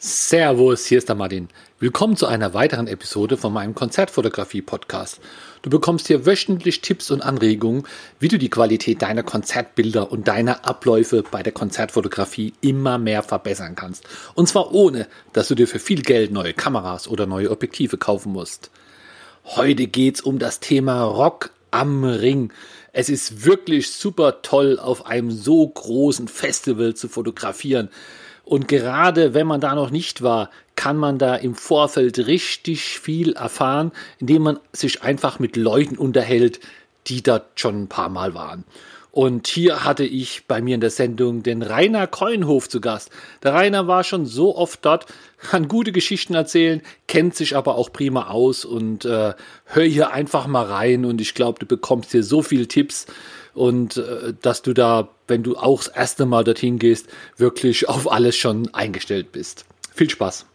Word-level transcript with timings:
Servus, 0.00 0.86
hier 0.86 0.98
ist 0.98 1.08
der 1.08 1.16
Martin. 1.16 1.48
Willkommen 1.80 2.16
zu 2.16 2.26
einer 2.26 2.54
weiteren 2.54 2.86
Episode 2.86 3.36
von 3.36 3.52
meinem 3.52 3.74
Konzertfotografie-Podcast. 3.74 5.18
Du 5.62 5.70
bekommst 5.70 6.06
hier 6.06 6.24
wöchentlich 6.24 6.82
Tipps 6.82 7.10
und 7.10 7.20
Anregungen, 7.20 7.82
wie 8.20 8.28
du 8.28 8.38
die 8.38 8.48
Qualität 8.48 9.02
deiner 9.02 9.24
Konzertbilder 9.24 10.12
und 10.12 10.28
deiner 10.28 10.64
Abläufe 10.64 11.24
bei 11.28 11.42
der 11.42 11.52
Konzertfotografie 11.52 12.52
immer 12.60 12.98
mehr 12.98 13.24
verbessern 13.24 13.74
kannst. 13.74 14.04
Und 14.36 14.48
zwar 14.48 14.72
ohne, 14.72 15.08
dass 15.32 15.48
du 15.48 15.56
dir 15.56 15.66
für 15.66 15.80
viel 15.80 16.02
Geld 16.02 16.30
neue 16.30 16.54
Kameras 16.54 17.08
oder 17.08 17.26
neue 17.26 17.50
Objektive 17.50 17.98
kaufen 17.98 18.32
musst. 18.32 18.70
Heute 19.46 19.88
geht's 19.88 20.20
um 20.20 20.38
das 20.38 20.60
Thema 20.60 21.02
Rock 21.02 21.50
am 21.72 22.04
Ring. 22.04 22.52
Es 22.92 23.08
ist 23.08 23.44
wirklich 23.44 23.90
super 23.90 24.42
toll, 24.42 24.78
auf 24.78 25.06
einem 25.06 25.32
so 25.32 25.66
großen 25.66 26.28
Festival 26.28 26.94
zu 26.94 27.08
fotografieren. 27.08 27.88
Und 28.48 28.66
gerade 28.66 29.34
wenn 29.34 29.46
man 29.46 29.60
da 29.60 29.74
noch 29.74 29.90
nicht 29.90 30.22
war, 30.22 30.48
kann 30.74 30.96
man 30.96 31.18
da 31.18 31.34
im 31.34 31.54
Vorfeld 31.54 32.18
richtig 32.26 32.98
viel 32.98 33.34
erfahren, 33.34 33.92
indem 34.20 34.40
man 34.40 34.58
sich 34.72 35.02
einfach 35.02 35.38
mit 35.38 35.54
Leuten 35.54 35.98
unterhält, 35.98 36.58
die 37.08 37.22
dort 37.22 37.60
schon 37.60 37.82
ein 37.82 37.88
paar 37.88 38.08
Mal 38.08 38.32
waren. 38.32 38.64
Und 39.10 39.48
hier 39.48 39.84
hatte 39.84 40.04
ich 40.04 40.44
bei 40.48 40.62
mir 40.62 40.76
in 40.76 40.80
der 40.80 40.88
Sendung 40.88 41.42
den 41.42 41.60
Rainer 41.60 42.06
Keuenhof 42.06 42.70
zu 42.70 42.80
Gast. 42.80 43.10
Der 43.42 43.52
Rainer 43.52 43.86
war 43.86 44.02
schon 44.02 44.24
so 44.24 44.56
oft 44.56 44.82
dort, 44.82 45.04
kann 45.50 45.68
gute 45.68 45.92
Geschichten 45.92 46.32
erzählen, 46.32 46.80
kennt 47.06 47.34
sich 47.34 47.54
aber 47.54 47.74
auch 47.74 47.92
prima 47.92 48.28
aus 48.28 48.64
und 48.64 49.04
äh, 49.04 49.34
hör 49.64 49.84
hier 49.84 50.12
einfach 50.12 50.46
mal 50.46 50.64
rein 50.64 51.04
und 51.04 51.20
ich 51.20 51.34
glaube, 51.34 51.58
du 51.58 51.66
bekommst 51.66 52.12
hier 52.12 52.22
so 52.22 52.40
viele 52.40 52.66
Tipps 52.66 53.04
und 53.58 53.96
äh, 53.96 54.34
dass 54.40 54.62
du 54.62 54.72
da, 54.72 55.10
wenn 55.26 55.42
du 55.42 55.56
auch 55.56 55.82
das 55.82 55.88
erste 55.88 56.26
Mal 56.26 56.44
dorthin 56.44 56.78
gehst, 56.78 57.08
wirklich 57.36 57.88
auf 57.88 58.10
alles 58.10 58.36
schon 58.36 58.72
eingestellt 58.72 59.32
bist. 59.32 59.64
Viel 59.92 60.08
Spaß. 60.08 60.46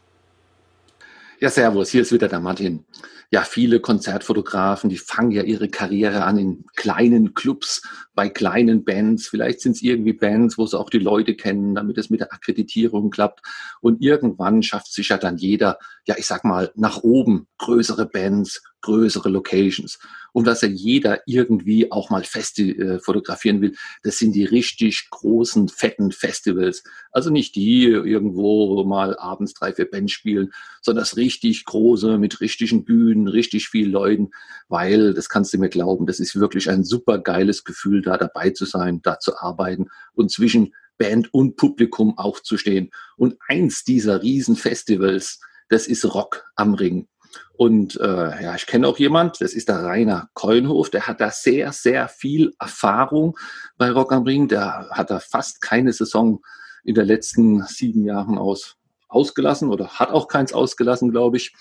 Ja, 1.39 1.49
servus, 1.49 1.89
hier 1.89 2.01
ist 2.01 2.13
wieder 2.13 2.29
der 2.29 2.39
Martin. 2.39 2.85
Ja, 3.29 3.41
viele 3.41 3.79
Konzertfotografen, 3.81 4.89
die 4.89 4.97
fangen 4.97 5.31
ja 5.31 5.43
ihre 5.43 5.67
Karriere 5.67 6.23
an 6.23 6.37
in 6.37 6.65
kleinen 6.75 7.33
Clubs, 7.33 7.81
bei 8.13 8.29
kleinen 8.29 8.83
Bands. 8.83 9.27
Vielleicht 9.27 9.61
sind 9.61 9.73
es 9.75 9.81
irgendwie 9.81 10.13
Bands, 10.13 10.57
wo 10.57 10.65
sie 10.65 10.79
auch 10.79 10.89
die 10.89 10.99
Leute 10.99 11.35
kennen, 11.35 11.75
damit 11.75 11.97
es 11.97 12.09
mit 12.09 12.19
der 12.19 12.33
Akkreditierung 12.33 13.09
klappt. 13.09 13.41
Und 13.81 14.01
irgendwann 14.01 14.63
schafft 14.63 14.93
sich 14.93 15.09
ja 15.09 15.17
dann 15.17 15.37
jeder, 15.37 15.79
ja, 16.05 16.15
ich 16.17 16.27
sag 16.27 16.43
mal, 16.43 16.71
nach 16.75 17.03
oben 17.03 17.47
größere 17.57 18.05
Bands, 18.05 18.61
größere 18.81 19.29
Locations. 19.29 19.97
Und 20.33 20.45
dass 20.45 20.61
ja 20.61 20.67
jeder 20.67 21.21
irgendwie 21.25 21.91
auch 21.91 22.09
mal 22.09 22.23
Festi 22.23 22.71
äh, 22.71 22.99
fotografieren 22.99 23.61
will, 23.61 23.75
das 24.03 24.17
sind 24.17 24.33
die 24.33 24.45
richtig 24.45 25.07
großen, 25.09 25.69
fetten 25.69 26.11
Festivals. 26.11 26.83
Also 27.11 27.29
nicht 27.29 27.55
die 27.55 27.85
irgendwo 27.85 28.83
mal 28.83 29.17
abends 29.17 29.53
drei, 29.53 29.73
vier 29.73 29.89
Bands 29.89 30.11
spielen, 30.11 30.51
sondern 30.81 31.03
das 31.03 31.17
richtig 31.17 31.65
große 31.65 32.17
mit 32.17 32.41
richtigen 32.41 32.83
Bühnen, 32.83 33.27
richtig 33.27 33.69
viel 33.69 33.89
Leuten, 33.89 34.31
weil, 34.67 35.13
das 35.13 35.29
kannst 35.29 35.53
du 35.53 35.57
mir 35.57 35.69
glauben, 35.69 36.05
das 36.05 36.19
ist 36.19 36.39
wirklich 36.39 36.69
ein 36.69 36.83
super 36.83 37.19
geiles 37.19 37.63
Gefühl, 37.63 38.01
da 38.03 38.17
dabei 38.17 38.51
zu 38.51 38.65
sein, 38.65 39.01
da 39.01 39.19
zu 39.19 39.37
arbeiten 39.37 39.87
und 40.13 40.31
zwischen 40.31 40.73
Band 40.97 41.33
und 41.33 41.55
Publikum 41.55 42.17
auch 42.17 42.39
zu 42.39 42.57
stehen. 42.57 42.91
Und 43.17 43.35
eins 43.47 43.83
dieser 43.83 44.21
Riesenfestivals, 44.21 45.39
das 45.69 45.87
ist 45.87 46.05
Rock 46.05 46.45
am 46.55 46.75
Ring. 46.75 47.07
Und 47.53 47.99
äh, 47.99 48.43
ja, 48.43 48.55
ich 48.55 48.67
kenne 48.67 48.87
auch 48.87 48.99
jemand, 48.99 49.41
das 49.41 49.53
ist 49.53 49.69
der 49.69 49.83
Rainer 49.83 50.29
Keulenhof, 50.33 50.89
der 50.89 51.07
hat 51.07 51.19
da 51.19 51.31
sehr, 51.31 51.71
sehr 51.71 52.07
viel 52.07 52.53
Erfahrung 52.59 53.37
bei 53.77 53.91
Rock 53.91 54.11
am 54.11 54.23
Ring. 54.23 54.47
Der 54.47 54.89
hat 54.91 55.09
da 55.09 55.19
fast 55.19 55.61
keine 55.61 55.93
Saison 55.93 56.41
in 56.83 56.95
den 56.95 57.05
letzten 57.05 57.63
sieben 57.63 58.05
Jahren 58.05 58.37
aus, 58.37 58.75
ausgelassen 59.07 59.69
oder 59.69 59.87
hat 59.99 60.09
auch 60.09 60.27
keins 60.27 60.53
ausgelassen, 60.53 61.11
glaube 61.11 61.37
ich. 61.37 61.53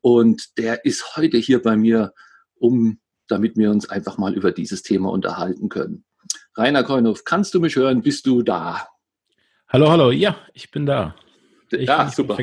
Und 0.00 0.58
der 0.58 0.84
ist 0.84 1.16
heute 1.16 1.38
hier 1.38 1.62
bei 1.62 1.76
mir, 1.76 2.12
um 2.58 2.98
damit 3.28 3.56
wir 3.56 3.70
uns 3.70 3.88
einfach 3.88 4.18
mal 4.18 4.34
über 4.34 4.52
dieses 4.52 4.82
Thema 4.82 5.10
unterhalten 5.10 5.68
können. 5.68 6.04
Rainer 6.56 6.84
Keulenhof, 6.84 7.24
kannst 7.24 7.54
du 7.54 7.60
mich 7.60 7.76
hören? 7.76 8.02
Bist 8.02 8.26
du 8.26 8.42
da? 8.42 8.88
Hallo, 9.68 9.90
hallo, 9.90 10.10
ja, 10.10 10.36
ich 10.54 10.70
bin 10.70 10.86
da. 10.86 11.14
Ich 11.70 11.88
ja, 11.88 12.08
super. 12.08 12.36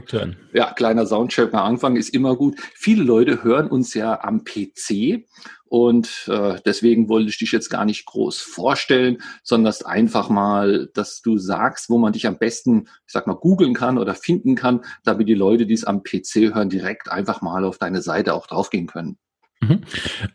Ja, 0.54 0.74
kleiner 0.74 1.06
Soundcheck 1.06 1.54
am 1.54 1.66
Anfang 1.66 1.96
ist 1.96 2.10
immer 2.10 2.36
gut. 2.36 2.60
Viele 2.76 3.04
Leute 3.04 3.44
hören 3.44 3.68
uns 3.68 3.94
ja 3.94 4.22
am 4.22 4.44
PC 4.44 5.26
und 5.66 6.28
äh, 6.28 6.60
deswegen 6.66 7.08
wollte 7.08 7.30
ich 7.30 7.38
dich 7.38 7.52
jetzt 7.52 7.70
gar 7.70 7.86
nicht 7.86 8.06
groß 8.06 8.42
vorstellen, 8.42 9.20
sondern 9.42 9.74
einfach 9.86 10.30
mal, 10.30 10.90
dass 10.94 11.22
du 11.22 11.38
sagst, 11.38 11.90
wo 11.90 11.98
man 11.98 12.14
dich 12.14 12.28
am 12.28 12.38
besten, 12.38 12.90
ich 13.08 13.14
sag 13.14 13.26
mal, 13.26 13.36
googeln 13.36 13.74
kann 13.74 13.98
oder 13.98 14.14
finden 14.14 14.56
kann, 14.56 14.82
damit 15.04 15.30
die 15.30 15.34
Leute, 15.34 15.66
die 15.66 15.74
es 15.74 15.86
am 15.86 16.04
PC 16.04 16.54
hören, 16.54 16.70
direkt 16.70 17.10
einfach 17.10 17.42
mal 17.42 17.64
auf 17.64 17.78
deine 17.78 18.02
Seite 18.02 18.34
auch 18.34 18.46
draufgehen 18.46 18.88
können. 18.88 19.18
Mhm. 19.64 19.82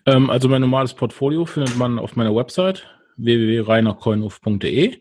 Ähm, 0.06 0.30
also 0.30 0.48
mein 0.48 0.60
normales 0.60 0.94
Portfolio 0.94 1.44
findet 1.44 1.76
man 1.76 1.98
auf 1.98 2.16
meiner 2.16 2.34
Website 2.34 2.86
www.reinerkoinhof.de 3.16 5.00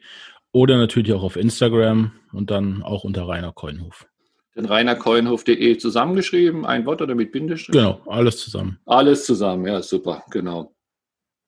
oder 0.52 0.78
natürlich 0.78 1.14
auch 1.14 1.24
auf 1.24 1.36
Instagram 1.36 2.12
und 2.34 2.52
dann 2.52 2.84
auch 2.84 3.04
unter 3.04 3.28
Rainer 3.28 3.54
Keuenhof. 3.54 4.08
Den 4.56 4.66
reinerkeuenhof.de 4.66 5.78
zusammengeschrieben, 5.78 6.66
ein 6.66 6.86
Wort 6.86 7.02
oder 7.02 7.14
mit 7.14 7.32
Bindestrich? 7.32 7.76
Genau, 7.76 8.02
alles 8.08 8.40
zusammen. 8.40 8.80
Alles 8.86 9.26
zusammen, 9.26 9.68
ja, 9.68 9.82
super, 9.84 10.24
genau. 10.32 10.74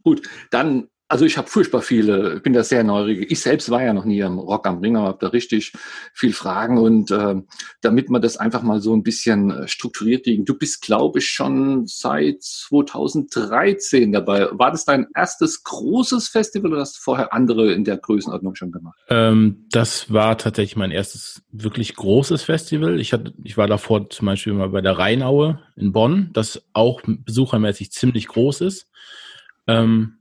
Gut, 0.03 0.21
dann 0.51 0.89
also 1.09 1.25
ich 1.25 1.37
habe 1.37 1.47
furchtbar 1.47 1.81
viele, 1.81 2.39
bin 2.39 2.53
da 2.53 2.63
sehr 2.63 2.83
neugierig. 2.83 3.31
Ich 3.31 3.41
selbst 3.41 3.71
war 3.71 3.81
ja 3.83 3.93
noch 3.93 4.05
nie 4.05 4.23
am 4.23 4.37
Rock 4.37 4.67
am 4.67 4.77
Ring, 4.77 4.95
aber 4.95 5.07
habe 5.07 5.17
da 5.19 5.27
richtig 5.29 5.73
viel 6.13 6.33
Fragen 6.33 6.77
und 6.77 7.09
äh, 7.09 7.35
damit 7.81 8.11
man 8.11 8.21
das 8.21 8.37
einfach 8.37 8.61
mal 8.61 8.79
so 8.79 8.95
ein 8.95 9.01
bisschen 9.01 9.49
äh, 9.49 9.67
strukturiert 9.67 10.27
liegen. 10.27 10.45
Du 10.45 10.55
bist, 10.55 10.83
glaube 10.83 11.17
ich, 11.17 11.27
schon 11.31 11.87
seit 11.87 12.43
2013 12.43 14.11
dabei. 14.11 14.49
War 14.51 14.69
das 14.69 14.85
dein 14.85 15.07
erstes 15.15 15.63
großes 15.63 16.29
Festival 16.29 16.71
oder 16.73 16.81
hast 16.81 16.97
du 16.97 17.01
vorher 17.01 17.33
andere 17.33 17.73
in 17.73 17.83
der 17.83 17.97
Größenordnung 17.97 18.53
schon 18.53 18.71
gemacht? 18.71 18.99
Ähm, 19.09 19.65
das 19.71 20.13
war 20.13 20.37
tatsächlich 20.37 20.75
mein 20.75 20.91
erstes 20.91 21.41
wirklich 21.51 21.95
großes 21.95 22.43
Festival. 22.43 22.99
Ich, 22.99 23.13
hatte, 23.13 23.33
ich 23.43 23.57
war 23.57 23.65
davor 23.65 24.11
zum 24.11 24.27
Beispiel 24.27 24.53
mal 24.53 24.69
bei 24.69 24.81
der 24.81 24.99
Rheinaue 24.99 25.59
in 25.75 25.91
Bonn, 25.91 26.29
das 26.33 26.61
auch 26.73 27.01
besuchermäßig 27.03 27.91
ziemlich 27.91 28.27
groß 28.27 28.61
ist. 28.61 28.87
Ähm, 29.65 30.18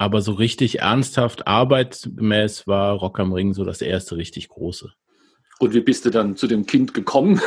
aber 0.00 0.22
so 0.22 0.32
richtig 0.32 0.78
ernsthaft 0.78 1.46
arbeitsgemäß 1.46 2.66
war 2.66 2.94
Rock 2.94 3.20
am 3.20 3.34
Ring 3.34 3.52
so 3.52 3.66
das 3.66 3.82
erste 3.82 4.16
richtig 4.16 4.48
große. 4.48 4.90
Und 5.58 5.74
wie 5.74 5.82
bist 5.82 6.06
du 6.06 6.10
dann 6.10 6.36
zu 6.36 6.46
dem 6.46 6.64
Kind 6.64 6.94
gekommen? 6.94 7.38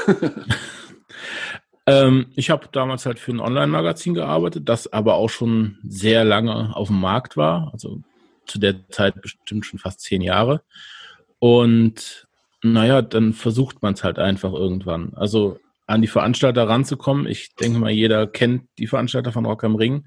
ähm, 1.87 2.27
ich 2.35 2.51
habe 2.51 2.67
damals 2.71 3.07
halt 3.07 3.17
für 3.17 3.31
ein 3.31 3.39
Online-Magazin 3.39 4.13
gearbeitet, 4.13 4.69
das 4.69 4.93
aber 4.93 5.15
auch 5.15 5.31
schon 5.31 5.79
sehr 5.83 6.23
lange 6.23 6.75
auf 6.75 6.89
dem 6.89 6.99
Markt 6.99 7.37
war. 7.37 7.71
Also 7.73 8.03
zu 8.45 8.59
der 8.59 8.87
Zeit 8.89 9.19
bestimmt 9.19 9.65
schon 9.65 9.79
fast 9.79 10.01
zehn 10.01 10.21
Jahre. 10.21 10.61
Und 11.39 12.27
naja, 12.61 13.01
dann 13.01 13.33
versucht 13.33 13.81
man 13.81 13.95
es 13.95 14.03
halt 14.03 14.19
einfach 14.19 14.53
irgendwann. 14.53 15.13
Also 15.15 15.59
an 15.87 16.03
die 16.03 16.07
Veranstalter 16.07 16.69
ranzukommen. 16.69 17.25
Ich 17.25 17.55
denke 17.55 17.79
mal, 17.79 17.89
jeder 17.89 18.27
kennt 18.27 18.67
die 18.77 18.85
Veranstalter 18.85 19.31
von 19.31 19.47
Rock 19.47 19.63
am 19.63 19.75
Ring. 19.75 20.05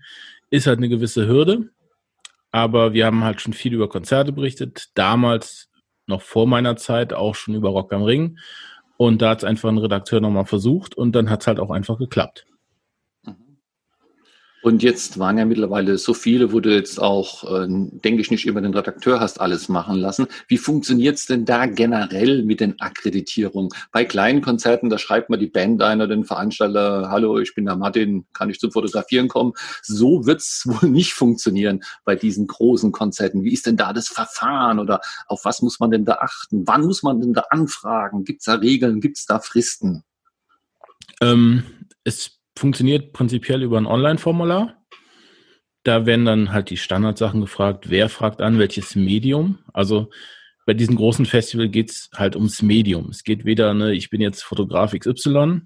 Ist 0.49 0.69
halt 0.69 0.79
eine 0.79 0.89
gewisse 0.89 1.27
Hürde 1.27 1.71
aber 2.57 2.95
wir 2.95 3.05
haben 3.05 3.23
halt 3.23 3.43
schon 3.43 3.53
viel 3.53 3.75
über 3.75 3.87
Konzerte 3.87 4.33
berichtet. 4.33 4.89
Damals, 4.95 5.69
noch 6.07 6.23
vor 6.23 6.47
meiner 6.47 6.77
Zeit, 6.77 7.13
auch 7.13 7.35
schon 7.35 7.55
über 7.55 7.69
Rock 7.69 7.93
am 7.93 8.03
Ring. 8.03 8.39
Und 8.97 9.21
da 9.21 9.29
hat 9.29 9.39
es 9.39 9.45
einfach 9.45 9.69
ein 9.69 9.77
Redakteur 9.77 10.23
nochmal 10.23 10.47
versucht 10.47 10.97
und 10.97 11.13
dann 11.13 11.29
hat 11.29 11.43
es 11.43 11.49
halt 11.49 11.61
auch 11.61 11.71
einfach 11.71 11.99
geklappt. 11.99 12.47
Und 14.67 14.83
jetzt 14.83 15.21
waren 15.21 15.39
ja 15.39 15.45
mittlerweile 15.45 15.97
so 15.97 16.13
viele, 16.13 16.51
wo 16.51 16.59
du 16.59 16.75
jetzt 16.75 17.01
auch, 17.01 17.45
äh, 17.45 17.69
denke 17.69 18.21
ich, 18.21 18.33
nicht 18.33 18.47
über 18.47 18.61
den 18.61 18.75
Redakteur 18.75 19.21
hast 19.21 19.41
alles 19.41 19.69
machen 19.69 19.95
lassen. 19.95 20.27
Wie 20.49 20.59
funktioniert's 20.59 21.27
denn 21.27 21.45
da 21.45 21.67
generell 21.67 22.43
mit 22.43 22.59
den 22.59 22.81
Akkreditierungen? 22.81 23.71
Bei 23.93 24.05
kleinen 24.05 24.43
Konzerten, 24.43 24.91
da 24.91 24.99
schreibt 24.99 25.31
man 25.31 25.39
die 25.39 25.47
Band 25.47 25.81
ein 25.83 26.01
oder 26.01 26.17
den 26.17 26.25
Veranstalter, 26.25 27.11
hallo, 27.11 27.39
ich 27.39 27.55
bin 27.55 27.67
der 27.67 27.77
Martin, 27.77 28.27
kann 28.33 28.51
ich 28.51 28.59
zum 28.59 28.73
Fotografieren 28.73 29.29
kommen? 29.29 29.53
So 29.83 30.27
wird's 30.27 30.65
wohl 30.67 30.91
nicht 30.91 31.13
funktionieren 31.13 31.85
bei 32.05 32.17
diesen 32.17 32.49
großen 32.49 32.91
Konzerten. 32.91 33.45
Wie 33.45 33.53
ist 33.53 33.67
denn 33.67 33.77
da 33.77 33.93
das 33.93 34.09
Verfahren 34.09 34.81
oder 34.81 35.01
auf 35.29 35.45
was 35.45 35.63
muss 35.63 35.79
man 35.79 35.93
denn 35.93 36.05
da 36.05 36.15
achten? 36.15 36.67
Wann 36.67 36.85
muss 36.85 37.05
man 37.05 37.21
denn 37.21 37.35
da 37.35 37.45
anfragen? 37.51 38.25
Gibt's 38.25 38.47
da 38.47 38.55
Regeln? 38.55 39.01
Gibt's 39.01 39.27
da 39.27 39.39
Fristen? 39.39 40.03
Ähm, 41.21 41.63
es 42.03 42.36
funktioniert 42.57 43.13
prinzipiell 43.13 43.63
über 43.63 43.79
ein 43.79 43.87
Online-Formular. 43.87 44.83
Da 45.85 46.07
werden 46.07 46.25
dann 46.25 46.53
halt 46.53 46.71
die 46.71 46.77
Standardsachen 46.77 47.41
gefragt, 47.41 47.91
wer 47.91 48.09
fragt 48.09 48.41
an, 48.41 48.59
welches 48.59 48.97
Medium. 48.97 49.59
Also 49.73 50.11
bei 50.65 50.75
diesem 50.75 50.97
großen 50.97 51.27
Festival 51.27 51.69
geht 51.69 51.91
es 51.91 52.11
halt 52.15 52.35
ums 52.35 52.61
Medium. 52.61 53.11
Es 53.11 53.23
geht 53.23 53.45
weder, 53.45 53.73
ne, 53.73 53.95
ich 53.95 54.11
bin 54.11 54.21
jetzt 54.21 54.43
Fotograf 54.43 54.93
XY. 54.93 55.63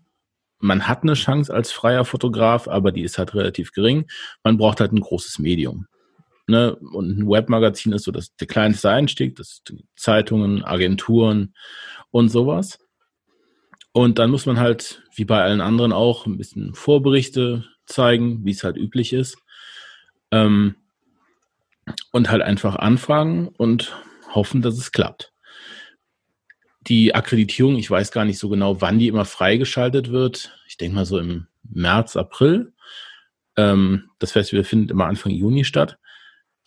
Man 0.59 0.89
hat 0.89 1.03
eine 1.03 1.15
Chance 1.15 1.53
als 1.53 1.73
freier 1.73 2.05
Fotograf, 2.05 2.69
aber 2.69 2.93
die 2.93 3.03
ist 3.03 3.17
halt 3.17 3.35
relativ 3.35 3.73
gering. 3.73 4.07
Man 4.45 4.59
braucht 4.59 4.81
halt 4.81 4.93
ein 4.93 5.01
großes 5.01 5.39
Medium. 5.39 5.87
Ne? 6.47 6.77
Und 6.77 7.19
ein 7.19 7.29
Webmagazin 7.29 7.93
ist 7.93 8.05
so 8.05 8.11
das, 8.11 8.35
der 8.37 8.47
kleinste 8.47 8.91
Einstieg, 8.91 9.37
das 9.37 9.63
Zeitungen, 9.97 10.65
Agenturen 10.65 11.55
und 12.11 12.29
sowas. 12.29 12.79
Und 13.93 14.19
dann 14.19 14.31
muss 14.31 14.47
man 14.47 14.59
halt, 14.59 15.03
wie 15.15 15.25
bei 15.25 15.43
allen 15.43 15.61
anderen 15.61 15.93
auch, 15.93 16.27
ein 16.27 16.37
bisschen 16.37 16.75
Vorberichte 16.75 17.65
zeigen, 17.87 18.45
wie 18.45 18.53
es 18.53 18.63
halt 18.63 18.77
üblich 18.77 19.13
ist. 19.13 19.39
Ähm, 20.31 20.77
und 22.13 22.31
halt 22.31 22.43
einfach 22.43 22.77
anfragen 22.77 23.49
und 23.49 23.97
hoffen, 24.33 24.63
dass 24.63 24.79
es 24.79 24.93
klappt. 24.93 25.33
Die 26.83 27.15
Akkreditierung, 27.15 27.77
ich 27.77 27.91
weiß 27.91 28.13
gar 28.13 28.25
nicht 28.25 28.39
so 28.39 28.49
genau, 28.49 28.81
wann 28.81 28.99
die 28.99 29.09
immer 29.09 29.25
freigeschaltet 29.25 30.11
wird. 30.11 30.57
Ich 30.69 30.77
denke 30.77 30.95
mal 30.95 31.05
so 31.05 31.19
im 31.19 31.49
März, 31.63 32.17
April. 32.17 32.73
Ähm, 33.57 34.11
das 34.19 34.33
Festival 34.33 34.65
findet 34.65 34.93
immer 34.93 35.07
Anfang 35.07 35.33
Juni 35.33 35.65
statt 35.65 35.99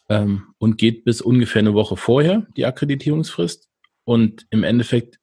ähm, 0.10 0.54
und 0.58 0.78
geht 0.78 1.06
bis 1.06 1.22
ungefähr 1.22 1.62
eine 1.62 1.74
Woche 1.74 1.98
vorher, 1.98 2.46
die 2.58 2.66
Akkreditierungsfrist. 2.66 3.70
Und 4.04 4.46
im 4.50 4.64
Endeffekt 4.64 5.20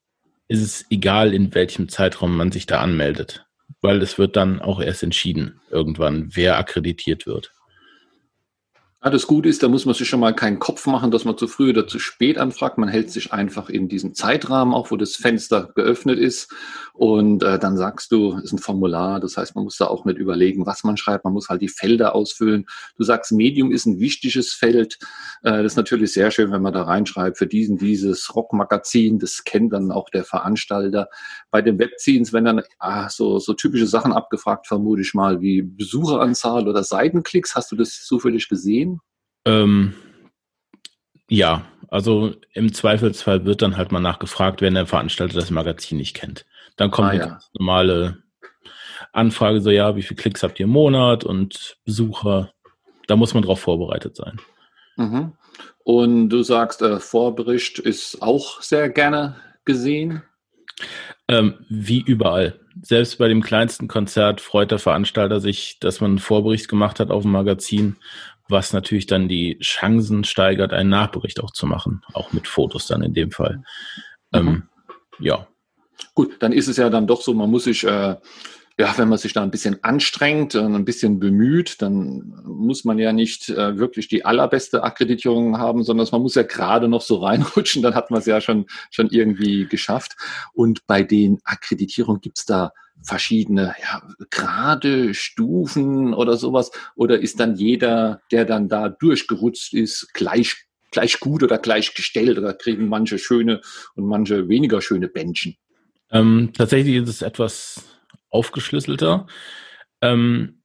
ist 0.50 0.62
es 0.62 0.84
egal, 0.90 1.32
in 1.32 1.54
welchem 1.54 1.88
Zeitraum 1.88 2.36
man 2.36 2.50
sich 2.50 2.66
da 2.66 2.80
anmeldet, 2.80 3.46
weil 3.82 4.02
es 4.02 4.18
wird 4.18 4.34
dann 4.34 4.60
auch 4.60 4.80
erst 4.80 5.04
entschieden, 5.04 5.60
irgendwann, 5.70 6.30
wer 6.34 6.58
akkreditiert 6.58 7.24
wird. 7.24 7.52
Ja, 9.02 9.08
das 9.08 9.26
Gute 9.26 9.48
ist, 9.48 9.62
da 9.62 9.68
muss 9.68 9.86
man 9.86 9.94
sich 9.94 10.06
schon 10.06 10.20
mal 10.20 10.34
keinen 10.34 10.58
Kopf 10.58 10.86
machen, 10.86 11.10
dass 11.10 11.24
man 11.24 11.38
zu 11.38 11.48
früh 11.48 11.70
oder 11.70 11.86
zu 11.86 11.98
spät 11.98 12.36
anfragt. 12.36 12.76
Man 12.76 12.90
hält 12.90 13.10
sich 13.10 13.32
einfach 13.32 13.70
in 13.70 13.88
diesem 13.88 14.12
Zeitrahmen, 14.12 14.74
auch 14.74 14.90
wo 14.90 14.98
das 14.98 15.16
Fenster 15.16 15.70
geöffnet 15.74 16.18
ist. 16.18 16.52
Und 16.92 17.42
äh, 17.42 17.58
dann 17.58 17.78
sagst 17.78 18.12
du, 18.12 18.34
ist 18.36 18.52
ein 18.52 18.58
Formular. 18.58 19.18
Das 19.18 19.38
heißt, 19.38 19.54
man 19.54 19.64
muss 19.64 19.78
da 19.78 19.86
auch 19.86 20.04
nicht 20.04 20.18
überlegen, 20.18 20.66
was 20.66 20.84
man 20.84 20.98
schreibt. 20.98 21.24
Man 21.24 21.32
muss 21.32 21.48
halt 21.48 21.62
die 21.62 21.70
Felder 21.70 22.14
ausfüllen. 22.14 22.66
Du 22.98 23.04
sagst, 23.04 23.32
Medium 23.32 23.72
ist 23.72 23.86
ein 23.86 24.00
wichtiges 24.00 24.52
Feld. 24.52 24.98
Äh, 25.44 25.62
das 25.62 25.72
ist 25.72 25.76
natürlich 25.76 26.12
sehr 26.12 26.30
schön, 26.30 26.52
wenn 26.52 26.60
man 26.60 26.74
da 26.74 26.82
reinschreibt, 26.82 27.38
für 27.38 27.46
diesen, 27.46 27.78
dieses 27.78 28.34
Rockmagazin. 28.36 29.18
Das 29.18 29.44
kennt 29.44 29.72
dann 29.72 29.92
auch 29.92 30.10
der 30.10 30.24
Veranstalter. 30.24 31.08
Bei 31.50 31.62
den 31.62 31.78
Webzines, 31.78 32.34
wenn 32.34 32.44
dann 32.44 32.60
ah, 32.78 33.08
so, 33.08 33.38
so 33.38 33.54
typische 33.54 33.86
Sachen 33.86 34.12
abgefragt, 34.12 34.66
vermute 34.66 35.00
ich 35.00 35.14
mal, 35.14 35.40
wie 35.40 35.62
Besucheranzahl 35.62 36.68
oder 36.68 36.84
Seitenklicks. 36.84 37.54
Hast 37.54 37.72
du 37.72 37.76
das 37.76 38.04
zufällig 38.04 38.50
gesehen? 38.50 38.89
Ähm, 39.44 39.94
ja, 41.28 41.64
also 41.88 42.34
im 42.52 42.72
Zweifelsfall 42.72 43.44
wird 43.44 43.62
dann 43.62 43.76
halt 43.76 43.92
mal 43.92 44.00
nachgefragt, 44.00 44.60
wenn 44.60 44.74
der 44.74 44.86
Veranstalter 44.86 45.34
das 45.34 45.50
Magazin 45.50 45.98
nicht 45.98 46.14
kennt. 46.14 46.46
Dann 46.76 46.90
kommt 46.90 47.08
ah, 47.08 47.10
eine 47.10 47.20
ja. 47.20 47.38
normale 47.58 48.22
Anfrage, 49.12 49.60
so 49.60 49.70
ja, 49.70 49.96
wie 49.96 50.02
viele 50.02 50.20
Klicks 50.20 50.42
habt 50.42 50.60
ihr 50.60 50.64
im 50.64 50.70
Monat 50.70 51.24
und 51.24 51.78
Besucher. 51.84 52.52
Da 53.06 53.16
muss 53.16 53.34
man 53.34 53.42
drauf 53.42 53.60
vorbereitet 53.60 54.16
sein. 54.16 54.40
Mhm. 54.96 55.32
Und 55.82 56.28
du 56.28 56.42
sagst, 56.42 56.82
äh, 56.82 57.00
Vorbericht 57.00 57.78
ist 57.78 58.22
auch 58.22 58.62
sehr 58.62 58.88
gerne 58.88 59.36
gesehen? 59.64 60.22
Ähm, 61.28 61.64
wie 61.68 62.00
überall. 62.00 62.58
Selbst 62.82 63.18
bei 63.18 63.28
dem 63.28 63.42
kleinsten 63.42 63.88
Konzert 63.88 64.40
freut 64.40 64.70
der 64.70 64.78
Veranstalter 64.78 65.40
sich, 65.40 65.78
dass 65.80 66.00
man 66.00 66.12
einen 66.12 66.18
Vorbericht 66.18 66.68
gemacht 66.68 67.00
hat 67.00 67.10
auf 67.10 67.22
dem 67.22 67.32
Magazin 67.32 67.96
was 68.50 68.72
natürlich 68.72 69.06
dann 69.06 69.28
die 69.28 69.58
Chancen 69.60 70.24
steigert, 70.24 70.72
einen 70.72 70.90
Nachbericht 70.90 71.40
auch 71.40 71.50
zu 71.50 71.66
machen, 71.66 72.02
auch 72.12 72.32
mit 72.32 72.48
Fotos 72.48 72.86
dann 72.86 73.02
in 73.02 73.14
dem 73.14 73.30
Fall. 73.30 73.62
Mhm. 74.32 74.38
Ähm, 74.38 74.62
ja. 75.18 75.46
Gut, 76.14 76.36
dann 76.40 76.52
ist 76.52 76.68
es 76.68 76.76
ja 76.76 76.90
dann 76.90 77.06
doch 77.06 77.22
so, 77.22 77.34
man 77.34 77.50
muss 77.50 77.64
sich, 77.64 77.84
äh, 77.84 78.16
ja, 78.78 78.94
wenn 78.96 79.08
man 79.08 79.18
sich 79.18 79.34
da 79.34 79.42
ein 79.42 79.50
bisschen 79.50 79.84
anstrengt 79.84 80.54
und 80.54 80.74
ein 80.74 80.86
bisschen 80.86 81.20
bemüht, 81.20 81.82
dann 81.82 82.32
muss 82.44 82.84
man 82.84 82.98
ja 82.98 83.12
nicht 83.12 83.50
äh, 83.50 83.76
wirklich 83.78 84.08
die 84.08 84.24
allerbeste 84.24 84.82
Akkreditierung 84.82 85.58
haben, 85.58 85.82
sondern 85.82 86.08
man 86.10 86.22
muss 86.22 86.34
ja 86.34 86.42
gerade 86.42 86.88
noch 86.88 87.02
so 87.02 87.16
reinrutschen, 87.16 87.82
dann 87.82 87.94
hat 87.94 88.10
man 88.10 88.20
es 88.20 88.26
ja 88.26 88.40
schon, 88.40 88.66
schon 88.90 89.10
irgendwie 89.10 89.66
geschafft. 89.66 90.16
Und 90.54 90.86
bei 90.86 91.02
den 91.02 91.40
Akkreditierungen 91.44 92.22
gibt 92.22 92.38
es 92.38 92.46
da 92.46 92.72
verschiedene 93.02 93.74
ja, 93.82 94.02
Grade, 94.30 95.14
Stufen 95.14 96.14
oder 96.14 96.36
sowas? 96.36 96.70
Oder 96.96 97.20
ist 97.20 97.40
dann 97.40 97.56
jeder, 97.56 98.20
der 98.30 98.44
dann 98.44 98.68
da 98.68 98.88
durchgerutscht 98.88 99.74
ist, 99.74 100.12
gleich, 100.14 100.56
gleich 100.90 101.20
gut 101.20 101.42
oder 101.42 101.58
gleich 101.58 101.94
gestellt 101.94 102.38
oder 102.38 102.54
kriegen 102.54 102.88
manche 102.88 103.18
schöne 103.18 103.60
und 103.94 104.06
manche 104.06 104.48
weniger 104.48 104.80
schöne 104.80 105.08
Bändchen? 105.08 105.56
Ähm, 106.10 106.52
tatsächlich 106.56 106.96
ist 106.96 107.08
es 107.08 107.22
etwas 107.22 107.84
aufgeschlüsselter. 108.30 109.26
Ähm, 110.00 110.62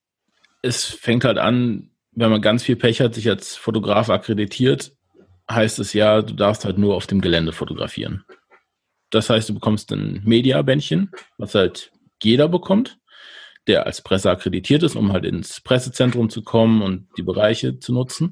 es 0.62 0.86
fängt 0.86 1.24
halt 1.24 1.38
an, 1.38 1.92
wenn 2.12 2.32
man 2.32 2.42
ganz 2.42 2.64
viel 2.64 2.76
Pech 2.76 3.02
hat, 3.02 3.14
sich 3.14 3.30
als 3.30 3.56
Fotograf 3.56 4.10
akkreditiert, 4.10 4.94
heißt 5.50 5.80
es 5.80 5.94
ja, 5.94 6.22
du 6.22 6.34
darfst 6.34 6.66
halt 6.66 6.78
nur 6.78 6.96
auf 6.96 7.08
dem 7.08 7.22
Gelände 7.22 7.52
fotografieren. 7.52 8.24
Das 9.12 9.30
heißt, 9.30 9.50
du 9.50 9.54
bekommst 9.54 9.92
ein 9.92 10.22
Media-Bändchen, 10.26 11.12
was 11.38 11.54
halt 11.56 11.92
jeder 12.23 12.47
bekommt, 12.47 12.97
der 13.67 13.85
als 13.85 14.01
Presse 14.01 14.29
akkreditiert 14.29 14.83
ist, 14.83 14.95
um 14.95 15.12
halt 15.12 15.25
ins 15.25 15.62
Pressezentrum 15.62 16.29
zu 16.29 16.44
kommen 16.44 16.81
und 16.81 17.07
die 17.17 17.23
Bereiche 17.23 17.79
zu 17.79 17.94
nutzen. 17.94 18.31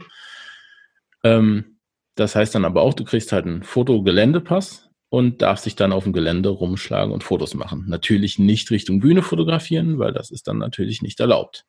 Ähm, 1.24 1.80
das 2.16 2.36
heißt 2.36 2.54
dann 2.54 2.66
aber 2.66 2.82
auch, 2.82 2.94
du 2.94 3.04
kriegst 3.04 3.32
halt 3.32 3.46
einen 3.46 3.64
Fotogeländepass 3.64 4.90
und 5.10 5.42
darfst 5.42 5.66
dich 5.66 5.76
dann 5.76 5.92
auf 5.92 6.04
dem 6.04 6.14
Gelände 6.14 6.50
rumschlagen 6.50 7.14
und 7.14 7.24
Fotos 7.24 7.54
machen. 7.54 7.86
Natürlich 7.88 8.40
nicht 8.40 8.70
Richtung 8.72 9.00
Bühne 9.00 9.22
fotografieren, 9.24 10.00
weil 10.00 10.14
das 10.14 10.32
ist 10.32 10.48
dann 10.48 10.58
natürlich 10.58 11.02
nicht 11.02 11.20
erlaubt. 11.20 11.66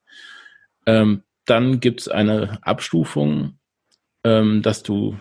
Ähm, 0.87 1.23
dann 1.47 1.81
gibt 1.81 2.01
es 2.01 2.09
eine 2.09 2.59
Abstufung, 2.63 3.59
ähm, 4.25 4.63
dass 4.63 4.83
du 4.83 5.19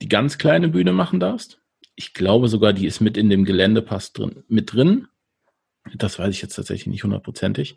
die 0.00 0.08
ganz 0.08 0.38
kleine 0.38 0.68
Bühne 0.68 0.92
machen 0.92 1.20
darfst. 1.20 1.60
Ich 1.94 2.14
glaube 2.14 2.48
sogar, 2.48 2.72
die 2.72 2.86
ist 2.86 3.00
mit 3.00 3.16
in 3.16 3.28
dem 3.28 3.44
Geländepass 3.44 4.12
drin, 4.12 4.44
mit 4.48 4.72
drin. 4.72 5.08
Das 5.94 6.18
weiß 6.18 6.34
ich 6.34 6.42
jetzt 6.42 6.54
tatsächlich 6.54 6.86
nicht 6.86 7.04
hundertprozentig. 7.04 7.76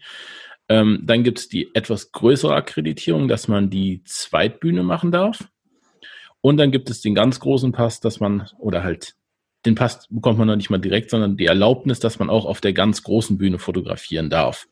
Ähm, 0.67 1.01
dann 1.03 1.23
gibt 1.23 1.39
es 1.39 1.49
die 1.49 1.73
etwas 1.75 2.11
größere 2.11 2.55
Akkreditierung, 2.55 3.27
dass 3.27 3.47
man 3.47 3.69
die 3.69 4.03
Zweitbühne 4.03 4.83
machen 4.83 5.11
darf. 5.11 5.47
Und 6.41 6.57
dann 6.57 6.71
gibt 6.71 6.89
es 6.89 7.01
den 7.01 7.15
ganz 7.15 7.39
großen 7.39 7.71
Pass, 7.71 7.99
dass 7.99 8.19
man, 8.19 8.47
oder 8.59 8.83
halt, 8.83 9.15
den 9.65 9.75
Pass 9.75 10.07
bekommt 10.09 10.37
man 10.37 10.47
noch 10.47 10.55
nicht 10.55 10.69
mal 10.69 10.77
direkt, 10.77 11.09
sondern 11.09 11.37
die 11.37 11.47
Erlaubnis, 11.47 11.99
dass 11.99 12.19
man 12.19 12.29
auch 12.29 12.45
auf 12.45 12.61
der 12.61 12.73
ganz 12.73 13.01
großen 13.03 13.37
Bühne 13.37 13.57
fotografieren 13.57 14.29
darf. 14.29 14.67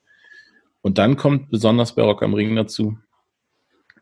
Und 0.81 0.97
dann 0.97 1.15
kommt 1.15 1.49
besonders 1.49 1.95
bei 1.95 2.03
Rock 2.03 2.21
am 2.21 2.33
Ring 2.33 2.55
dazu, 2.55 2.97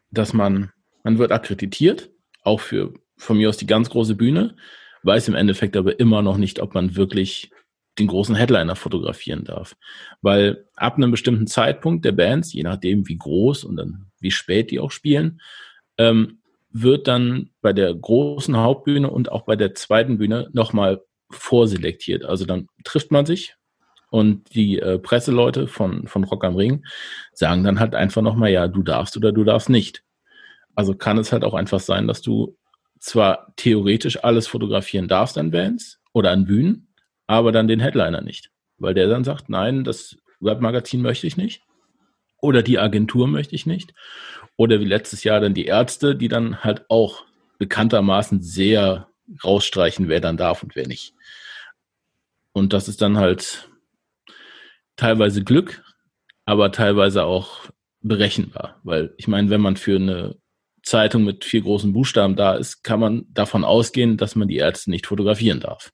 dass 0.09 0.33
man, 0.33 0.71
man 1.03 1.17
wird 1.17 1.31
akkreditiert, 1.31 2.09
auch 2.43 2.59
für 2.59 2.93
von 3.17 3.37
mir 3.37 3.49
aus 3.49 3.57
die 3.57 3.67
ganz 3.67 3.89
große 3.89 4.15
Bühne, 4.15 4.55
weiß 5.03 5.27
im 5.27 5.35
Endeffekt 5.35 5.77
aber 5.77 5.99
immer 5.99 6.21
noch 6.21 6.37
nicht, 6.37 6.59
ob 6.59 6.73
man 6.73 6.95
wirklich 6.95 7.51
den 7.99 8.07
großen 8.07 8.35
Headliner 8.35 8.75
fotografieren 8.75 9.43
darf. 9.43 9.75
Weil 10.21 10.65
ab 10.75 10.95
einem 10.95 11.11
bestimmten 11.11 11.47
Zeitpunkt 11.47 12.05
der 12.05 12.13
Bands, 12.13 12.53
je 12.53 12.63
nachdem 12.63 13.07
wie 13.07 13.17
groß 13.17 13.63
und 13.63 13.75
dann 13.75 14.11
wie 14.19 14.31
spät 14.31 14.71
die 14.71 14.79
auch 14.79 14.91
spielen, 14.91 15.41
ähm, 15.97 16.39
wird 16.71 17.07
dann 17.07 17.49
bei 17.61 17.73
der 17.73 17.93
großen 17.93 18.55
Hauptbühne 18.55 19.09
und 19.09 19.31
auch 19.31 19.43
bei 19.43 19.55
der 19.55 19.75
zweiten 19.75 20.17
Bühne 20.17 20.49
nochmal 20.53 21.01
vorselektiert. 21.29 22.23
Also 22.23 22.45
dann 22.45 22.67
trifft 22.83 23.11
man 23.11 23.25
sich 23.25 23.55
und 24.09 24.53
die 24.53 24.79
äh, 24.79 24.99
Presseleute 24.99 25.67
von, 25.67 26.07
von 26.07 26.23
Rock 26.23 26.43
am 26.43 26.55
Ring 26.55 26.85
sagen 27.33 27.63
dann 27.63 27.79
halt 27.79 27.95
einfach 27.95 28.21
nochmal, 28.21 28.51
ja, 28.51 28.67
du 28.67 28.83
darfst 28.83 29.17
oder 29.17 29.31
du 29.31 29.43
darfst 29.43 29.69
nicht. 29.69 30.03
Also 30.75 30.95
kann 30.95 31.17
es 31.17 31.31
halt 31.31 31.43
auch 31.43 31.53
einfach 31.53 31.79
sein, 31.79 32.07
dass 32.07 32.21
du 32.21 32.57
zwar 32.99 33.53
theoretisch 33.55 34.23
alles 34.23 34.47
fotografieren 34.47 35.07
darfst 35.07 35.37
an 35.37 35.51
Bands 35.51 35.99
oder 36.13 36.31
an 36.31 36.45
Bühnen, 36.45 36.87
aber 37.31 37.53
dann 37.53 37.69
den 37.69 37.79
Headliner 37.79 38.19
nicht. 38.19 38.51
Weil 38.77 38.93
der 38.93 39.07
dann 39.07 39.23
sagt, 39.23 39.47
nein, 39.47 39.85
das 39.85 40.17
Webmagazin 40.41 41.01
möchte 41.01 41.27
ich 41.27 41.37
nicht. 41.37 41.61
Oder 42.41 42.61
die 42.61 42.77
Agentur 42.77 43.27
möchte 43.27 43.55
ich 43.55 43.65
nicht. 43.65 43.93
Oder 44.57 44.81
wie 44.81 44.85
letztes 44.85 45.23
Jahr 45.23 45.39
dann 45.39 45.53
die 45.53 45.65
Ärzte, 45.65 46.15
die 46.15 46.27
dann 46.27 46.61
halt 46.61 46.89
auch 46.89 47.23
bekanntermaßen 47.57 48.41
sehr 48.41 49.07
rausstreichen, 49.45 50.09
wer 50.09 50.19
dann 50.19 50.35
darf 50.35 50.61
und 50.61 50.75
wer 50.75 50.87
nicht. 50.87 51.13
Und 52.51 52.73
das 52.73 52.89
ist 52.89 53.01
dann 53.01 53.17
halt 53.17 53.69
teilweise 54.97 55.41
Glück, 55.41 55.85
aber 56.43 56.73
teilweise 56.73 57.23
auch 57.23 57.69
berechenbar. 58.01 58.81
Weil 58.83 59.13
ich 59.15 59.29
meine, 59.29 59.49
wenn 59.49 59.61
man 59.61 59.77
für 59.77 59.95
eine 59.95 60.35
Zeitung 60.83 61.23
mit 61.23 61.45
vier 61.45 61.61
großen 61.61 61.93
Buchstaben 61.93 62.35
da 62.35 62.55
ist, 62.55 62.83
kann 62.83 62.99
man 62.99 63.25
davon 63.29 63.63
ausgehen, 63.63 64.17
dass 64.17 64.35
man 64.35 64.49
die 64.49 64.57
Ärzte 64.57 64.89
nicht 64.89 65.07
fotografieren 65.07 65.61
darf. 65.61 65.93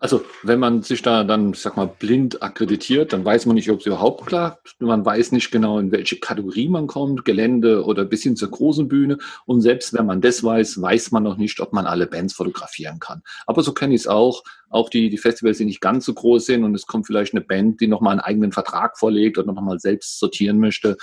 Also 0.00 0.24
wenn 0.42 0.58
man 0.58 0.82
sich 0.82 1.02
da 1.02 1.24
dann, 1.24 1.54
sag 1.54 1.76
mal, 1.76 1.86
blind 1.86 2.42
akkreditiert, 2.42 3.12
dann 3.12 3.24
weiß 3.24 3.46
man 3.46 3.54
nicht, 3.54 3.70
ob 3.70 3.80
es 3.80 3.86
überhaupt 3.86 4.26
klappt. 4.26 4.76
Man 4.80 5.04
weiß 5.04 5.32
nicht 5.32 5.50
genau, 5.50 5.78
in 5.78 5.92
welche 5.92 6.18
Kategorie 6.18 6.68
man 6.68 6.86
kommt, 6.86 7.24
Gelände 7.24 7.84
oder 7.84 8.04
bis 8.04 8.22
hin 8.22 8.36
zur 8.36 8.50
großen 8.50 8.88
Bühne. 8.88 9.18
Und 9.46 9.60
selbst 9.60 9.94
wenn 9.94 10.04
man 10.06 10.20
das 10.20 10.42
weiß, 10.42 10.82
weiß 10.82 11.12
man 11.12 11.22
noch 11.22 11.36
nicht, 11.36 11.60
ob 11.60 11.72
man 11.72 11.86
alle 11.86 12.06
Bands 12.06 12.34
fotografieren 12.34 12.98
kann. 12.98 13.22
Aber 13.46 13.62
so 13.62 13.72
kenne 13.72 13.94
ich 13.94 14.02
es 14.02 14.06
auch. 14.06 14.42
Auch 14.68 14.90
die, 14.90 15.08
die 15.08 15.18
Festivals, 15.18 15.58
die 15.58 15.64
nicht 15.64 15.80
ganz 15.80 16.04
so 16.04 16.12
groß 16.12 16.46
sind 16.46 16.64
und 16.64 16.74
es 16.74 16.86
kommt 16.86 17.06
vielleicht 17.06 17.32
eine 17.32 17.44
Band, 17.44 17.80
die 17.80 17.86
nochmal 17.86 18.12
einen 18.12 18.20
eigenen 18.20 18.52
Vertrag 18.52 18.98
vorlegt 18.98 19.38
oder 19.38 19.52
nochmal 19.52 19.78
selbst 19.78 20.18
sortieren 20.18 20.58
möchte. 20.58 20.96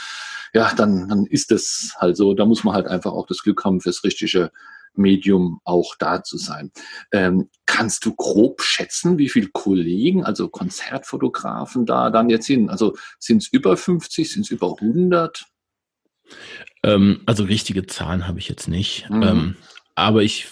Ja, 0.54 0.74
dann, 0.76 1.08
dann 1.08 1.26
ist 1.26 1.52
das 1.52 1.94
halt 1.98 2.18
so. 2.18 2.34
Da 2.34 2.46
muss 2.46 2.66
man 2.66 2.76
halt 2.76 2.88
einfach 2.88 3.14
auch 3.14 3.28
das 3.28 3.42
Glück 3.42 3.64
haben, 3.64 3.80
fürs 3.80 4.04
richtige 4.04 4.52
Medium 4.94 5.60
auch 5.64 5.96
da 5.98 6.24
zu 6.24 6.38
sein. 6.38 6.72
Ähm, 7.12 7.50
kannst 7.66 8.06
du 8.06 8.14
grob 8.16 8.62
schätzen, 8.62 9.18
wie 9.18 9.30
viele 9.30 9.48
Kollegen, 9.48 10.24
also 10.24 10.50
Konzertfotografen 10.50 11.86
da 11.86 12.10
dann 12.10 12.30
jetzt 12.30 12.48
sind? 12.48 12.70
Also 12.70 12.96
sind 13.20 13.44
es 13.44 13.48
über 13.48 13.78
50, 13.78 14.32
sind 14.32 14.42
es 14.44 14.52
über 14.52 14.76
100? 14.80 15.46
Ähm, 16.84 17.22
also 17.26 17.44
richtige 17.44 17.86
Zahlen 17.88 18.28
habe 18.28 18.40
ich 18.40 18.50
jetzt 18.50 18.68
nicht. 18.68 19.10
Mhm. 19.10 19.24
Ähm, 19.24 19.56
aber 19.96 20.24
ich 20.24 20.48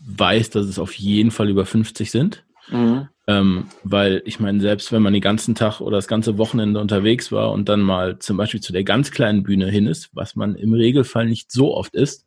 weiß, 0.00 0.50
dass 0.50 0.66
es 0.66 0.78
auf 0.78 0.94
jeden 0.94 1.30
Fall 1.30 1.48
über 1.48 1.66
50 1.66 2.10
sind. 2.10 2.44
Mhm. 2.68 3.08
Ähm, 3.28 3.66
weil 3.82 4.22
ich 4.24 4.38
meine, 4.38 4.60
selbst 4.60 4.92
wenn 4.92 5.02
man 5.02 5.12
den 5.12 5.22
ganzen 5.22 5.56
Tag 5.56 5.80
oder 5.80 5.96
das 5.96 6.06
ganze 6.06 6.38
Wochenende 6.38 6.80
unterwegs 6.80 7.32
war 7.32 7.50
und 7.50 7.68
dann 7.68 7.80
mal 7.80 8.18
zum 8.20 8.36
Beispiel 8.36 8.60
zu 8.60 8.72
der 8.72 8.84
ganz 8.84 9.10
kleinen 9.10 9.42
Bühne 9.42 9.68
hin 9.68 9.86
ist, 9.86 10.10
was 10.12 10.36
man 10.36 10.54
im 10.54 10.72
Regelfall 10.72 11.26
nicht 11.26 11.50
so 11.50 11.74
oft 11.74 11.94
ist, 11.94 12.24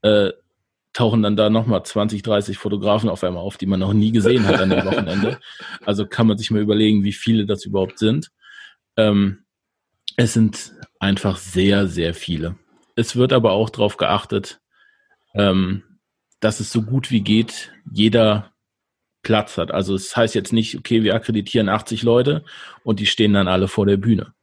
äh, 0.00 0.30
tauchen 0.92 1.22
dann 1.22 1.36
da 1.36 1.50
nochmal 1.50 1.84
20, 1.84 2.22
30 2.22 2.58
Fotografen 2.58 3.08
auf 3.08 3.24
einmal 3.24 3.42
auf, 3.42 3.56
die 3.56 3.66
man 3.66 3.80
noch 3.80 3.92
nie 3.92 4.12
gesehen 4.12 4.46
hat 4.46 4.60
an 4.60 4.70
dem 4.70 4.84
Wochenende. 4.84 5.38
Also 5.84 6.06
kann 6.06 6.26
man 6.26 6.38
sich 6.38 6.50
mal 6.50 6.62
überlegen, 6.62 7.02
wie 7.02 7.12
viele 7.12 7.46
das 7.46 7.64
überhaupt 7.64 7.98
sind. 7.98 8.30
Ähm, 8.96 9.44
es 10.16 10.34
sind 10.34 10.72
einfach 11.00 11.38
sehr, 11.38 11.88
sehr 11.88 12.14
viele. 12.14 12.56
Es 12.94 13.16
wird 13.16 13.32
aber 13.32 13.52
auch 13.52 13.70
darauf 13.70 13.96
geachtet, 13.96 14.60
ähm, 15.34 15.82
dass 16.40 16.60
es 16.60 16.70
so 16.70 16.82
gut 16.82 17.10
wie 17.10 17.22
geht, 17.22 17.72
jeder 17.90 18.52
Platz 19.22 19.56
hat. 19.56 19.70
Also 19.70 19.94
es 19.94 20.08
das 20.08 20.16
heißt 20.16 20.34
jetzt 20.34 20.52
nicht, 20.52 20.76
okay, 20.76 21.02
wir 21.02 21.14
akkreditieren 21.14 21.68
80 21.68 22.02
Leute 22.02 22.44
und 22.84 23.00
die 23.00 23.06
stehen 23.06 23.32
dann 23.32 23.48
alle 23.48 23.68
vor 23.68 23.86
der 23.86 23.96
Bühne. 23.96 24.34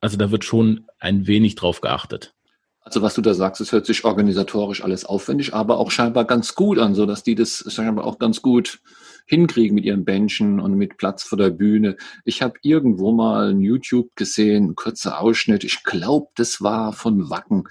Also 0.00 0.16
da 0.16 0.30
wird 0.30 0.44
schon 0.44 0.86
ein 0.98 1.26
wenig 1.26 1.54
drauf 1.54 1.80
geachtet. 1.80 2.34
Also 2.84 3.00
was 3.00 3.14
du 3.14 3.22
da 3.22 3.32
sagst, 3.32 3.60
es 3.60 3.70
hört 3.70 3.86
sich 3.86 4.04
organisatorisch 4.04 4.82
alles 4.82 5.04
aufwendig, 5.04 5.54
aber 5.54 5.78
auch 5.78 5.90
scheinbar 5.90 6.24
ganz 6.24 6.54
gut 6.54 6.78
an, 6.78 6.94
so 6.94 7.06
dass 7.06 7.22
die 7.22 7.36
das 7.36 7.64
scheinbar 7.68 8.04
auch 8.04 8.18
ganz 8.18 8.42
gut 8.42 8.80
hinkriegen 9.26 9.74
mit 9.74 9.84
ihren 9.84 10.04
Benchen 10.04 10.58
und 10.58 10.74
mit 10.74 10.96
Platz 10.96 11.22
vor 11.22 11.38
der 11.38 11.50
Bühne. 11.50 11.96
Ich 12.24 12.42
habe 12.42 12.54
irgendwo 12.62 13.12
mal 13.12 13.50
ein 13.50 13.60
YouTube 13.60 14.10
gesehen, 14.16 14.70
ein 14.70 14.74
kurzer 14.74 15.20
Ausschnitt. 15.20 15.64
Ich 15.64 15.84
glaube, 15.84 16.28
das 16.34 16.60
war 16.60 16.92
von 16.92 17.30
Wacken. 17.30 17.64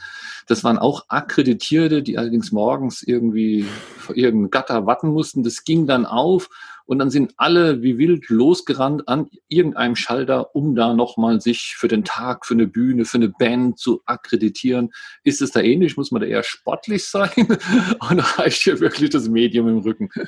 Das 0.47 0.63
waren 0.63 0.77
auch 0.77 1.05
Akkreditierte, 1.09 2.03
die 2.03 2.17
allerdings 2.17 2.51
morgens 2.51 3.03
irgendwie 3.03 3.65
vor 3.97 4.15
irgendeinem 4.15 4.49
Gatter 4.49 4.85
warten 4.85 5.09
mussten. 5.09 5.43
Das 5.43 5.63
ging 5.63 5.87
dann 5.87 6.05
auf 6.05 6.49
und 6.85 6.99
dann 6.99 7.09
sind 7.09 7.33
alle 7.37 7.81
wie 7.81 7.97
wild 7.97 8.29
losgerannt 8.29 9.07
an 9.07 9.29
irgendeinem 9.47 9.95
Schalter, 9.95 10.55
um 10.55 10.75
da 10.75 10.93
nochmal 10.93 11.41
sich 11.41 11.75
für 11.77 11.87
den 11.87 12.03
Tag, 12.03 12.45
für 12.45 12.53
eine 12.53 12.67
Bühne, 12.67 13.05
für 13.05 13.17
eine 13.17 13.29
Band 13.29 13.79
zu 13.79 14.01
akkreditieren. 14.05 14.91
Ist 15.23 15.41
es 15.41 15.51
da 15.51 15.61
ähnlich? 15.61 15.97
Muss 15.97 16.11
man 16.11 16.21
da 16.21 16.27
eher 16.27 16.43
sportlich 16.43 17.05
sein? 17.05 17.29
Und 18.09 18.39
reicht 18.39 18.63
hier 18.63 18.79
wirklich 18.79 19.09
das 19.09 19.29
Medium 19.29 19.67
im 19.67 19.79
Rücken? 19.79 20.09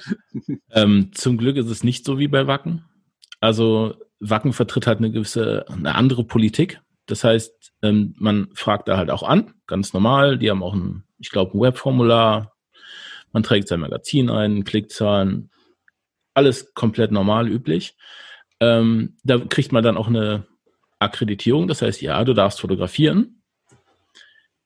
Ähm, 0.71 1.11
zum 1.13 1.37
Glück 1.37 1.57
ist 1.57 1.69
es 1.69 1.83
nicht 1.83 2.05
so 2.05 2.17
wie 2.17 2.27
bei 2.27 2.47
Wacken. 2.47 2.85
Also 3.39 3.95
Wacken 4.19 4.53
vertritt 4.53 4.87
halt 4.87 4.99
eine 4.99 5.11
gewisse, 5.11 5.65
eine 5.69 5.95
andere 5.95 6.23
Politik. 6.23 6.81
Das 7.05 7.23
heißt, 7.23 7.73
ähm, 7.81 8.15
man 8.17 8.47
fragt 8.53 8.87
da 8.87 8.97
halt 8.97 9.11
auch 9.11 9.23
an, 9.23 9.53
ganz 9.67 9.93
normal. 9.93 10.37
Die 10.37 10.49
haben 10.49 10.63
auch 10.63 10.73
ein, 10.73 11.03
ich 11.19 11.29
glaube, 11.29 11.57
ein 11.57 11.61
Webformular. 11.61 12.53
Man 13.31 13.43
trägt 13.43 13.67
sein 13.67 13.81
Magazin 13.81 14.29
ein, 14.29 14.63
Klickzahlen, 14.63 15.49
alles 16.33 16.73
komplett 16.73 17.11
normal 17.11 17.49
üblich. 17.49 17.95
Ähm, 18.59 19.17
da 19.23 19.39
kriegt 19.39 19.71
man 19.71 19.83
dann 19.83 19.97
auch 19.97 20.07
eine 20.07 20.47
Akkreditierung. 20.99 21.67
Das 21.67 21.81
heißt, 21.81 22.01
ja, 22.01 22.23
du 22.23 22.33
darfst 22.33 22.61
fotografieren. 22.61 23.41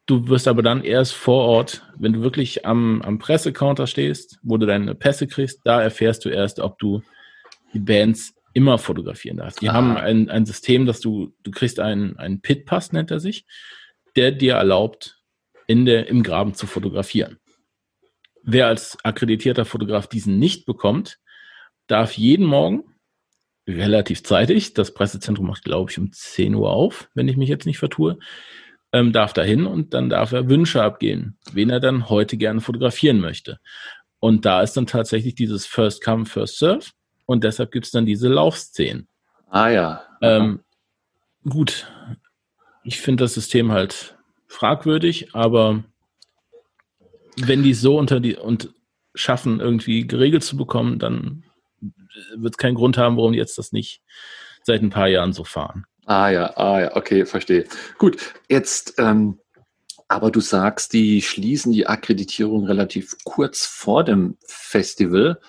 Du 0.06 0.30
wirst 0.30 0.48
aber 0.48 0.62
dann 0.62 0.84
erst 0.84 1.14
vor 1.14 1.44
Ort, 1.44 1.84
wenn 1.98 2.14
du 2.14 2.22
wirklich 2.22 2.66
am, 2.66 3.02
am 3.02 3.20
Pressecounter 3.20 3.88
stehst, 3.88 4.40
wo 4.42 4.58
du 4.58 4.66
deine 4.66 4.96
Pässe 4.96 5.28
kriegst, 5.28 5.62
da 5.66 5.82
erfährst 5.82 6.24
du 6.24 6.30
erst, 6.30 6.60
ob 6.62 6.80
du 6.80 7.02
die 7.74 7.80
Bands 7.80 8.34
immer 8.54 8.78
fotografieren 8.78 9.38
darfst. 9.38 9.62
Die 9.62 9.70
ah. 9.70 9.74
haben 9.74 9.98
ein, 9.98 10.30
ein 10.30 10.46
System, 10.46 10.86
dass 10.86 11.02
du, 11.02 11.34
du 11.44 11.52
kriegst 11.52 11.80
einen, 11.80 12.18
einen 12.18 12.42
Pit-Pass, 12.42 12.94
nennt 12.94 13.12
er 13.12 13.20
sich, 13.20 13.46
der 14.16 14.32
dir 14.32 14.54
erlaubt, 14.54 15.22
in 15.68 15.86
der, 15.86 16.08
im 16.08 16.24
Graben 16.24 16.54
zu 16.54 16.66
fotografieren. 16.66 17.38
Wer 18.44 18.68
als 18.68 18.98
akkreditierter 19.04 19.66
Fotograf 19.66 20.08
diesen 20.08 20.40
nicht 20.40 20.66
bekommt, 20.66 21.20
darf 21.88 22.14
jeden 22.14 22.46
Morgen 22.46 22.84
relativ 23.68 24.24
zeitig, 24.24 24.74
das 24.74 24.94
Pressezentrum 24.94 25.48
macht, 25.48 25.64
glaube 25.64 25.92
ich, 25.92 25.98
um 25.98 26.12
10 26.12 26.56
Uhr 26.56 26.72
auf, 26.72 27.10
wenn 27.14 27.28
ich 27.28 27.38
mich 27.38 27.50
jetzt 27.50 27.66
nicht 27.66 27.80
vertue, 27.80 28.18
ähm, 28.94 29.12
darf 29.12 29.34
da 29.34 29.44
hin 29.44 29.66
und 29.66 29.94
dann 29.94 30.10
darf 30.10 30.32
er 30.32 30.50
Wünsche 30.50 30.82
abgehen, 30.82 31.38
wen 31.52 31.70
er 31.70 31.80
dann 31.80 32.10
heute 32.10 32.38
gerne 32.38 32.62
fotografieren 32.62 33.20
möchte. 33.20 33.60
Und 34.20 34.46
da 34.46 34.62
ist 34.62 34.78
dann 34.78 34.88
tatsächlich 34.88 35.36
dieses 35.36 35.66
First 35.66 36.04
Come, 36.04 36.26
First 36.26 36.60
Serve 36.60 36.86
und 37.26 37.44
deshalb 37.44 37.72
gibt 37.72 37.86
es 37.86 37.92
dann 37.92 38.06
diese 38.06 38.30
Laufszenen. 38.30 39.08
Ah 39.50 39.70
ja. 39.70 40.04
Ähm, 40.22 40.62
gut, 41.48 41.88
ich 42.84 43.02
finde 43.02 43.26
das 43.26 43.34
System 43.34 43.72
halt 43.72 44.18
fragwürdig, 44.48 45.36
aber 45.36 45.84
wenn 47.36 47.64
die 47.64 47.74
so 47.74 47.98
unter 47.98 48.20
die 48.20 48.36
und 48.36 48.74
schaffen, 49.14 49.60
irgendwie 49.60 50.08
geregelt 50.08 50.44
zu 50.44 50.58
bekommen, 50.58 51.00
dann 51.00 51.44
wird 52.36 52.54
es 52.54 52.58
keinen 52.58 52.76
Grund 52.76 52.98
haben, 52.98 53.18
warum 53.18 53.34
die 53.34 53.40
jetzt 53.40 53.58
das 53.58 53.72
nicht 53.72 54.02
seit 54.64 54.82
ein 54.82 54.90
paar 54.90 55.08
Jahren 55.08 55.34
so 55.34 55.44
fahren. 55.44 55.86
Ah 56.06 56.30
ja, 56.30 56.56
ah 56.58 56.80
ja, 56.80 56.96
okay, 56.96 57.26
verstehe. 57.26 57.66
Gut, 57.98 58.34
jetzt, 58.50 58.96
ähm, 58.98 59.40
aber 60.08 60.32
du 60.32 60.40
sagst, 60.40 60.94
die 60.94 61.22
schließen 61.22 61.74
die 61.74 61.88
Akkreditierung 61.88 62.66
relativ 62.66 63.16
kurz 63.26 63.66
vor 63.66 64.04
dem 64.06 64.38
Festival. 64.46 65.40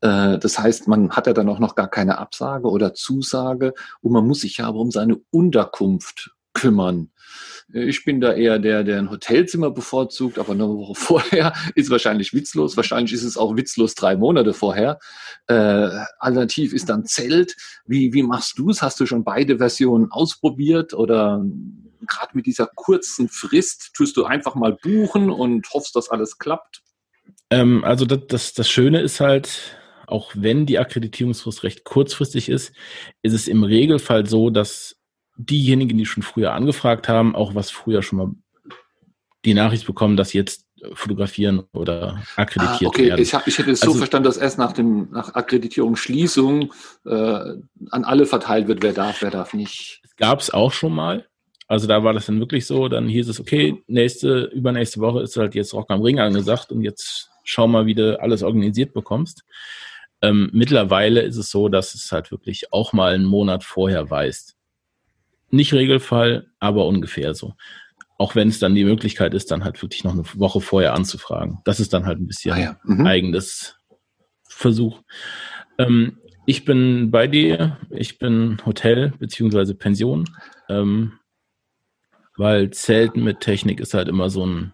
Äh, 0.00 0.38
das 0.38 0.58
heißt, 0.58 0.88
man 0.88 1.12
hat 1.12 1.28
ja 1.28 1.32
dann 1.32 1.48
auch 1.48 1.60
noch 1.60 1.76
gar 1.76 1.88
keine 1.88 2.18
Absage 2.18 2.68
oder 2.68 2.94
Zusage 2.94 3.74
und 4.00 4.12
man 4.12 4.26
muss 4.26 4.40
sich 4.40 4.58
ja 4.58 4.66
aber 4.66 4.80
um 4.80 4.90
seine 4.90 5.20
Unterkunft 5.30 6.32
kümmern. 6.52 7.12
Ich 7.74 8.04
bin 8.04 8.20
da 8.20 8.32
eher 8.32 8.58
der, 8.58 8.84
der 8.84 8.98
ein 8.98 9.10
Hotelzimmer 9.10 9.70
bevorzugt, 9.70 10.38
aber 10.38 10.52
eine 10.52 10.68
Woche 10.68 10.94
vorher 11.00 11.52
ist 11.74 11.90
wahrscheinlich 11.90 12.32
witzlos. 12.32 12.76
Wahrscheinlich 12.76 13.12
ist 13.12 13.24
es 13.24 13.36
auch 13.36 13.56
witzlos 13.56 13.94
drei 13.94 14.16
Monate 14.16 14.52
vorher. 14.52 14.98
Äh, 15.46 15.88
alternativ 16.18 16.72
ist 16.72 16.88
dann 16.88 17.06
Zelt. 17.06 17.56
Wie, 17.86 18.12
wie 18.12 18.22
machst 18.22 18.58
du 18.58 18.70
es? 18.70 18.82
Hast 18.82 19.00
du 19.00 19.06
schon 19.06 19.24
beide 19.24 19.58
Versionen 19.58 20.10
ausprobiert 20.10 20.94
oder 20.94 21.44
gerade 22.06 22.32
mit 22.34 22.46
dieser 22.46 22.66
kurzen 22.66 23.28
Frist 23.28 23.90
tust 23.94 24.16
du 24.16 24.24
einfach 24.24 24.54
mal 24.54 24.76
buchen 24.82 25.30
und 25.30 25.68
hoffst, 25.72 25.96
dass 25.96 26.10
alles 26.10 26.38
klappt? 26.38 26.82
Ähm, 27.50 27.84
also 27.84 28.04
das, 28.04 28.20
das, 28.28 28.52
das 28.54 28.68
Schöne 28.68 29.00
ist 29.00 29.20
halt, 29.20 29.76
auch 30.06 30.32
wenn 30.34 30.66
die 30.66 30.78
Akkreditierungsfrist 30.78 31.62
recht 31.62 31.84
kurzfristig 31.84 32.48
ist, 32.48 32.72
ist 33.22 33.32
es 33.32 33.48
im 33.48 33.64
Regelfall 33.64 34.26
so, 34.26 34.50
dass 34.50 34.96
diejenigen, 35.36 35.98
die 35.98 36.06
schon 36.06 36.22
früher 36.22 36.52
angefragt 36.52 37.08
haben, 37.08 37.34
auch 37.34 37.54
was 37.54 37.70
früher 37.70 38.02
schon 38.02 38.18
mal 38.18 38.30
die 39.44 39.54
Nachricht 39.54 39.86
bekommen, 39.86 40.16
dass 40.16 40.32
jetzt 40.32 40.66
fotografieren 40.94 41.62
oder 41.72 42.22
akkreditiert 42.36 42.82
ah, 42.82 42.88
okay. 42.88 43.06
werden. 43.06 43.22
Ich, 43.22 43.34
hab, 43.34 43.46
ich 43.46 43.58
hätte 43.58 43.70
es 43.70 43.82
also, 43.82 43.92
so 43.92 43.98
verstanden, 43.98 44.24
dass 44.24 44.36
erst 44.36 44.58
nach 44.58 44.72
dem 44.72 45.08
nach 45.12 45.34
Akkreditierung 45.34 45.96
Schließung 45.96 46.72
äh, 47.04 47.10
an 47.10 48.04
alle 48.04 48.26
verteilt 48.26 48.68
wird, 48.68 48.82
wer 48.82 48.92
darf, 48.92 49.22
wer 49.22 49.30
darf 49.30 49.54
nicht. 49.54 50.02
Gab 50.16 50.40
es 50.40 50.50
auch 50.50 50.72
schon 50.72 50.94
mal. 50.94 51.26
Also 51.68 51.86
da 51.86 52.04
war 52.04 52.12
das 52.12 52.26
dann 52.26 52.40
wirklich 52.40 52.66
so, 52.66 52.88
dann 52.88 53.08
hieß 53.08 53.28
es, 53.28 53.40
okay, 53.40 53.82
nächste, 53.86 54.50
übernächste 54.52 55.00
Woche 55.00 55.22
ist 55.22 55.36
halt 55.36 55.54
jetzt 55.54 55.72
Rock 55.72 55.90
am 55.90 56.02
Ring 56.02 56.18
angesagt 56.18 56.70
und 56.70 56.82
jetzt 56.82 57.30
schau 57.44 57.66
mal, 57.66 57.86
wie 57.86 57.94
du 57.94 58.20
alles 58.20 58.42
organisiert 58.42 58.92
bekommst. 58.92 59.44
Ähm, 60.20 60.50
mittlerweile 60.52 61.22
ist 61.22 61.36
es 61.36 61.50
so, 61.50 61.68
dass 61.68 61.94
es 61.94 62.12
halt 62.12 62.30
wirklich 62.30 62.72
auch 62.72 62.92
mal 62.92 63.14
einen 63.14 63.24
Monat 63.24 63.64
vorher 63.64 64.10
weißt. 64.10 64.56
Nicht 65.52 65.72
Regelfall, 65.72 66.48
aber 66.58 66.86
ungefähr 66.86 67.34
so. 67.34 67.54
Auch 68.18 68.34
wenn 68.34 68.48
es 68.48 68.58
dann 68.58 68.74
die 68.74 68.84
Möglichkeit 68.84 69.34
ist, 69.34 69.50
dann 69.50 69.64
halt 69.64 69.80
wirklich 69.82 70.02
noch 70.02 70.12
eine 70.12 70.24
Woche 70.34 70.60
vorher 70.60 70.94
anzufragen. 70.94 71.60
Das 71.64 71.78
ist 71.78 71.92
dann 71.92 72.06
halt 72.06 72.18
ein 72.18 72.26
bisschen 72.26 72.54
ah 72.54 72.60
ja. 72.60 72.80
mhm. 72.82 73.06
eigenes 73.06 73.76
Versuch. 74.48 75.02
Ähm, 75.78 76.18
ich 76.46 76.64
bin 76.64 77.10
bei 77.10 77.26
dir. 77.26 77.78
Ich 77.90 78.18
bin 78.18 78.58
Hotel 78.66 79.12
beziehungsweise 79.18 79.74
Pension. 79.74 80.28
Ähm, 80.68 81.12
weil 82.36 82.70
Zelten 82.70 83.22
mit 83.22 83.40
Technik 83.40 83.80
ist 83.80 83.92
halt 83.94 84.08
immer 84.08 84.28
so 84.30 84.46
ein 84.46 84.72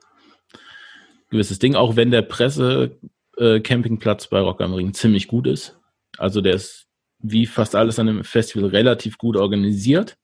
gewisses 1.31 1.59
Ding, 1.59 1.75
auch 1.75 1.97
wenn 1.97 2.13
der 2.13 2.23
Presse-Campingplatz 2.23 4.27
äh, 4.27 4.29
bei 4.31 4.41
Rock 4.41 4.61
am 4.61 4.75
Ring 4.75 4.93
ziemlich 4.95 5.27
gut 5.29 5.47
ist. 5.47 5.79
Also 6.17 6.41
der 6.41 6.55
ist 6.55 6.87
wie 7.19 7.45
fast 7.47 7.75
alles 7.75 7.99
an 7.99 8.07
dem 8.07 8.25
Festival 8.25 8.71
relativ 8.71 9.19
gut 9.19 9.37
organisiert. 9.37 10.17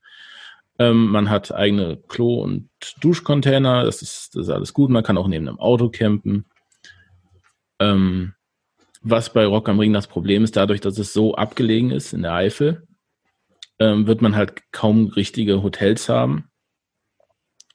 Ähm, 0.79 1.07
man 1.07 1.31
hat 1.31 1.53
eigene 1.53 1.97
Klo- 2.09 2.43
und 2.43 2.69
Duschcontainer, 3.01 3.85
das 3.85 4.03
ist, 4.03 4.35
das 4.35 4.47
ist 4.47 4.51
alles 4.51 4.73
gut. 4.73 4.91
Man 4.91 5.05
kann 5.05 5.19
auch 5.19 5.29
neben 5.29 5.49
einem 5.49 5.61
Auto 5.61 5.89
campen. 5.89 6.47
Ähm, 7.79 8.35
was 9.03 9.33
bei 9.33 9.45
Rock 9.45 9.69
am 9.69 9.79
Ring 9.79 9.93
das 9.93 10.07
Problem 10.07 10.43
ist, 10.45 10.57
dadurch, 10.57 10.81
dass 10.81 10.99
es 10.99 11.13
so 11.13 11.35
abgelegen 11.35 11.91
ist 11.91 12.13
in 12.13 12.23
der 12.23 12.33
Eifel, 12.33 12.87
ähm, 13.79 14.07
wird 14.07 14.23
man 14.23 14.35
halt 14.35 14.63
kaum 14.73 15.09
richtige 15.09 15.63
Hotels 15.63 16.09
haben. 16.09 16.51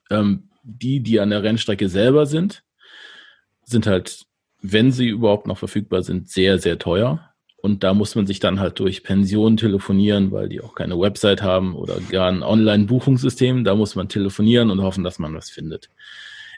Ähm, 0.10 0.50
die, 0.64 1.02
die 1.02 1.20
an 1.20 1.30
der 1.30 1.44
Rennstrecke 1.44 1.88
selber 1.90 2.26
sind, 2.26 2.64
sind 3.64 3.88
halt, 3.88 4.26
wenn 4.62 4.92
sie 4.92 5.08
überhaupt 5.08 5.48
noch 5.48 5.58
verfügbar 5.58 6.02
sind, 6.02 6.30
sehr, 6.30 6.60
sehr 6.60 6.80
teuer. 6.80 7.29
Und 7.62 7.84
da 7.84 7.94
muss 7.94 8.16
man 8.16 8.26
sich 8.26 8.40
dann 8.40 8.60
halt 8.60 8.80
durch 8.80 9.04
Pensionen 9.04 9.58
telefonieren, 9.58 10.32
weil 10.32 10.48
die 10.48 10.62
auch 10.62 10.76
keine 10.76 11.00
Website 11.00 11.42
haben 11.42 11.76
oder 11.76 12.00
gar 12.10 12.30
ein 12.30 12.44
Online-Buchungssystem. 12.44 13.64
Da 13.64 13.76
muss 13.76 13.96
man 13.96 14.08
telefonieren 14.08 14.72
und 14.72 14.82
hoffen, 14.82 15.04
dass 15.04 15.20
man 15.20 15.36
was 15.36 15.50
findet. 15.50 15.90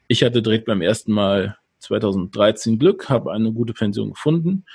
Ich 0.08 0.24
hatte 0.24 0.42
direkt 0.42 0.66
beim 0.66 0.82
ersten 0.82 1.12
Mal 1.12 1.58
2013 1.80 2.78
Glück, 2.78 3.10
habe 3.10 3.32
eine 3.32 3.52
gute 3.52 3.74
Pension 3.74 4.12
gefunden. 4.12 4.66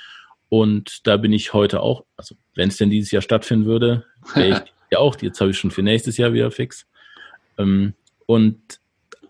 Und 0.49 1.07
da 1.07 1.17
bin 1.17 1.33
ich 1.33 1.53
heute 1.53 1.81
auch, 1.81 2.05
also 2.15 2.35
wenn 2.55 2.69
es 2.69 2.77
denn 2.77 2.89
dieses 2.89 3.11
Jahr 3.11 3.21
stattfinden 3.21 3.65
würde, 3.65 4.05
wäre 4.33 4.49
ich 4.49 4.73
ja 4.91 4.99
auch. 4.99 5.15
Jetzt 5.21 5.39
habe 5.39 5.51
ich 5.51 5.57
schon 5.57 5.71
für 5.71 5.83
nächstes 5.83 6.17
Jahr 6.17 6.33
wieder 6.33 6.51
fix. 6.51 6.87
Ähm, 7.57 7.93
und 8.25 8.79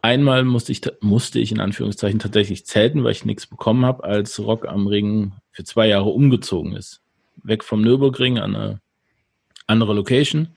einmal 0.02 0.44
musste 0.44 0.72
ich, 0.72 0.82
musste 1.02 1.40
ich 1.40 1.52
in 1.52 1.60
Anführungszeichen 1.60 2.20
tatsächlich 2.20 2.66
zelten, 2.66 3.04
weil 3.04 3.12
ich 3.12 3.26
nichts 3.26 3.48
bekommen 3.48 3.86
habe, 3.86 4.04
als 4.04 4.40
Rock 4.40 4.68
am 4.68 4.88
Ring 4.88 5.34
für 5.52 5.64
zwei 5.64 5.88
Jahre 5.88 6.10
umgezogen 6.10 6.76
ist. 6.76 7.02
Weg 7.44 7.64
vom 7.64 7.82
Nürburgring 7.82 8.40
an 8.40 8.56
eine 8.56 8.82
andere 9.68 9.94
Location. 9.94 10.50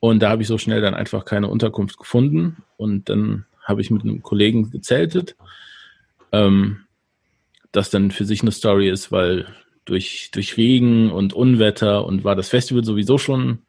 Und 0.00 0.20
da 0.20 0.30
habe 0.30 0.42
ich 0.42 0.48
so 0.48 0.58
schnell 0.58 0.80
dann 0.80 0.94
einfach 0.94 1.24
keine 1.24 1.48
Unterkunft 1.48 1.98
gefunden. 1.98 2.62
Und 2.76 3.08
dann 3.08 3.46
habe 3.62 3.80
ich 3.80 3.90
mit 3.90 4.02
einem 4.02 4.22
Kollegen 4.22 4.70
gezeltet. 4.70 5.36
Ähm, 6.32 6.84
das 7.72 7.90
dann 7.90 8.10
für 8.10 8.24
sich 8.24 8.42
eine 8.42 8.52
Story 8.52 8.88
ist, 8.88 9.12
weil 9.12 9.46
durch, 9.84 10.30
durch 10.32 10.56
Regen 10.56 11.10
und 11.10 11.32
Unwetter 11.32 12.04
und 12.04 12.24
war 12.24 12.36
das 12.36 12.48
Festival 12.48 12.84
sowieso 12.84 13.18
schon 13.18 13.62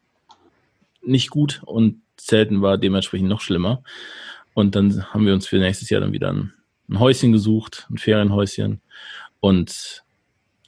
nicht 1.02 1.30
gut 1.30 1.62
und 1.64 2.02
Zelten 2.16 2.60
war 2.62 2.76
dementsprechend 2.76 3.28
noch 3.28 3.40
schlimmer. 3.40 3.82
Und 4.54 4.74
dann 4.74 5.12
haben 5.12 5.26
wir 5.26 5.34
uns 5.34 5.46
für 5.46 5.58
nächstes 5.58 5.90
Jahr 5.90 6.00
dann 6.00 6.12
wieder 6.12 6.32
ein, 6.32 6.52
ein 6.88 6.98
Häuschen 6.98 7.32
gesucht, 7.32 7.86
ein 7.90 7.98
Ferienhäuschen. 7.98 8.80
Und 9.40 10.04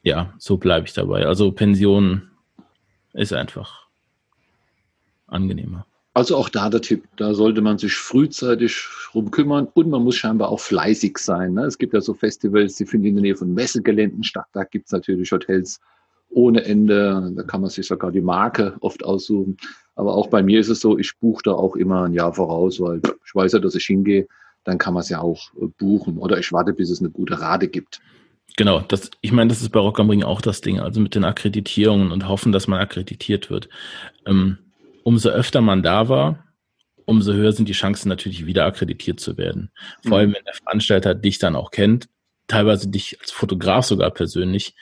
ja, 0.02 0.32
so 0.38 0.56
bleibe 0.56 0.86
ich 0.86 0.92
dabei. 0.92 1.26
Also 1.26 1.52
Pension 1.52 2.30
ist 3.12 3.32
einfach 3.32 3.86
angenehmer. 5.26 5.86
Also 6.14 6.36
auch 6.36 6.50
da 6.50 6.68
der 6.68 6.82
Tipp, 6.82 7.04
da 7.16 7.32
sollte 7.32 7.62
man 7.62 7.78
sich 7.78 7.94
frühzeitig 7.94 8.86
drum 9.10 9.30
kümmern 9.30 9.66
und 9.72 9.88
man 9.88 10.04
muss 10.04 10.16
scheinbar 10.16 10.50
auch 10.50 10.60
fleißig 10.60 11.16
sein. 11.16 11.54
Ne? 11.54 11.64
Es 11.64 11.78
gibt 11.78 11.94
ja 11.94 12.02
so 12.02 12.12
Festivals, 12.12 12.76
die 12.76 12.84
finden 12.84 13.06
in 13.06 13.14
der 13.14 13.22
Nähe 13.22 13.36
von 13.36 13.54
Messegeländen 13.54 14.22
statt. 14.22 14.46
Da 14.52 14.64
gibt 14.64 14.86
es 14.86 14.92
natürlich 14.92 15.32
Hotels 15.32 15.80
ohne 16.32 16.64
Ende. 16.64 17.32
Da 17.36 17.42
kann 17.42 17.60
man 17.60 17.70
sich 17.70 17.86
sogar 17.86 18.10
die 18.10 18.20
Marke 18.20 18.76
oft 18.80 19.04
aussuchen. 19.04 19.56
Aber 19.94 20.14
auch 20.14 20.28
bei 20.28 20.42
mir 20.42 20.60
ist 20.60 20.68
es 20.68 20.80
so, 20.80 20.98
ich 20.98 21.18
buche 21.18 21.42
da 21.44 21.52
auch 21.52 21.76
immer 21.76 22.04
ein 22.04 22.14
Jahr 22.14 22.32
voraus, 22.32 22.80
weil 22.80 23.00
ich 23.24 23.34
weiß 23.34 23.52
ja, 23.52 23.58
dass 23.58 23.74
ich 23.74 23.84
hingehe, 23.84 24.26
dann 24.64 24.78
kann 24.78 24.94
man 24.94 25.02
es 25.02 25.08
ja 25.08 25.20
auch 25.20 25.52
äh, 25.60 25.66
buchen. 25.78 26.18
Oder 26.18 26.38
ich 26.38 26.52
warte, 26.52 26.72
bis 26.72 26.90
es 26.90 27.00
eine 27.00 27.10
gute 27.10 27.40
Rate 27.40 27.68
gibt. 27.68 28.00
Genau, 28.56 28.80
das, 28.80 29.10
ich 29.20 29.32
meine, 29.32 29.48
das 29.48 29.62
ist 29.62 29.70
bei 29.70 29.80
Rock 29.80 29.98
am 29.98 30.10
Ring 30.10 30.22
auch 30.22 30.40
das 30.40 30.60
Ding, 30.60 30.78
also 30.78 31.00
mit 31.00 31.14
den 31.14 31.24
Akkreditierungen 31.24 32.12
und 32.12 32.28
hoffen, 32.28 32.52
dass 32.52 32.68
man 32.68 32.80
akkreditiert 32.80 33.50
wird. 33.50 33.68
Ähm, 34.26 34.58
umso 35.04 35.30
öfter 35.30 35.60
man 35.60 35.82
da 35.82 36.08
war, 36.08 36.44
umso 37.06 37.32
höher 37.32 37.52
sind 37.52 37.68
die 37.68 37.72
Chancen 37.72 38.08
natürlich 38.08 38.46
wieder 38.46 38.66
akkreditiert 38.66 39.20
zu 39.20 39.38
werden. 39.38 39.70
Vor 40.06 40.18
allem, 40.18 40.30
mhm. 40.30 40.34
wenn 40.34 40.44
der 40.44 40.54
Veranstalter 40.54 41.14
dich 41.14 41.38
dann 41.38 41.56
auch 41.56 41.70
kennt, 41.70 42.08
teilweise 42.46 42.88
dich 42.88 43.18
als 43.20 43.30
Fotograf 43.30 43.86
sogar 43.86 44.10
persönlich, 44.10 44.74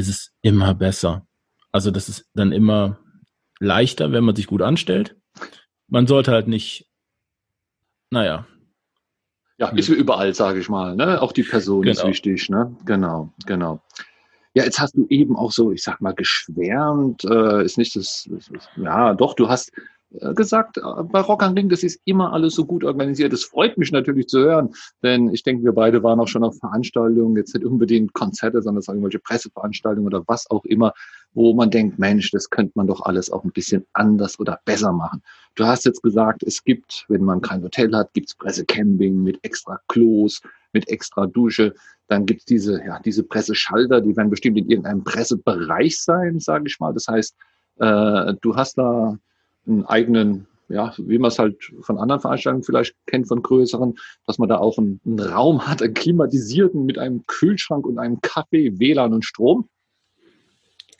ist 0.00 0.08
es 0.08 0.32
immer 0.42 0.74
besser. 0.74 1.26
Also 1.72 1.90
das 1.90 2.08
ist 2.08 2.28
dann 2.34 2.52
immer 2.52 2.98
leichter, 3.60 4.10
wenn 4.12 4.24
man 4.24 4.34
sich 4.34 4.46
gut 4.46 4.62
anstellt. 4.62 5.16
Man 5.88 6.06
sollte 6.06 6.32
halt 6.32 6.48
nicht, 6.48 6.88
naja. 8.10 8.46
Ja, 9.58 9.68
ist 9.68 9.90
wie 9.90 9.94
überall, 9.94 10.34
sage 10.34 10.58
ich 10.58 10.68
mal. 10.68 10.96
Ne? 10.96 11.20
Auch 11.20 11.32
die 11.32 11.42
Person 11.42 11.82
genau. 11.82 11.92
ist 11.92 12.06
wichtig. 12.06 12.48
Ne? 12.48 12.74
Genau, 12.86 13.32
genau. 13.46 13.82
Ja, 14.54 14.64
jetzt 14.64 14.80
hast 14.80 14.96
du 14.96 15.06
eben 15.10 15.36
auch 15.36 15.52
so, 15.52 15.70
ich 15.70 15.82
sag 15.82 16.00
mal, 16.00 16.14
geschwärmt. 16.14 17.24
Äh, 17.24 17.64
ist 17.64 17.78
nicht 17.78 17.94
das, 17.94 18.28
ja, 18.76 19.14
doch, 19.14 19.34
du 19.34 19.48
hast 19.48 19.70
gesagt, 20.10 20.78
äh, 20.78 21.02
bei 21.04 21.20
Rock 21.20 21.42
am 21.42 21.54
Ring, 21.54 21.68
das 21.68 21.82
ist 21.82 22.00
immer 22.04 22.32
alles 22.32 22.54
so 22.54 22.64
gut 22.64 22.84
organisiert. 22.84 23.32
Das 23.32 23.44
freut 23.44 23.78
mich 23.78 23.92
natürlich 23.92 24.26
zu 24.28 24.40
hören, 24.40 24.74
denn 25.02 25.32
ich 25.32 25.42
denke, 25.42 25.64
wir 25.64 25.72
beide 25.72 26.02
waren 26.02 26.20
auch 26.20 26.28
schon 26.28 26.44
auf 26.44 26.58
Veranstaltungen, 26.58 27.36
jetzt 27.36 27.54
nicht 27.54 27.64
unbedingt 27.64 28.12
Konzerte, 28.12 28.60
sondern 28.62 28.82
irgendwelche 28.86 29.20
Presseveranstaltungen 29.20 30.06
oder 30.06 30.24
was 30.26 30.50
auch 30.50 30.64
immer, 30.64 30.92
wo 31.32 31.54
man 31.54 31.70
denkt, 31.70 31.98
Mensch, 31.98 32.30
das 32.32 32.50
könnte 32.50 32.72
man 32.74 32.88
doch 32.88 33.02
alles 33.02 33.30
auch 33.30 33.44
ein 33.44 33.52
bisschen 33.52 33.86
anders 33.92 34.40
oder 34.40 34.58
besser 34.64 34.92
machen. 34.92 35.22
Du 35.54 35.64
hast 35.64 35.84
jetzt 35.84 36.02
gesagt, 36.02 36.42
es 36.42 36.64
gibt, 36.64 37.04
wenn 37.08 37.22
man 37.22 37.40
kein 37.40 37.62
Hotel 37.62 37.94
hat, 37.94 38.12
gibt's 38.12 38.34
Pressecamping 38.34 39.22
mit 39.22 39.38
extra 39.42 39.80
Klos, 39.86 40.40
mit 40.72 40.88
extra 40.88 41.26
Dusche. 41.26 41.74
Dann 42.08 42.26
gibt's 42.26 42.46
diese, 42.46 42.84
ja, 42.84 42.98
diese 42.98 43.22
Presseschalter, 43.22 44.00
die 44.00 44.16
werden 44.16 44.30
bestimmt 44.30 44.58
in 44.58 44.68
irgendeinem 44.68 45.04
Pressebereich 45.04 46.00
sein, 46.00 46.40
sage 46.40 46.64
ich 46.66 46.80
mal. 46.80 46.92
Das 46.92 47.06
heißt, 47.06 47.36
äh, 47.78 48.34
du 48.40 48.56
hast 48.56 48.76
da 48.76 49.16
einen 49.70 49.86
eigenen, 49.86 50.46
ja, 50.68 50.92
wie 50.98 51.18
man 51.18 51.28
es 51.28 51.38
halt 51.38 51.56
von 51.80 51.98
anderen 51.98 52.20
Veranstaltungen 52.20 52.64
vielleicht 52.64 52.94
kennt, 53.06 53.28
von 53.28 53.42
größeren, 53.42 53.98
dass 54.26 54.38
man 54.38 54.48
da 54.48 54.58
auch 54.58 54.78
einen, 54.78 55.00
einen 55.04 55.20
Raum 55.20 55.66
hat, 55.66 55.82
einen 55.82 55.94
klimatisierten 55.94 56.84
mit 56.84 56.98
einem 56.98 57.24
Kühlschrank 57.26 57.86
und 57.86 57.98
einem 57.98 58.20
Kaffee, 58.20 58.78
WLAN 58.78 59.14
und 59.14 59.24
Strom. 59.24 59.68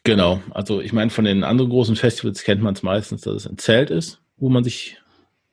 Genau, 0.05 0.41
also 0.51 0.81
ich 0.81 0.93
meine, 0.93 1.11
von 1.11 1.25
den 1.25 1.45
anderen 1.45 1.71
großen 1.71 1.95
Festivals 1.95 2.43
kennt 2.43 2.63
man 2.63 2.75
es 2.75 2.83
meistens, 2.83 3.21
dass 3.23 3.35
es 3.35 3.47
ein 3.47 3.59
Zelt 3.59 3.91
ist, 3.91 4.21
wo 4.39 4.49
man 4.49 4.65
sich 4.65 5.01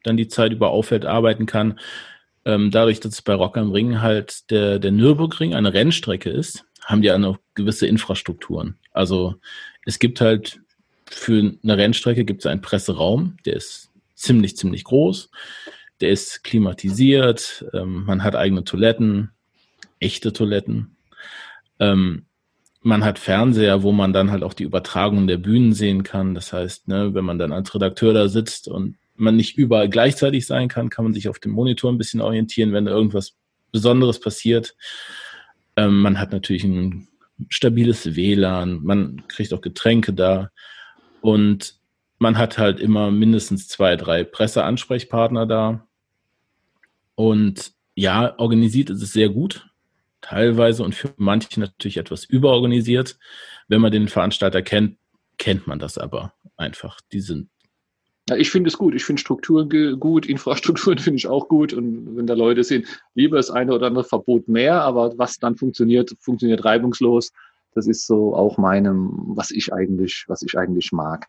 dann 0.04 0.18
die 0.18 0.30
Zeit 0.30 0.54
über 0.54 0.70
auffällt, 0.70 1.06
arbeiten 1.06 1.46
kann. 1.46 1.80
Ähm, 2.46 2.72
dadurch, 2.72 3.02
dass 3.02 3.14
es 3.14 3.22
bei 3.22 3.34
Rock 3.34 3.58
am 3.58 3.72
Ring 3.72 4.02
halt 4.02 4.50
der, 4.52 4.80
der 4.80 4.92
Nürburgring 4.92 5.54
eine 5.54 5.74
Rennstrecke 5.74 6.30
ist, 6.30 6.66
haben 6.86 7.02
die 7.02 7.12
auch 7.12 7.18
noch 7.18 7.40
gewisse 7.56 7.88
Infrastrukturen. 7.88 8.78
Also 8.94 9.36
es 9.86 10.00
gibt 10.00 10.22
halt 10.22 10.62
für 11.10 11.54
eine 11.64 11.78
Rennstrecke 11.78 12.26
gibt 12.26 12.42
es 12.42 12.46
einen 12.46 12.62
Presseraum, 12.62 13.38
der 13.46 13.56
ist 13.56 13.90
ziemlich, 14.16 14.58
ziemlich 14.58 14.84
groß. 14.84 15.30
Der 16.02 16.10
ist 16.10 16.44
klimatisiert, 16.44 17.66
ähm, 17.74 18.06
man 18.06 18.24
hat 18.24 18.36
eigene 18.36 18.64
Toiletten, 18.64 19.32
echte 20.00 20.32
Toiletten. 20.34 20.96
Ähm, 21.80 22.26
man 22.82 23.04
hat 23.04 23.20
Fernseher, 23.20 23.84
wo 23.84 23.92
man 23.92 24.14
dann 24.14 24.32
halt 24.32 24.44
auch 24.44 24.54
die 24.54 24.64
Übertragung 24.64 25.28
der 25.28 25.38
Bühnen 25.38 25.74
sehen 25.74 26.04
kann. 26.04 26.36
Das 26.36 26.54
heißt, 26.54 26.88
ne, 26.88 27.14
wenn 27.14 27.26
man 27.26 27.40
dann 27.40 27.52
als 27.52 27.74
Redakteur 27.74 28.14
da 28.14 28.30
sitzt 28.30 28.68
und 28.68 28.98
man 29.16 29.36
nicht 29.36 29.58
überall 29.58 29.90
gleichzeitig 29.90 30.46
sein 30.46 30.68
kann, 30.68 30.90
kann 30.90 31.04
man 31.04 31.14
sich 31.14 31.28
auf 31.28 31.40
dem 31.40 31.52
Monitor 31.52 31.92
ein 31.92 31.98
bisschen 31.98 32.22
orientieren, 32.22 32.74
wenn 32.74 32.86
da 32.86 32.92
irgendwas 32.92 33.36
Besonderes 33.72 34.20
passiert. 34.20 34.76
Ähm, 35.76 36.02
man 36.02 36.20
hat 36.20 36.32
natürlich 36.32 36.64
ein 36.64 37.08
stabiles 37.50 38.16
WLAN, 38.16 38.84
man 38.84 39.24
kriegt 39.28 39.54
auch 39.54 39.62
Getränke 39.62 40.14
da. 40.14 40.52
Und 41.22 41.80
man 42.20 42.38
hat 42.38 42.58
halt 42.58 42.80
immer 42.80 43.12
mindestens 43.12 43.68
zwei, 43.68 43.96
drei 43.96 44.24
Presseansprechpartner 44.24 45.46
da. 45.46 45.88
Und 47.16 47.74
ja, 47.96 48.38
organisiert 48.38 48.90
ist 48.90 49.02
es 49.02 49.14
sehr 49.14 49.30
gut, 49.30 49.68
teilweise 50.22 50.84
und 50.84 50.94
für 50.94 51.14
manche 51.18 51.60
natürlich 51.60 51.98
etwas 51.98 52.26
überorganisiert. 52.26 53.18
Wenn 53.68 53.82
man 53.82 53.92
den 53.92 54.08
Veranstalter 54.08 54.62
kennt, 54.62 54.98
kennt 55.38 55.68
man 55.68 55.80
das 55.80 55.98
aber 55.98 56.34
einfach. 56.58 57.00
Die 57.12 57.22
sind 57.22 57.50
ja, 58.30 58.36
ich 58.36 58.50
finde 58.50 58.68
es 58.68 58.78
gut. 58.78 58.94
Ich 58.94 59.06
finde 59.06 59.22
Strukturen 59.22 60.00
gut, 60.00 60.26
Infrastrukturen 60.26 60.98
finde 61.00 61.18
ich 61.18 61.28
auch 61.28 61.48
gut. 61.48 61.74
Und 61.74 62.18
wenn 62.18 62.28
da 62.28 62.34
Leute 62.34 62.64
sind, 62.64 62.86
lieber 63.16 63.38
das 63.38 63.50
eine 63.50 63.74
oder 63.74 63.88
andere 63.88 64.04
Verbot 64.04 64.48
mehr, 64.48 64.82
aber 64.82 65.18
was 65.18 65.40
dann 65.40 65.56
funktioniert, 65.56 66.14
funktioniert 66.20 66.66
reibungslos. 66.66 67.32
Das 67.78 67.88
ist 67.88 68.08
so 68.08 68.36
auch 68.36 68.58
meinem, 68.58 69.12
was 69.28 69.52
ich 69.52 69.72
eigentlich, 69.72 70.26
was 70.28 70.42
ich 70.42 70.58
eigentlich 70.58 70.92
mag. 70.92 71.28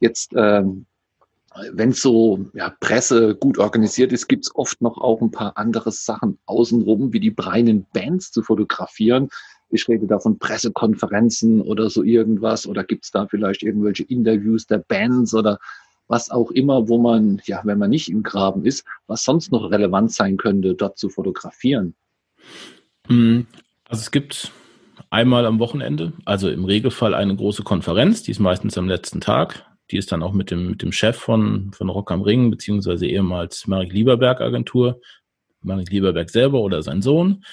Jetzt, 0.00 0.32
ähm, 0.34 0.86
wenn 1.72 1.92
so 1.92 2.46
ja, 2.54 2.74
Presse 2.80 3.34
gut 3.34 3.58
organisiert 3.58 4.12
ist, 4.12 4.28
gibt's 4.28 4.54
oft 4.54 4.80
noch 4.80 4.98
auch 4.98 5.20
ein 5.20 5.30
paar 5.30 5.56
andere 5.58 5.92
Sachen 5.92 6.38
außenrum, 6.46 7.12
wie 7.12 7.20
die 7.20 7.30
breinen 7.30 7.86
Bands 7.92 8.32
zu 8.32 8.42
fotografieren. 8.42 9.28
Ich 9.68 9.86
rede 9.88 10.06
da 10.06 10.18
von 10.18 10.38
Pressekonferenzen 10.38 11.60
oder 11.60 11.90
so 11.90 12.02
irgendwas. 12.02 12.66
Oder 12.66 12.82
gibt's 12.82 13.10
da 13.10 13.26
vielleicht 13.26 13.62
irgendwelche 13.62 14.04
Interviews 14.04 14.66
der 14.66 14.78
Bands 14.78 15.34
oder 15.34 15.58
was 16.08 16.30
auch 16.30 16.50
immer, 16.50 16.88
wo 16.88 16.98
man, 16.98 17.40
ja, 17.44 17.60
wenn 17.64 17.78
man 17.78 17.90
nicht 17.90 18.08
im 18.10 18.22
Graben 18.22 18.64
ist, 18.64 18.84
was 19.06 19.22
sonst 19.22 19.52
noch 19.52 19.70
relevant 19.70 20.12
sein 20.12 20.38
könnte, 20.38 20.74
dort 20.74 20.98
zu 20.98 21.08
fotografieren? 21.08 21.94
Hm, 23.06 23.46
also 23.88 24.00
es 24.00 24.10
gibt 24.10 24.52
einmal 25.10 25.44
am 25.44 25.58
Wochenende, 25.58 26.12
also 26.24 26.48
im 26.48 26.64
Regelfall 26.64 27.14
eine 27.14 27.36
große 27.36 27.64
Konferenz, 27.64 28.22
die 28.22 28.30
ist 28.30 28.38
meistens 28.38 28.78
am 28.78 28.88
letzten 28.88 29.20
Tag. 29.20 29.66
Die 29.90 29.96
ist 29.96 30.12
dann 30.12 30.22
auch 30.22 30.32
mit 30.32 30.52
dem, 30.52 30.70
mit 30.70 30.82
dem 30.82 30.92
Chef 30.92 31.16
von, 31.16 31.72
von 31.72 31.88
Rock 31.88 32.12
am 32.12 32.22
Ring, 32.22 32.48
beziehungsweise 32.48 33.06
ehemals 33.06 33.66
Marek 33.66 33.92
Lieberberg 33.92 34.40
Agentur, 34.40 35.00
Marek 35.62 35.90
Lieberberg 35.90 36.30
selber 36.30 36.60
oder 36.60 36.82
sein 36.82 37.02
Sohn. 37.02 37.44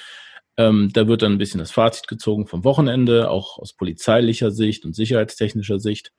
Ähm, 0.55 0.91
da 0.93 1.07
wird 1.07 1.23
dann 1.23 1.33
ein 1.33 1.37
bisschen 1.39 1.59
das 1.59 1.71
Fazit 1.71 2.07
gezogen 2.07 2.45
vom 2.45 2.63
Wochenende, 2.63 3.31
auch 3.31 3.57
aus 3.57 3.73
polizeilicher 3.73 4.51
Sicht 4.51 4.85
und 4.85 4.95
sicherheitstechnischer 4.95 5.79
Sicht. 5.79 6.11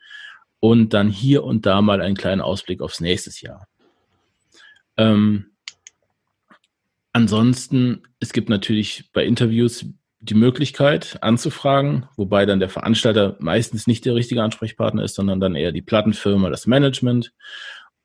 Und 0.58 0.92
dann 0.92 1.08
hier 1.08 1.44
und 1.44 1.66
da 1.66 1.82
mal 1.82 2.00
einen 2.00 2.16
kleinen 2.16 2.40
Ausblick 2.40 2.80
aufs 2.80 3.00
nächste 3.00 3.30
Jahr. 3.46 3.68
Ähm, 4.96 5.52
ansonsten, 7.12 8.02
es 8.18 8.32
gibt 8.32 8.48
natürlich 8.48 9.10
bei 9.12 9.24
Interviews 9.24 9.86
die 10.20 10.34
Möglichkeit 10.34 11.18
anzufragen, 11.22 12.06
wobei 12.16 12.44
dann 12.44 12.60
der 12.60 12.68
Veranstalter 12.68 13.36
meistens 13.38 13.86
nicht 13.86 14.04
der 14.04 14.14
richtige 14.14 14.42
Ansprechpartner 14.42 15.04
ist, 15.04 15.14
sondern 15.14 15.40
dann 15.40 15.54
eher 15.54 15.72
die 15.72 15.82
Plattenfirma, 15.82 16.50
das 16.50 16.66
Management. 16.66 17.32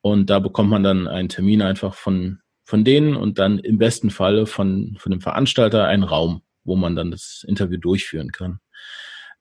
Und 0.02 0.30
da 0.30 0.40
bekommt 0.40 0.70
man 0.70 0.84
dann 0.84 1.08
einen 1.08 1.30
Termin 1.30 1.62
einfach 1.62 1.96
von, 1.96 2.40
von 2.66 2.84
denen 2.84 3.16
und 3.16 3.40
dann 3.40 3.58
im 3.60 3.78
besten 3.78 4.10
Falle 4.10 4.46
von, 4.46 4.96
von 5.00 5.12
dem 5.12 5.22
Veranstalter 5.22 5.86
einen 5.86 6.04
Raum, 6.04 6.44
wo 6.64 6.76
man 6.76 6.96
dann 6.96 7.10
das 7.10 7.44
Interview 7.48 7.78
durchführen 7.78 8.32
kann. 8.32 8.60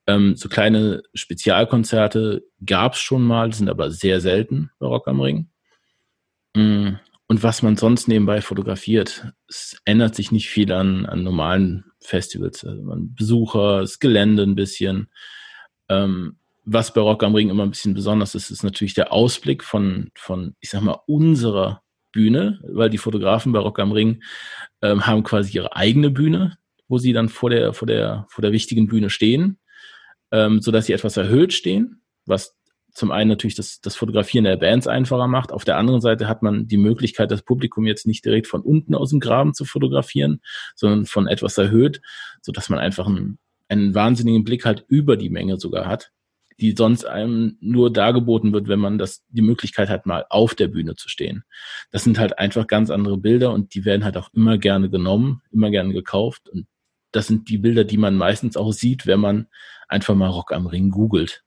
Ähm, 0.07 0.37
so 0.37 0.49
kleine 0.49 1.03
Spezialkonzerte 1.15 2.45
gab 2.65 2.95
es 2.95 3.01
schon 3.01 3.23
mal, 3.23 3.53
sind 3.53 3.69
aber 3.69 3.91
sehr 3.91 4.21
selten 4.21 4.71
bei 4.79 4.87
Rock 4.87 5.09
am 5.09 5.21
Ring. 5.21 5.51
Mm, 6.57 6.95
und 7.33 7.43
was 7.43 7.63
man 7.63 7.79
sonst 7.79 8.09
nebenbei 8.09 8.43
fotografiert, 8.43 9.33
es 9.49 9.81
ändert 9.87 10.15
sich 10.15 10.33
nicht 10.33 10.51
viel 10.51 10.71
an, 10.71 11.07
an 11.07 11.23
normalen 11.23 11.87
Festivals. 11.99 12.63
Also 12.63 12.83
man 12.83 13.15
Besucher, 13.15 13.81
das 13.81 14.01
Gelände 14.01 14.43
ein 14.43 14.55
bisschen. 14.55 15.09
Ähm, 15.89 16.37
was 16.67 16.93
bei 16.93 17.01
Rock 17.01 17.23
am 17.23 17.35
Ring 17.35 17.49
immer 17.49 17.63
ein 17.63 17.71
bisschen 17.71 17.95
besonders 17.95 18.35
ist, 18.35 18.51
ist 18.51 18.65
natürlich 18.65 18.93
der 18.93 19.15
Ausblick 19.15 19.65
von, 19.65 20.11
von 20.15 20.57
ich 20.61 20.69
sag 20.69 20.83
mal, 20.83 21.01
unserer 21.07 21.81
Bühne, 22.13 22.61
weil 22.69 22.91
die 22.91 22.99
Fotografen 22.99 23.51
bei 23.53 23.61
Rock 23.61 23.79
am 23.79 23.93
Ring 23.93 24.23
ähm, 24.83 25.07
haben 25.07 25.23
quasi 25.23 25.57
ihre 25.57 25.75
eigene 25.75 26.11
Bühne, 26.11 26.59
wo 26.87 26.99
sie 26.99 27.15
dann 27.15 27.31
vor 27.31 27.49
der, 27.49 27.73
vor 27.73 27.87
der, 27.87 28.27
vor 28.29 28.43
der 28.43 28.53
wichtigen 28.53 28.89
Bühne 28.89 29.09
stehen, 29.09 29.59
ähm, 30.33 30.61
sodass 30.61 30.85
sie 30.85 30.93
etwas 30.93 31.17
erhöht 31.17 31.55
stehen, 31.55 32.03
was 32.27 32.59
zum 32.93 33.11
einen 33.11 33.29
natürlich 33.29 33.55
das, 33.55 33.81
das 33.81 33.97
Fotografieren 33.97 34.45
der 34.45 34.57
Bands 34.57 34.87
einfacher 34.87 35.27
macht. 35.27 35.53
Auf 35.53 35.65
der 35.65 35.79
anderen 35.79 36.01
Seite 36.01 36.29
hat 36.29 36.43
man 36.43 36.67
die 36.67 36.77
Möglichkeit, 36.77 37.31
das 37.31 37.43
Publikum 37.43 37.87
jetzt 37.87 38.07
nicht 38.07 38.25
direkt 38.25 38.47
von 38.47 38.61
unten 38.61 38.95
aus 38.95 39.11
dem 39.11 39.21
Graben 39.21 39.55
zu 39.55 39.65
fotografieren, 39.65 40.41
sondern 40.75 41.07
von 41.07 41.27
etwas 41.27 41.57
erhöht, 41.57 42.03
so 42.43 42.53
dass 42.53 42.69
man 42.69 42.79
einfach 42.79 43.07
einen, 43.07 43.39
einen 43.69 43.95
wahnsinnigen 43.95 44.45
Blick 44.45 44.65
halt 44.65 44.85
über 44.89 45.17
die 45.17 45.31
Menge 45.31 45.59
sogar 45.59 45.87
hat, 45.87 46.13
die 46.61 46.75
sonst 46.77 47.07
einem 47.07 47.57
nur 47.61 47.91
dargeboten 47.91 48.53
wird, 48.53 48.69
wenn 48.69 48.79
man 48.79 48.99
das, 48.99 49.25
die 49.29 49.43
Möglichkeit 49.43 49.89
hat, 49.89 50.05
mal 50.05 50.27
auf 50.29 50.55
der 50.55 50.69
Bühne 50.69 50.95
zu 50.95 51.09
stehen. 51.09 51.45
Das 51.91 52.05
sind 52.05 52.19
halt 52.19 52.39
einfach 52.39 52.67
ganz 52.67 52.91
andere 52.91 53.17
Bilder 53.17 53.53
und 53.53 53.75
die 53.75 53.87
werden 53.87 54.05
halt 54.05 54.19
auch 54.19 54.29
immer 54.35 54.59
gerne 54.59 54.91
genommen, 54.91 55.41
immer 55.51 55.71
gerne 55.71 55.95
gekauft 55.95 56.49
und 56.51 56.67
das 57.11 57.27
sind 57.27 57.49
die 57.49 57.59
Bilder, 57.59 57.85
die 57.85 57.99
man 57.99 58.17
meistens 58.17 58.57
auch 58.57 58.73
sieht, 58.73 59.07
wenn 59.07 59.21
man 59.21 59.47
einfach 59.89 60.15
mal 60.15 60.29
Rock 60.29 60.53
am 60.53 60.67
Ring 60.67 60.91
googelt. 60.91 61.43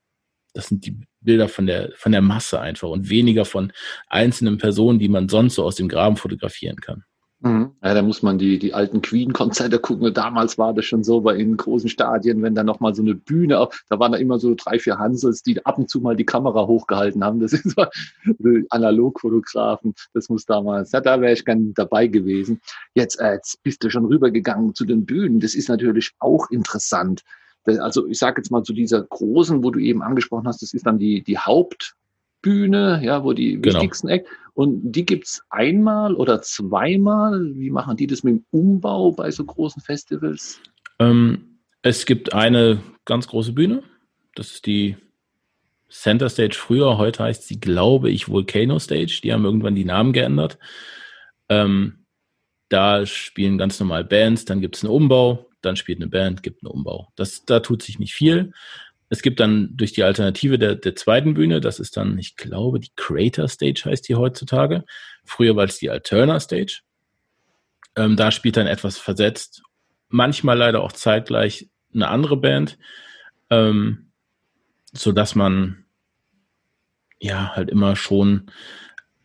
Das 0.55 0.67
sind 0.67 0.85
die 0.85 0.97
Bilder 1.21 1.47
von 1.47 1.67
der, 1.67 1.91
von 1.95 2.11
der 2.11 2.21
Masse 2.21 2.59
einfach 2.59 2.89
und 2.89 3.09
weniger 3.09 3.45
von 3.45 3.71
einzelnen 4.07 4.57
Personen, 4.57 4.99
die 4.99 5.09
man 5.09 5.29
sonst 5.29 5.55
so 5.55 5.63
aus 5.63 5.75
dem 5.75 5.89
Graben 5.89 6.17
fotografieren 6.17 6.77
kann. 6.77 7.03
Mhm. 7.41 7.73
Ja, 7.83 7.93
da 7.93 8.01
muss 8.01 8.23
man 8.23 8.37
die, 8.37 8.57
die 8.57 8.73
alten 8.73 9.01
Queen-Konzerte 9.01 9.77
gucken. 9.77 10.11
Damals 10.13 10.57
war 10.57 10.73
das 10.73 10.85
schon 10.85 11.03
so 11.03 11.21
bei 11.21 11.35
in 11.35 11.57
großen 11.57 11.89
Stadien, 11.89 12.41
wenn 12.41 12.55
da 12.55 12.63
nochmal 12.63 12.95
so 12.95 13.03
eine 13.03 13.13
Bühne, 13.13 13.67
da 13.89 13.99
waren 13.99 14.13
da 14.13 14.17
immer 14.17 14.39
so 14.39 14.55
drei, 14.55 14.79
vier 14.79 14.97
Hansels, 14.97 15.43
die 15.43 15.63
ab 15.65 15.77
und 15.77 15.89
zu 15.89 15.99
mal 15.99 16.15
die 16.15 16.25
Kamera 16.25 16.65
hochgehalten 16.65 17.23
haben. 17.23 17.39
Das 17.39 17.53
ist 17.53 17.75
so 17.75 17.85
Analogfotografen. 18.69 19.93
Das 20.13 20.29
muss 20.29 20.45
damals, 20.45 20.91
ja, 20.93 21.01
da 21.01 21.21
wäre 21.21 21.33
ich 21.33 21.45
gern 21.45 21.73
dabei 21.75 22.07
gewesen. 22.07 22.61
Jetzt, 22.95 23.19
äh, 23.19 23.33
jetzt 23.33 23.61
bist 23.61 23.83
du 23.83 23.89
schon 23.89 24.05
rübergegangen 24.05 24.73
zu 24.73 24.85
den 24.85 25.05
Bühnen. 25.05 25.39
Das 25.39 25.53
ist 25.53 25.69
natürlich 25.69 26.13
auch 26.19 26.49
interessant 26.49 27.21
also 27.65 28.07
ich 28.07 28.17
sage 28.17 28.41
jetzt 28.41 28.51
mal 28.51 28.63
zu 28.63 28.73
dieser 28.73 29.01
großen, 29.01 29.63
wo 29.63 29.71
du 29.71 29.79
eben 29.79 30.01
angesprochen 30.01 30.47
hast, 30.47 30.61
das 30.61 30.73
ist 30.73 30.85
dann 30.85 30.99
die, 30.99 31.23
die 31.23 31.37
Hauptbühne, 31.37 33.01
ja, 33.03 33.23
wo 33.23 33.33
die 33.33 33.59
genau. 33.61 33.75
wichtigsten 33.75 34.07
Eck. 34.07 34.27
Und 34.53 34.91
die 34.91 35.05
gibt's 35.05 35.43
einmal 35.49 36.15
oder 36.15 36.41
zweimal. 36.41 37.55
Wie 37.55 37.71
machen 37.71 37.97
die 37.97 38.07
das 38.07 38.23
mit 38.23 38.35
dem 38.35 38.45
Umbau 38.51 39.11
bei 39.11 39.31
so 39.31 39.43
großen 39.43 39.81
Festivals? 39.81 40.61
Ähm, 40.99 41.59
es 41.81 42.05
gibt 42.05 42.33
eine 42.33 42.81
ganz 43.05 43.27
große 43.27 43.51
Bühne. 43.51 43.83
Das 44.35 44.51
ist 44.51 44.65
die 44.65 44.95
Center 45.89 46.29
Stage 46.29 46.55
früher. 46.55 46.97
Heute 46.97 47.23
heißt 47.23 47.47
sie, 47.47 47.59
glaube 47.59 48.09
ich, 48.09 48.29
Volcano 48.29 48.79
Stage. 48.79 49.19
Die 49.23 49.33
haben 49.33 49.45
irgendwann 49.45 49.75
die 49.75 49.85
Namen 49.85 50.13
geändert. 50.13 50.57
Ähm, 51.49 52.05
da 52.69 53.05
spielen 53.05 53.57
ganz 53.57 53.79
normal 53.79 54.03
Bands. 54.03 54.45
Dann 54.45 54.61
gibt 54.61 54.77
es 54.77 54.83
einen 54.83 54.93
Umbau 54.93 55.49
dann 55.65 55.75
spielt 55.75 55.99
eine 55.99 56.09
Band, 56.09 56.43
gibt 56.43 56.63
einen 56.63 56.71
Umbau. 56.71 57.11
Das, 57.15 57.45
da 57.45 57.59
tut 57.59 57.81
sich 57.81 57.99
nicht 57.99 58.13
viel. 58.13 58.53
Es 59.09 59.21
gibt 59.21 59.39
dann 59.39 59.69
durch 59.75 59.93
die 59.93 60.03
Alternative 60.03 60.57
der, 60.57 60.75
der 60.75 60.95
zweiten 60.95 61.35
Bühne, 61.35 61.61
das 61.61 61.79
ist 61.79 61.95
dann, 61.97 62.17
ich 62.17 62.35
glaube, 62.35 62.79
die 62.79 62.91
Creator 62.95 63.47
Stage 63.47 63.83
heißt 63.85 64.07
die 64.09 64.15
heutzutage. 64.15 64.83
Früher 65.23 65.55
war 65.55 65.65
es 65.65 65.77
die 65.77 65.89
Alterna 65.89 66.39
Stage. 66.39 66.81
Ähm, 67.95 68.15
da 68.15 68.31
spielt 68.31 68.57
dann 68.57 68.67
etwas 68.67 68.97
versetzt, 68.97 69.63
manchmal 70.09 70.57
leider 70.57 70.81
auch 70.81 70.91
zeitgleich 70.91 71.69
eine 71.93 72.07
andere 72.09 72.37
Band, 72.37 72.77
ähm, 73.49 74.11
so 74.91 75.13
man 75.35 75.85
ja 77.19 77.55
halt 77.55 77.69
immer 77.69 77.95
schon 77.95 78.51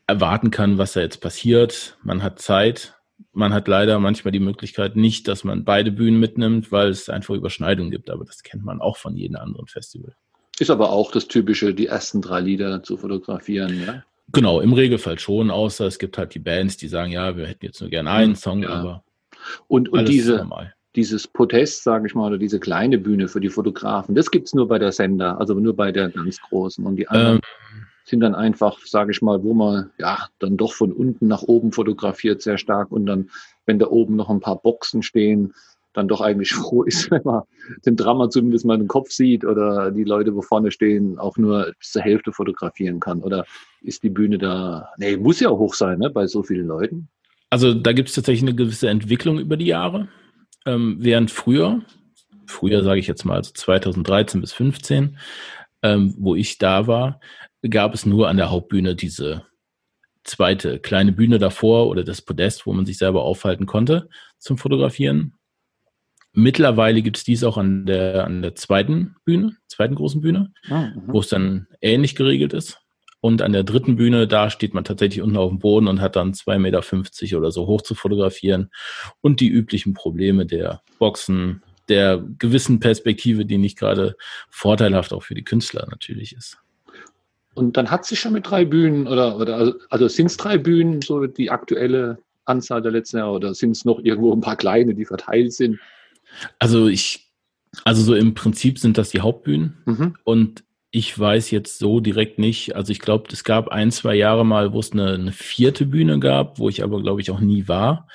erwarten 0.07 0.50
kann, 0.50 0.79
was 0.79 0.92
da 0.92 1.00
jetzt 1.00 1.20
passiert. 1.20 1.96
Man 2.03 2.22
hat 2.22 2.40
Zeit, 2.40 2.99
man 3.33 3.52
hat 3.52 3.68
leider 3.68 3.98
manchmal 3.98 4.33
die 4.33 4.40
Möglichkeit 4.40 4.96
nicht, 4.96 5.28
dass 5.28 5.44
man 5.44 5.64
beide 5.64 5.92
Bühnen 5.92 6.18
mitnimmt, 6.18 6.72
weil 6.72 6.88
es 6.88 7.09
einfach 7.09 7.35
Überschneidungen 7.35 7.90
gibt. 7.90 8.11
Aber 8.11 8.24
das 8.24 8.42
kennt 8.42 8.64
man 8.64 8.80
auch 8.80 8.96
von 8.96 9.16
jedem 9.16 9.37
anderen 9.37 9.66
Festival. 9.66 10.14
Ist 10.59 10.70
aber 10.70 10.90
auch 10.90 11.11
das 11.11 11.28
Typische, 11.28 11.72
die 11.74 11.87
ersten 11.87 12.20
drei 12.20 12.40
Lieder 12.40 12.83
zu 12.83 12.96
fotografieren, 12.96 13.83
ja? 13.85 14.04
Genau, 14.33 14.61
im 14.61 14.72
Regelfall 14.72 15.18
schon, 15.18 15.50
außer 15.50 15.87
es 15.87 15.98
gibt 15.98 16.16
halt 16.16 16.35
die 16.35 16.38
Bands, 16.38 16.76
die 16.76 16.87
sagen, 16.87 17.11
ja, 17.11 17.37
wir 17.37 17.46
hätten 17.46 17.64
jetzt 17.64 17.80
nur 17.80 17.90
gerne 17.90 18.11
einen 18.11 18.37
Song, 18.37 18.62
ja. 18.62 18.68
aber. 18.68 19.04
Und, 19.66 19.88
und 19.88 20.09
diese, 20.09 20.48
dieses 20.94 21.26
Protest, 21.26 21.83
sage 21.83 22.06
ich 22.06 22.14
mal, 22.14 22.28
oder 22.28 22.38
diese 22.38 22.61
kleine 22.61 22.98
Bühne 22.98 23.26
für 23.26 23.40
die 23.40 23.48
Fotografen, 23.48 24.14
das 24.14 24.30
gibt 24.30 24.46
es 24.46 24.54
nur 24.54 24.68
bei 24.68 24.78
der 24.78 24.92
Sender, 24.92 25.40
also 25.40 25.54
nur 25.54 25.74
bei 25.74 25.90
der 25.90 26.11
ganz 26.11 26.40
großen. 26.42 26.85
Und 26.85 26.96
die 26.96 27.09
anderen. 27.09 27.37
Ähm, 27.37 27.40
sind 28.11 28.20
dann 28.20 28.35
einfach, 28.35 28.79
sage 28.85 29.12
ich 29.12 29.23
mal, 29.23 29.42
wo 29.42 29.55
man 29.55 29.90
ja 29.99 30.29
dann 30.40 30.57
doch 30.57 30.73
von 30.73 30.92
unten 30.92 31.29
nach 31.29 31.42
oben 31.42 31.73
fotografiert 31.73 32.42
sehr 32.42 32.59
stark 32.59 32.90
und 32.90 33.07
dann, 33.07 33.31
wenn 33.66 33.79
da 33.79 33.87
oben 33.87 34.16
noch 34.16 34.29
ein 34.29 34.40
paar 34.40 34.61
Boxen 34.61 35.03
stehen, 35.03 35.55
dann 35.92 36.09
doch 36.09 36.20
eigentlich 36.20 36.53
froh 36.53 36.83
ist, 36.83 37.11
wenn 37.11 37.23
man 37.25 37.42
den 37.87 37.96
Drama 37.96 38.29
zumindest 38.29 38.64
mal 38.64 38.77
den 38.77 38.88
Kopf 38.88 39.11
sieht 39.11 39.44
oder 39.44 39.92
die 39.92 40.05
Leute, 40.05 40.35
wo 40.35 40.42
vorne 40.42 40.73
stehen, 40.73 41.18
auch 41.18 41.37
nur 41.37 41.73
bis 41.79 41.92
zur 41.92 42.03
Hälfte 42.03 42.33
fotografieren 42.33 43.01
kann. 43.01 43.23
Oder 43.23 43.46
ist 43.81 44.03
die 44.03 44.11
Bühne 44.11 44.38
da, 44.38 44.90
nee, 44.99 45.16
muss 45.16 45.40
ja 45.40 45.51
hoch 45.51 45.75
sein, 45.75 46.01
ne, 46.01 46.11
bei 46.11 46.27
so 46.27 46.42
vielen 46.42 46.66
Leuten. 46.66 47.09
Also 47.49 47.75
da 47.75 47.92
gibt 47.92 48.09
es 48.09 48.14
tatsächlich 48.14 48.42
eine 48.42 48.55
gewisse 48.55 48.88
Entwicklung 48.88 49.38
über 49.38 49.57
die 49.57 49.66
Jahre. 49.66 50.09
Ähm, 50.66 50.99
während 51.01 51.31
früher, 51.31 51.81
früher 52.46 52.83
sage 52.83 53.01
ich 53.01 53.07
jetzt 53.07 53.25
mal, 53.25 53.37
also 53.37 53.53
2013 53.53 54.40
bis 54.40 54.51
2015, 54.51 55.16
ähm, 55.82 56.14
wo 56.18 56.34
ich 56.34 56.58
da 56.58 56.86
war, 56.86 57.20
gab 57.68 57.94
es 57.94 58.06
nur 58.06 58.28
an 58.28 58.36
der 58.36 58.50
Hauptbühne 58.50 58.94
diese 58.94 59.46
zweite 60.24 60.78
kleine 60.78 61.12
Bühne 61.12 61.38
davor 61.38 61.88
oder 61.88 62.04
das 62.04 62.22
Podest, 62.22 62.66
wo 62.66 62.72
man 62.72 62.86
sich 62.86 62.98
selber 62.98 63.22
aufhalten 63.22 63.66
konnte 63.66 64.08
zum 64.38 64.58
Fotografieren. 64.58 65.34
Mittlerweile 66.32 67.02
gibt 67.02 67.16
es 67.16 67.24
dies 67.24 67.42
auch 67.42 67.56
an 67.56 67.86
der, 67.86 68.24
an 68.24 68.42
der 68.42 68.54
zweiten 68.54 69.16
Bühne, 69.24 69.56
zweiten 69.66 69.96
großen 69.96 70.20
Bühne, 70.20 70.52
ah, 70.68 70.92
wo 71.06 71.20
es 71.20 71.28
dann 71.28 71.66
ähnlich 71.80 72.14
geregelt 72.14 72.52
ist. 72.52 72.78
Und 73.20 73.42
an 73.42 73.52
der 73.52 73.64
dritten 73.64 73.96
Bühne, 73.96 74.26
da 74.26 74.48
steht 74.48 74.72
man 74.72 74.84
tatsächlich 74.84 75.20
unten 75.20 75.36
auf 75.36 75.50
dem 75.50 75.58
Boden 75.58 75.88
und 75.88 76.00
hat 76.00 76.16
dann 76.16 76.32
2,50 76.32 76.58
Meter 76.58 77.38
oder 77.38 77.50
so 77.50 77.66
hoch 77.66 77.82
zu 77.82 77.94
fotografieren 77.94 78.70
und 79.20 79.40
die 79.40 79.48
üblichen 79.48 79.92
Probleme 79.92 80.46
der 80.46 80.82
Boxen, 80.98 81.62
der 81.90 82.24
gewissen 82.38 82.81
Perspektive, 82.81 83.44
die 83.44 83.59
nicht 83.59 83.79
gerade 83.79 84.16
vorteilhaft 84.48 85.12
auch 85.12 85.22
für 85.22 85.35
die 85.35 85.44
Künstler 85.44 85.87
natürlich 85.90 86.35
ist. 86.35 86.59
Und 87.55 87.76
dann 87.76 87.90
hat 87.90 88.07
sich 88.07 88.20
schon 88.20 88.33
mit 88.33 88.48
drei 88.48 88.64
Bühnen 88.64 89.07
oder, 89.07 89.37
oder 89.37 89.57
also, 89.57 89.74
also 89.90 90.09
sind 90.09 90.26
es 90.26 90.37
drei 90.37 90.57
Bühnen, 90.57 91.03
so 91.03 91.26
die 91.26 91.50
aktuelle 91.50 92.18
Anzahl 92.44 92.81
der 92.81 92.92
letzten 92.92 93.18
Jahre, 93.18 93.33
oder 93.33 93.55
sind 93.55 93.72
es 93.72 93.85
noch 93.85 94.00
irgendwo 94.03 94.33
ein 94.33 94.40
paar 94.40 94.57
kleine, 94.57 94.94
die 94.94 95.05
verteilt 95.05 95.53
sind? 95.53 95.79
Also 96.59 96.88
ich, 96.88 97.31
also 97.85 98.03
so 98.03 98.14
im 98.14 98.35
Prinzip 98.35 98.79
sind 98.79 98.98
das 98.98 99.11
die 99.11 99.20
Hauptbühnen 99.20 99.79
mhm. 99.85 100.14
und 100.24 100.64
ich 100.92 101.16
weiß 101.16 101.50
jetzt 101.50 101.79
so 101.79 102.00
direkt 102.00 102.38
nicht. 102.38 102.74
Also 102.74 102.90
ich 102.92 102.98
glaube, 102.98 103.29
es 103.33 103.44
gab 103.44 103.68
ein, 103.68 103.92
zwei 103.92 104.14
Jahre 104.14 104.44
mal, 104.44 104.72
wo 104.72 104.81
es 104.81 104.92
eine, 104.92 105.14
eine, 105.14 105.33
vierte 105.33 105.87
Bühne 105.87 106.18
gab, 106.18 106.59
wo 106.59 106.68
ich 106.68 106.83
aber, 106.83 107.00
glaube 107.00 107.20
ich, 107.20 107.31
auch 107.31 107.40
nie 107.40 107.68
war. 107.68 108.09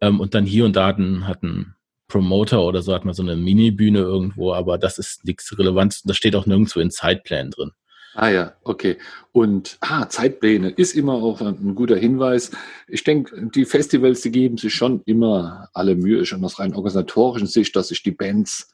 Ähm, 0.00 0.18
und 0.18 0.34
dann 0.34 0.44
hier 0.44 0.64
und 0.64 0.74
da 0.74 0.86
hatten, 0.86 1.28
hatten 1.28 1.76
Promoter 2.10 2.62
oder 2.62 2.82
so 2.82 2.92
hat 2.92 3.06
man 3.06 3.14
so 3.14 3.22
eine 3.22 3.36
Mini-Bühne 3.36 4.00
irgendwo, 4.00 4.52
aber 4.52 4.76
das 4.76 4.98
ist 4.98 5.24
nichts 5.24 5.58
Relevantes. 5.58 6.02
Das 6.02 6.18
steht 6.18 6.36
auch 6.36 6.44
nirgendwo 6.44 6.80
in 6.80 6.90
Zeitplänen 6.90 7.50
drin. 7.50 7.70
Ah 8.14 8.28
ja, 8.28 8.52
okay. 8.64 8.98
Und 9.32 9.78
ah, 9.80 10.08
Zeitpläne 10.08 10.70
ist 10.70 10.94
immer 10.94 11.14
auch 11.14 11.40
ein 11.40 11.74
guter 11.74 11.96
Hinweis. 11.96 12.50
Ich 12.88 13.04
denke, 13.04 13.48
die 13.54 13.64
Festivals, 13.64 14.20
die 14.20 14.32
geben 14.32 14.58
sich 14.58 14.74
schon 14.74 15.02
immer 15.06 15.68
alle 15.72 15.94
Mühe, 15.94 16.26
schon 16.26 16.44
aus 16.44 16.58
rein 16.58 16.74
organisatorischen 16.74 17.46
Sicht, 17.46 17.74
dass 17.76 17.88
sich 17.88 18.02
die 18.02 18.10
Bands 18.10 18.68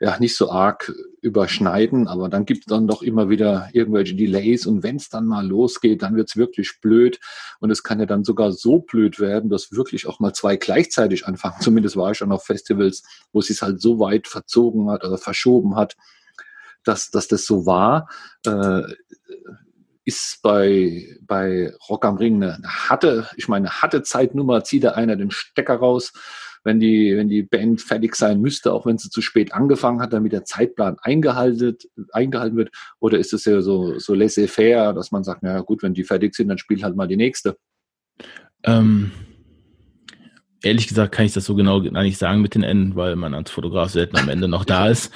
ja 0.00 0.18
nicht 0.18 0.36
so 0.36 0.50
arg 0.50 0.92
überschneiden, 1.20 2.08
aber 2.08 2.28
dann 2.28 2.44
gibt 2.44 2.60
es 2.60 2.66
dann 2.66 2.86
doch 2.86 3.02
immer 3.02 3.30
wieder 3.30 3.68
irgendwelche 3.72 4.14
Delays 4.14 4.66
und 4.66 4.82
wenn 4.82 4.96
es 4.96 5.08
dann 5.08 5.26
mal 5.26 5.46
losgeht, 5.46 6.02
dann 6.02 6.16
wird 6.16 6.28
es 6.28 6.36
wirklich 6.36 6.80
blöd 6.80 7.20
und 7.60 7.70
es 7.70 7.82
kann 7.82 8.00
ja 8.00 8.06
dann 8.06 8.24
sogar 8.24 8.52
so 8.52 8.80
blöd 8.80 9.20
werden, 9.20 9.50
dass 9.50 9.72
wirklich 9.72 10.06
auch 10.06 10.18
mal 10.18 10.32
zwei 10.32 10.56
gleichzeitig 10.56 11.26
anfangen. 11.26 11.60
Zumindest 11.60 11.96
war 11.96 12.10
ich 12.10 12.18
schon 12.18 12.32
auf 12.32 12.44
Festivals, 12.44 13.02
wo 13.32 13.38
es 13.38 13.46
sich 13.46 13.62
halt 13.62 13.80
so 13.80 13.98
weit 14.00 14.26
verzogen 14.26 14.90
hat 14.90 15.04
oder 15.04 15.16
verschoben 15.16 15.76
hat, 15.76 15.96
dass, 16.82 17.10
dass 17.10 17.28
das 17.28 17.46
so 17.46 17.64
war. 17.64 18.08
Äh, 18.46 18.82
ist 20.06 20.40
bei, 20.42 21.16
bei 21.22 21.72
Rock 21.88 22.04
am 22.04 22.16
Ring 22.16 22.42
eine, 22.42 22.56
eine 22.56 22.68
harte, 22.68 23.26
ich 23.36 23.48
meine, 23.48 23.68
eine 23.68 23.80
harte 23.80 24.02
Zeitnummer, 24.02 24.62
zieht 24.62 24.84
da 24.84 24.90
einer 24.90 25.16
den 25.16 25.30
Stecker 25.30 25.76
raus 25.76 26.12
wenn 26.64 26.80
die, 26.80 27.16
wenn 27.16 27.28
die 27.28 27.42
Band 27.42 27.80
fertig 27.80 28.16
sein 28.16 28.40
müsste, 28.40 28.72
auch 28.72 28.86
wenn 28.86 28.98
sie 28.98 29.10
zu 29.10 29.20
spät 29.20 29.52
angefangen 29.52 30.00
hat, 30.00 30.12
damit 30.12 30.32
der 30.32 30.44
Zeitplan 30.44 30.96
eingehalten, 31.02 31.76
eingehalten 32.12 32.56
wird? 32.56 32.70
Oder 33.00 33.18
ist 33.18 33.32
es 33.32 33.44
ja 33.44 33.60
so, 33.60 33.98
so 33.98 34.14
laissez-faire, 34.14 34.94
dass 34.94 35.12
man 35.12 35.24
sagt, 35.24 35.42
naja 35.42 35.60
gut, 35.60 35.82
wenn 35.82 35.94
die 35.94 36.04
fertig 36.04 36.34
sind, 36.34 36.48
dann 36.48 36.58
spielt 36.58 36.82
halt 36.82 36.96
mal 36.96 37.06
die 37.06 37.16
nächste? 37.16 37.56
Ähm, 38.64 39.12
ehrlich 40.62 40.88
gesagt 40.88 41.14
kann 41.14 41.26
ich 41.26 41.34
das 41.34 41.44
so 41.44 41.54
genau 41.54 41.82
gar 41.82 42.02
nicht 42.02 42.16
sagen 42.16 42.40
mit 42.40 42.54
den 42.54 42.62
Enden, 42.62 42.96
weil 42.96 43.14
man 43.16 43.34
als 43.34 43.50
Fotograf 43.50 43.90
selten 43.90 44.16
am 44.16 44.30
Ende 44.30 44.48
noch 44.48 44.64
da 44.64 44.88
ist. 44.90 45.12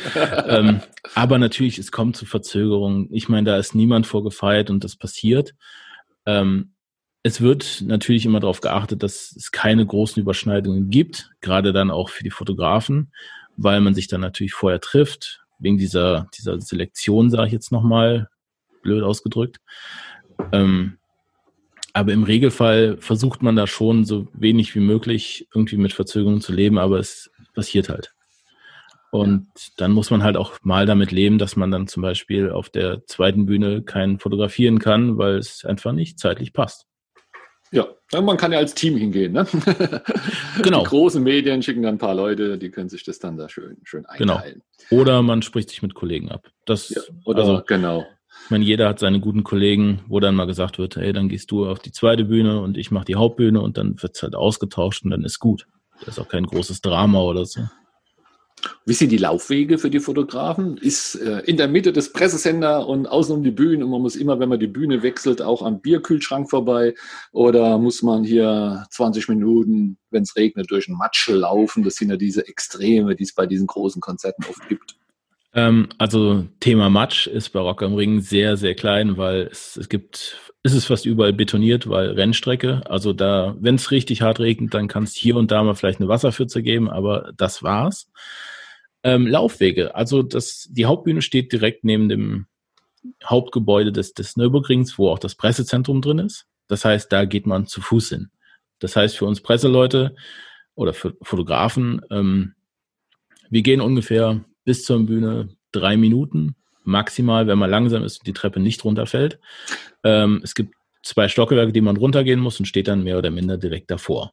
ähm, 0.47 0.81
aber 1.15 1.39
natürlich, 1.39 1.79
es 1.79 1.91
kommt 1.91 2.17
zu 2.17 2.27
Verzögerungen. 2.27 3.09
Ich 3.11 3.29
meine, 3.29 3.51
da 3.51 3.57
ist 3.57 3.75
niemand 3.75 4.07
vorgefeiert 4.07 4.71
und 4.71 4.85
das 4.85 4.97
passiert. 4.97 5.55
Ähm, 6.27 6.73
es 7.23 7.41
wird 7.41 7.83
natürlich 7.85 8.27
immer 8.27 8.41
darauf 8.41 8.61
geachtet, 8.61 9.03
dass 9.03 9.35
es 9.37 9.51
keine 9.51 9.85
großen 9.85 10.21
Überschneidungen 10.21 10.91
gibt, 10.91 11.31
gerade 11.41 11.73
dann 11.73 11.91
auch 11.91 12.11
für 12.11 12.25
die 12.25 12.31
Fotografen, 12.31 13.13
weil 13.57 13.81
man 13.81 13.95
sich 13.95 14.09
dann 14.09 14.21
natürlich 14.21 14.55
vorher 14.55 14.81
trifft, 14.81 15.41
wegen 15.59 15.79
dieser, 15.79 16.29
dieser 16.39 16.61
Selektion, 16.61 17.31
sage 17.31 17.49
ich 17.49 17.53
jetzt 17.53 17.73
nochmal, 17.73 18.29
blöd 18.83 19.03
ausgedrückt. 19.03 19.59
Ähm, 20.53 20.99
aber 21.93 22.13
im 22.13 22.23
Regelfall 22.23 22.97
versucht 22.99 23.43
man 23.43 23.57
da 23.57 23.67
schon 23.67 24.05
so 24.05 24.29
wenig 24.33 24.75
wie 24.77 24.81
möglich 24.81 25.49
irgendwie 25.53 25.79
mit 25.79 25.93
Verzögerungen 25.93 26.41
zu 26.41 26.53
leben, 26.53 26.79
aber 26.79 26.99
es 26.99 27.31
passiert 27.55 27.89
halt. 27.89 28.15
Und 29.11 29.49
dann 29.79 29.93
muss 29.93 30.11
man 30.11 30.23
halt 30.23 30.37
auch 30.37 30.59
mal 30.63 30.87
damit 30.87 31.13
leben, 31.13 31.39
dass 31.39 31.57
man 31.57 31.71
dann 31.71 31.89
zum 31.89 32.03
Beispiel 32.03 32.51
auf 32.51 32.69
der 32.69 33.05
zweiten 33.07 33.47
Bühne 33.47 33.83
kein 33.83 34.19
fotografieren 34.19 34.79
kann, 34.79 35.17
weil 35.17 35.39
es 35.39 35.65
einfach 35.65 35.93
nicht 35.93 36.19
zeitlich 36.19 36.53
passt. 36.53 36.88
Ja, 37.71 37.87
man 38.21 38.37
kann 38.37 38.53
ja 38.53 38.59
als 38.59 38.75
Team 38.75 38.97
hingehen. 38.97 39.33
Ne? 39.33 39.47
Genau. 40.63 40.81
Die 40.81 40.89
großen 40.89 41.23
Medien 41.23 41.63
schicken 41.63 41.83
dann 41.83 41.95
ein 41.95 41.99
paar 41.99 42.15
Leute, 42.15 42.59
die 42.59 42.71
können 42.71 42.89
sich 42.89 43.05
das 43.05 43.21
dann 43.21 43.37
da 43.37 43.49
schön, 43.49 43.77
schön 43.85 44.05
genau. 44.17 44.35
einteilen. 44.35 44.63
Genau. 44.89 45.03
Oder 45.03 45.23
man 45.23 45.43
spricht 45.43 45.71
sich 45.71 45.83
mit 45.83 45.95
Kollegen 45.95 46.31
ab. 46.31 46.49
Das, 46.65 46.89
ja, 46.89 47.01
oder 47.25 47.41
also, 47.41 47.63
genau. 47.65 48.05
Ich 48.45 48.51
meine, 48.51 48.65
jeder 48.65 48.89
hat 48.89 48.99
seine 48.99 49.21
guten 49.21 49.45
Kollegen, 49.45 50.01
wo 50.09 50.21
dann 50.21 50.35
mal 50.35 50.47
gesagt 50.47 50.79
wird, 50.79 50.97
hey, 50.97 51.13
dann 51.13 51.29
gehst 51.29 51.51
du 51.51 51.67
auf 51.67 51.79
die 51.79 51.93
zweite 51.93 52.25
Bühne 52.25 52.61
und 52.61 52.77
ich 52.77 52.91
mache 52.91 53.05
die 53.05 53.15
Hauptbühne 53.15 53.61
und 53.61 53.79
dann 53.79 54.01
wird 54.03 54.17
es 54.17 54.23
halt 54.23 54.35
ausgetauscht 54.35 55.05
und 55.05 55.11
dann 55.11 55.23
ist 55.23 55.39
gut. 55.39 55.67
Das 56.01 56.17
ist 56.17 56.19
auch 56.19 56.29
kein 56.29 56.47
großes 56.47 56.81
Drama 56.81 57.21
oder 57.21 57.45
so. 57.45 57.69
Wie 58.85 58.95
sind 58.95 59.11
die 59.11 59.19
Laufwege 59.19 59.79
für 59.79 59.91
die 59.91 60.01
Fotografen? 60.01 60.77
Ist 60.77 61.15
äh, 61.17 61.41
in 61.41 61.57
der 61.57 61.69
Mitte 61.69 61.93
des 61.93 62.13
Pressesender 62.13 62.87
und 62.87 63.07
außen 63.07 63.35
um 63.35 63.43
die 63.43 63.51
Bühne 63.51 63.85
und 63.85 63.91
man 63.91 64.03
muss 64.03 64.17
immer, 64.17 64.39
wenn 64.41 64.49
man 64.49 64.61
die 64.61 64.67
Bühne 64.67 65.03
wechselt, 65.03 65.43
auch 65.43 65.63
am 65.63 65.81
Bierkühlschrank 65.81 66.49
vorbei? 66.51 66.95
Oder 67.33 67.79
muss 67.79 68.03
man 68.03 68.25
hier 68.25 68.87
20 68.91 69.29
Minuten, 69.29 69.99
wenn 70.11 70.23
es 70.23 70.37
regnet, 70.37 70.71
durch 70.71 70.87
den 70.87 70.97
Matsch 70.97 71.29
laufen? 71.29 71.85
Das 71.85 71.97
sind 71.97 72.11
ja 72.11 72.17
diese 72.17 72.47
Extreme, 72.47 73.15
die 73.15 73.25
es 73.25 73.35
bei 73.35 73.47
diesen 73.47 73.67
großen 73.67 74.01
Konzerten 74.01 74.45
oft 74.49 74.69
gibt. 74.69 74.97
Ähm, 75.55 75.89
also 75.99 76.47
Thema 76.61 76.91
Matsch 76.91 77.27
ist 77.27 77.51
bei 77.51 77.61
Rock 77.61 77.83
am 77.83 77.95
Ring 77.95 78.21
sehr, 78.21 78.57
sehr 78.57 78.75
klein, 78.75 79.17
weil 79.17 79.49
es, 79.51 79.77
es 79.77 79.89
gibt, 79.89 80.37
es 80.63 80.85
fast 80.85 81.07
überall 81.07 81.33
betoniert, 81.33 81.89
weil 81.89 82.11
Rennstrecke. 82.11 82.83
Also 82.87 83.13
da, 83.13 83.57
wenn 83.59 83.77
es 83.77 83.91
richtig 83.91 84.23
hart 84.23 84.41
regnet, 84.41 84.75
dann 84.75 84.89
kann 84.89 85.05
es 85.05 85.15
hier 85.15 85.37
und 85.37 85.51
da 85.51 85.63
mal 85.63 85.75
vielleicht 85.75 86.01
eine 86.01 86.09
Wasserpfütze 86.09 86.63
geben, 86.63 86.91
aber 86.91 87.33
das 87.37 87.63
war's. 87.63 88.11
Ähm, 89.03 89.27
Laufwege. 89.27 89.95
Also 89.95 90.23
das, 90.23 90.69
die 90.71 90.87
Hauptbühne 90.87 91.23
steht 91.23 91.53
direkt 91.53 91.85
neben 91.85 92.09
dem 92.09 92.47
Hauptgebäude 93.25 93.93
des, 93.93 94.13
des 94.13 94.37
Nürburgrings, 94.37 94.99
wo 94.99 95.09
auch 95.09 95.19
das 95.19 95.35
Pressezentrum 95.35 96.03
drin 96.03 96.19
ist. 96.19 96.47
Das 96.67 96.85
heißt, 96.85 97.11
da 97.13 97.25
geht 97.25 97.47
man 97.47 97.67
zu 97.67 97.81
Fuß 97.81 98.11
hin. 98.11 98.31
Das 98.81 98.97
heißt, 98.97 99.17
für 99.17 99.25
uns 99.25 99.41
Presseleute 99.41 100.15
oder 100.75 100.93
für 100.93 101.17
Fotografen, 101.23 102.03
ähm, 102.11 102.55
wir 103.51 103.63
gehen 103.63 103.81
ungefähr 103.81 104.45
bis 104.69 104.85
zur 104.85 105.05
Bühne 105.07 105.49
drei 105.73 105.97
Minuten 105.97 106.55
maximal, 106.85 107.47
wenn 107.47 107.59
man 107.59 107.71
langsam 107.71 108.05
ist 108.05 108.21
und 108.21 108.27
die 108.27 108.33
Treppe 108.33 108.61
nicht 108.61 108.85
runterfällt. 108.85 109.39
Ähm, 110.05 110.41
es 110.45 110.55
gibt 110.55 110.75
zwei 111.03 111.29
Stockwerke, 111.29 111.73
die 111.73 111.81
man 111.81 111.97
runtergehen 111.97 112.41
muss 112.41 112.59
und 112.61 112.67
steht 112.67 112.89
dann 112.89 113.03
mehr 113.03 113.19
oder 113.19 113.31
minder 113.31 113.57
direkt 113.57 113.91
davor. 113.91 114.33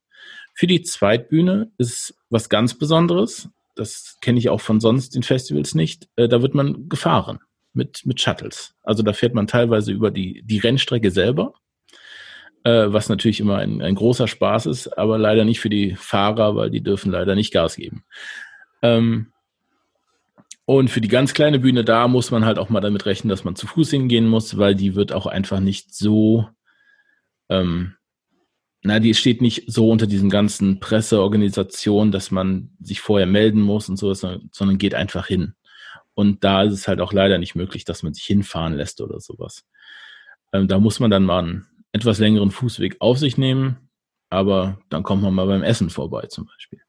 Für 0.54 0.68
die 0.68 0.82
Zweitbühne 0.82 1.72
ist 1.78 2.16
was 2.30 2.50
ganz 2.50 2.78
Besonderes 2.78 3.50
das 3.76 4.18
kenne 4.22 4.40
ich 4.40 4.50
auch 4.50 4.62
von 4.62 4.80
sonst 4.80 5.16
in 5.16 5.24
Festivals 5.24 5.76
nicht, 5.76 6.08
äh, 6.16 6.28
da 6.28 6.42
wird 6.42 6.56
man 6.56 6.90
gefahren 6.90 7.40
mit, 7.74 8.06
mit 8.06 8.22
Shuttles. 8.22 8.74
Also 8.84 9.04
da 9.04 9.14
fährt 9.14 9.34
man 9.34 9.48
teilweise 9.48 9.92
über 9.92 10.12
die, 10.12 10.42
die 10.44 10.60
Rennstrecke 10.60 11.12
selber, 11.12 11.54
äh, 12.64 12.86
was 12.88 13.10
natürlich 13.10 13.40
immer 13.40 13.58
ein, 13.58 13.82
ein 13.82 13.96
großer 13.96 14.28
Spaß 14.28 14.66
ist, 14.68 14.98
aber 14.98 15.18
leider 15.18 15.46
nicht 15.46 15.60
für 15.60 15.70
die 15.70 15.96
Fahrer, 15.96 16.56
weil 16.56 16.70
die 16.70 16.82
dürfen 16.82 17.12
leider 17.12 17.36
nicht 17.36 17.54
Gas 17.54 17.76
geben. 17.76 18.06
Ähm, 18.82 19.32
und 20.66 20.90
für 20.90 21.02
die 21.02 21.08
ganz 21.08 21.34
kleine 21.34 21.60
Bühne 21.60 21.84
da 21.84 22.08
muss 22.08 22.32
man 22.32 22.46
halt 22.46 22.58
auch 22.58 22.70
mal 22.70 22.82
damit 22.82 23.06
rechnen, 23.06 23.30
dass 23.30 23.44
man 23.44 23.56
zu 23.56 23.68
Fuß 23.68 23.92
hingehen 23.92 24.28
muss, 24.28 24.58
weil 24.58 24.76
die 24.76 24.96
wird 24.96 25.14
auch 25.14 25.26
einfach 25.28 25.60
nicht 25.60 25.94
so 25.94 26.50
ähm, 27.50 27.96
na, 28.86 29.00
die 29.00 29.16
steht 29.16 29.42
nicht 29.42 29.64
so 29.66 29.90
unter 29.90 30.06
diesen 30.06 30.30
ganzen 30.30 30.80
Presseorganisationen, 30.80 32.12
dass 32.12 32.30
man 32.30 32.70
sich 32.80 33.02
vorher 33.02 33.26
melden 33.26 33.62
muss 33.62 33.90
und 33.90 33.98
so, 33.98 34.14
sondern 34.14 34.78
geht 34.78 34.94
einfach 34.94 35.26
hin. 35.26 35.56
Und 36.14 36.44
da 36.44 36.62
ist 36.62 36.74
es 36.74 36.88
halt 36.88 37.02
auch 37.02 37.12
leider 37.12 37.40
nicht 37.40 37.56
möglich, 37.56 37.84
dass 37.84 38.04
man 38.04 38.14
sich 38.14 38.26
hinfahren 38.26 38.76
lässt 38.76 39.02
oder 39.02 39.20
sowas. 39.20 39.66
Ähm, 40.54 40.68
da 40.68 40.80
muss 40.80 41.00
man 41.00 41.10
dann 41.10 41.26
mal 41.26 41.40
einen 41.40 41.68
etwas 41.94 42.20
längeren 42.20 42.52
Fußweg 42.52 42.98
auf 43.00 43.18
sich 43.18 43.40
nehmen, 43.40 43.90
aber 44.30 44.80
dann 44.90 45.02
kommt 45.02 45.24
man 45.24 45.34
mal 45.34 45.48
beim 45.48 45.64
Essen 45.64 45.90
vorbei 45.90 46.28
zum 46.28 46.46
Beispiel. 46.46 46.82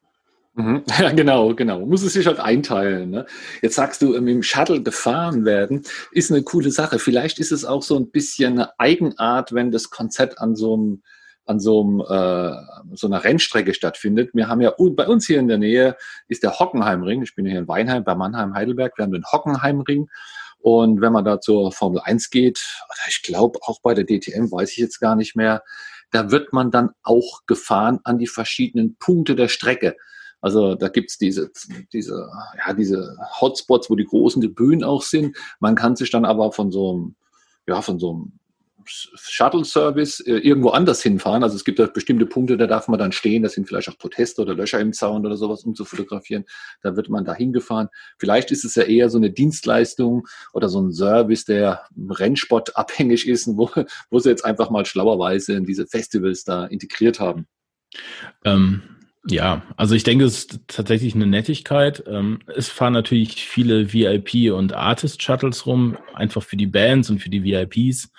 Mhm. 0.56 0.82
Ja, 0.98 1.12
genau, 1.12 1.54
genau. 1.54 1.80
Man 1.80 1.88
muss 1.90 2.02
es 2.02 2.14
sich 2.14 2.26
halt 2.26 2.40
einteilen. 2.40 3.10
Ne? 3.10 3.26
Jetzt 3.62 3.76
sagst 3.76 4.02
du, 4.02 4.08
mit 4.20 4.28
dem 4.28 4.42
Shuttle 4.42 4.82
gefahren 4.82 5.44
werden, 5.44 5.82
ist 6.10 6.32
eine 6.32 6.42
coole 6.42 6.70
Sache. 6.70 6.98
Vielleicht 6.98 7.38
ist 7.38 7.52
es 7.52 7.64
auch 7.64 7.82
so 7.82 7.96
ein 7.96 8.10
bisschen 8.10 8.54
eine 8.54 8.78
Eigenart, 8.78 9.52
wenn 9.52 9.70
das 9.70 9.90
Konzept 9.90 10.40
an 10.40 10.56
so 10.56 10.74
einem 10.74 11.02
an 11.48 11.60
so, 11.60 11.80
einem, 11.80 12.00
äh, 12.00 12.96
so 12.96 13.06
einer 13.06 13.22
Rennstrecke 13.22 13.72
stattfindet. 13.72 14.30
Wir 14.34 14.48
haben 14.48 14.60
ja 14.60 14.72
bei 14.76 15.06
uns 15.06 15.28
hier 15.28 15.38
in 15.38 15.46
der 15.46 15.58
Nähe 15.58 15.96
ist 16.26 16.42
der 16.42 16.58
Hockenheimring. 16.58 17.22
Ich 17.22 17.36
bin 17.36 17.46
hier 17.46 17.60
in 17.60 17.68
Weinheim 17.68 18.02
bei 18.02 18.16
Mannheim, 18.16 18.54
Heidelberg. 18.54 18.98
Wir 18.98 19.04
haben 19.04 19.12
den 19.12 19.24
Hockenheimring. 19.24 20.08
Und 20.58 21.00
wenn 21.00 21.12
man 21.12 21.24
da 21.24 21.40
zur 21.40 21.70
Formel 21.70 22.00
1 22.02 22.30
geht, 22.30 22.58
oder 22.88 23.08
ich 23.08 23.22
glaube 23.22 23.60
auch 23.62 23.80
bei 23.80 23.94
der 23.94 24.04
DTM, 24.04 24.50
weiß 24.50 24.72
ich 24.72 24.78
jetzt 24.78 24.98
gar 24.98 25.14
nicht 25.14 25.36
mehr, 25.36 25.62
da 26.10 26.32
wird 26.32 26.52
man 26.52 26.72
dann 26.72 26.90
auch 27.04 27.42
gefahren 27.46 28.00
an 28.02 28.18
die 28.18 28.26
verschiedenen 28.26 28.96
Punkte 28.96 29.36
der 29.36 29.46
Strecke. 29.46 29.96
Also 30.46 30.76
da 30.76 30.86
gibt's 30.86 31.18
diese, 31.18 31.50
diese, 31.92 32.30
ja, 32.64 32.72
diese 32.72 33.18
Hotspots, 33.40 33.90
wo 33.90 33.96
die 33.96 34.04
großen 34.04 34.54
Bühnen 34.54 34.84
auch 34.84 35.02
sind. 35.02 35.36
Man 35.58 35.74
kann 35.74 35.96
sich 35.96 36.08
dann 36.08 36.24
aber 36.24 36.52
von 36.52 36.70
so 36.70 36.92
einem, 36.92 37.16
ja, 37.66 37.82
von 37.82 37.98
so 37.98 38.12
einem 38.12 38.32
Shuttle-Service 38.88 40.20
äh, 40.20 40.36
irgendwo 40.36 40.68
anders 40.68 41.02
hinfahren. 41.02 41.42
Also 41.42 41.56
es 41.56 41.64
gibt 41.64 41.80
da 41.80 41.86
bestimmte 41.86 42.26
Punkte, 42.26 42.56
da 42.56 42.68
darf 42.68 42.86
man 42.86 43.00
dann 43.00 43.10
stehen. 43.10 43.42
Das 43.42 43.54
sind 43.54 43.66
vielleicht 43.66 43.88
auch 43.88 43.98
Proteste 43.98 44.40
oder 44.40 44.54
Löcher 44.54 44.78
im 44.78 44.92
Zaun 44.92 45.26
oder 45.26 45.36
sowas, 45.36 45.64
um 45.64 45.74
zu 45.74 45.84
fotografieren. 45.84 46.44
Da 46.80 46.94
wird 46.94 47.08
man 47.08 47.24
da 47.24 47.34
hingefahren. 47.34 47.88
Vielleicht 48.18 48.52
ist 48.52 48.64
es 48.64 48.76
ja 48.76 48.84
eher 48.84 49.10
so 49.10 49.18
eine 49.18 49.32
Dienstleistung 49.32 50.28
oder 50.52 50.68
so 50.68 50.80
ein 50.80 50.92
Service, 50.92 51.44
der 51.44 51.86
Rennsport 52.08 52.76
abhängig 52.76 53.26
ist, 53.26 53.48
wo, 53.48 53.68
wo 54.10 54.20
sie 54.20 54.28
jetzt 54.28 54.44
einfach 54.44 54.70
mal 54.70 54.86
schlauerweise 54.86 55.54
in 55.54 55.64
diese 55.64 55.88
Festivals 55.88 56.44
da 56.44 56.66
integriert 56.66 57.18
haben. 57.18 57.48
Ähm, 58.44 58.95
ja, 59.28 59.62
also 59.76 59.94
ich 59.94 60.04
denke, 60.04 60.24
es 60.24 60.38
ist 60.38 60.60
tatsächlich 60.68 61.14
eine 61.14 61.26
Nettigkeit. 61.26 62.04
Ähm, 62.06 62.40
es 62.54 62.68
fahren 62.68 62.92
natürlich 62.92 63.44
viele 63.46 63.92
VIP- 63.92 64.52
und 64.52 64.72
Artist-Shuttles 64.72 65.66
rum, 65.66 65.98
einfach 66.14 66.42
für 66.42 66.56
die 66.56 66.66
Bands 66.66 67.10
und 67.10 67.18
für 67.18 67.30
die 67.30 67.42
VIPs. 67.42 68.10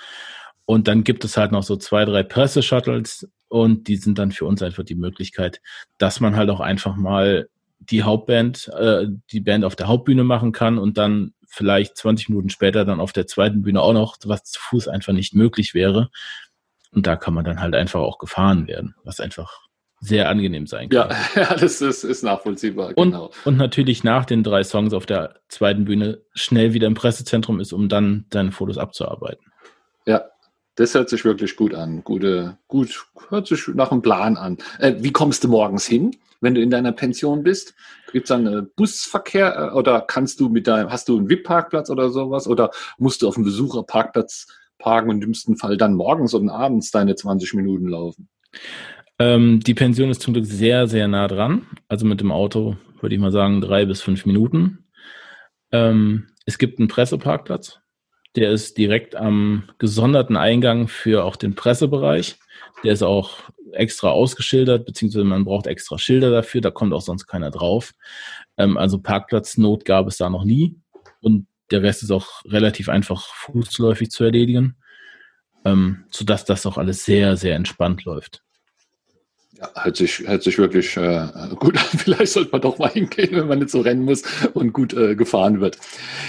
Und 0.66 0.88
dann 0.90 1.06
gibt 1.06 1.24
es 1.24 1.38
halt 1.38 1.54
noch 1.54 1.64
so 1.64 1.78
zwei, 1.78 2.04
drei 2.04 2.24
Presse-Shuttles 2.24 3.30
und 3.48 3.88
die 3.88 3.96
sind 3.96 4.20
dann 4.20 4.32
für 4.32 4.46
uns 4.46 4.62
einfach 4.62 4.84
die 4.84 4.96
Möglichkeit, 4.96 5.62
dass 5.98 6.20
man 6.20 6.36
halt 6.36 6.50
auch 6.50 6.60
einfach 6.60 6.98
mal 6.98 7.48
die 7.80 8.04
Hauptband, 8.04 8.70
äh, 8.78 9.08
die 9.32 9.40
Band 9.40 9.64
auf 9.64 9.78
der 9.78 9.88
Hauptbühne 9.88 10.26
machen 10.26 10.52
kann 10.52 10.78
und 10.78 10.98
dann 10.98 11.34
vielleicht 11.48 11.96
20 11.96 12.30
Minuten 12.30 12.50
später 12.50 12.84
dann 12.84 13.00
auf 13.00 13.14
der 13.14 13.28
zweiten 13.28 13.62
Bühne 13.62 13.82
auch 13.82 13.94
noch, 13.94 14.18
was 14.26 14.44
zu 14.44 14.60
Fuß 14.60 14.90
einfach 14.90 15.14
nicht 15.14 15.34
möglich 15.34 15.74
wäre. 15.74 16.10
Und 16.92 17.08
da 17.08 17.16
kann 17.16 17.34
man 17.34 17.46
dann 17.46 17.62
halt 17.62 17.76
einfach 17.76 18.02
auch 18.02 18.18
gefahren 18.18 18.68
werden, 18.68 18.96
was 19.04 19.22
einfach 19.22 19.67
sehr 20.00 20.30
angenehm 20.30 20.68
sein 20.68 20.90
kann. 20.90 21.10
Ja, 21.36 21.42
ja 21.42 21.56
das 21.56 21.82
ist, 21.82 22.04
ist 22.04 22.24
nachvollziehbar. 22.24 22.94
Und, 22.96 23.12
genau. 23.12 23.32
und 23.46 23.58
natürlich 23.58 24.04
nach 24.04 24.26
den 24.26 24.44
drei 24.44 24.64
Songs 24.64 24.94
auf 24.94 25.06
der 25.06 25.36
zweiten 25.48 25.86
Bühne 25.86 26.20
schnell 26.34 26.74
wieder 26.74 26.88
im 26.88 26.94
Pressezentrum 26.94 27.60
ist, 27.60 27.74
um 27.74 27.90
dann 27.90 28.26
deine 28.30 28.52
Fotos 28.52 28.78
abzuarbeiten. 28.78 29.52
Ja, 30.06 30.26
das 30.76 30.94
hört 30.94 31.10
sich 31.10 31.26
wirklich 31.26 31.56
gut 31.56 31.74
an. 31.74 32.04
Gute, 32.04 32.58
gut, 32.68 33.08
hört 33.30 33.48
sich 33.48 33.68
nach 33.70 33.92
einem 33.92 34.02
Plan 34.02 34.38
an. 34.38 34.58
Äh, 34.80 34.96
wie 35.00 35.12
kommst 35.12 35.44
du 35.44 35.48
morgens 35.48 35.88
hin, 35.88 36.16
wenn 36.40 36.54
du 36.54 36.62
in 36.62 36.70
deiner 36.70 36.92
Pension 36.92 37.42
bist? 37.42 37.74
Gibt 38.12 38.26
es 38.26 38.30
dann 38.30 38.46
äh, 38.46 38.62
Busverkehr 38.76 39.72
äh, 39.74 39.76
oder 39.76 40.02
kannst 40.02 40.40
du 40.40 40.50
mit 40.50 40.68
deinem, 40.68 40.92
hast 40.92 41.10
du 41.10 41.18
einen 41.18 41.30
VIP-Parkplatz 41.30 41.90
oder 41.90 42.12
sowas? 42.12 42.48
Oder 42.48 42.70
musst 43.00 43.24
du 43.24 43.28
auf 43.28 43.34
dem 43.34 43.44
Besucherparkplatz 43.44 44.48
parken 44.78 45.10
und 45.10 45.16
im 45.16 45.22
dümmsten 45.22 45.58
Fall 45.58 45.78
dann 45.78 45.96
morgens 45.96 46.36
und 46.36 46.50
abends 46.50 46.92
deine 46.92 47.16
20 47.16 47.56
Minuten 47.56 47.88
laufen? 47.88 48.30
Ähm, 49.20 49.60
die 49.62 49.74
Pension 49.74 50.10
ist 50.10 50.22
zum 50.22 50.34
Glück 50.34 50.46
sehr, 50.46 50.88
sehr 50.88 51.08
nah 51.08 51.28
dran. 51.28 51.66
Also 51.88 52.06
mit 52.06 52.22
dem 52.22 52.32
Auto 52.32 52.78
würde 53.02 53.16
ich 53.16 53.22
mal 53.22 53.32
sagen 53.32 53.62
drei 53.62 53.86
bis 53.86 54.02
fünf 54.02 54.26
Minuten. 54.26 54.86
Ähm, 55.72 56.28
es 56.46 56.58
gibt 56.58 56.80
einen 56.80 56.88
Presseparkplatz. 56.88 57.80
Der 58.36 58.52
ist 58.52 58.78
direkt 58.78 59.16
am 59.16 59.64
gesonderten 59.80 60.38
Eingang 60.38 60.88
für 60.88 61.24
auch 61.24 61.36
den 61.36 61.56
Pressebereich. 61.56 62.38
Der 62.84 62.94
ist 62.94 63.04
auch 63.04 63.40
extra 63.74 64.12
ausgeschildert, 64.12 64.86
beziehungsweise 64.86 65.26
man 65.26 65.46
braucht 65.46 65.68
extra 65.68 65.98
Schilder 65.98 66.32
dafür. 66.32 66.62
Da 66.62 66.72
kommt 66.72 66.94
auch 66.94 67.02
sonst 67.02 67.26
keiner 67.26 67.52
drauf. 67.52 67.94
Ähm, 68.58 68.78
also 68.78 69.00
Parkplatznot 69.00 69.86
gab 69.86 70.08
es 70.08 70.18
da 70.18 70.30
noch 70.30 70.44
nie. 70.44 70.80
Und 71.22 71.48
der 71.72 71.82
Rest 71.82 72.04
ist 72.04 72.12
auch 72.12 72.46
relativ 72.46 72.90
einfach 72.90 73.26
fußläufig 73.26 74.12
zu 74.12 74.24
erledigen, 74.24 74.78
ähm, 75.66 76.06
sodass 76.12 76.46
das 76.46 76.66
auch 76.66 76.78
alles 76.78 77.04
sehr, 77.04 77.36
sehr 77.36 77.56
entspannt 77.56 78.06
läuft. 78.06 78.44
Ja, 79.60 79.72
hört 79.86 79.98
sich, 79.98 80.20
hört 80.20 80.44
sich 80.44 80.60
wirklich 80.60 80.96
äh, 80.98 81.28
gut 81.56 81.78
an. 81.78 81.86
Vielleicht 81.98 82.34
sollte 82.34 82.52
man 82.52 82.62
doch 82.62 82.78
mal 82.78 82.92
hingehen, 82.92 83.32
wenn 83.32 83.48
man 83.48 83.58
nicht 83.58 83.72
so 83.72 83.82
rennen 83.82 84.06
muss 84.06 84.22
und 84.54 84.72
gut 84.72 84.94
äh, 84.94 85.16
gefahren 85.16 85.62
wird. 85.62 85.80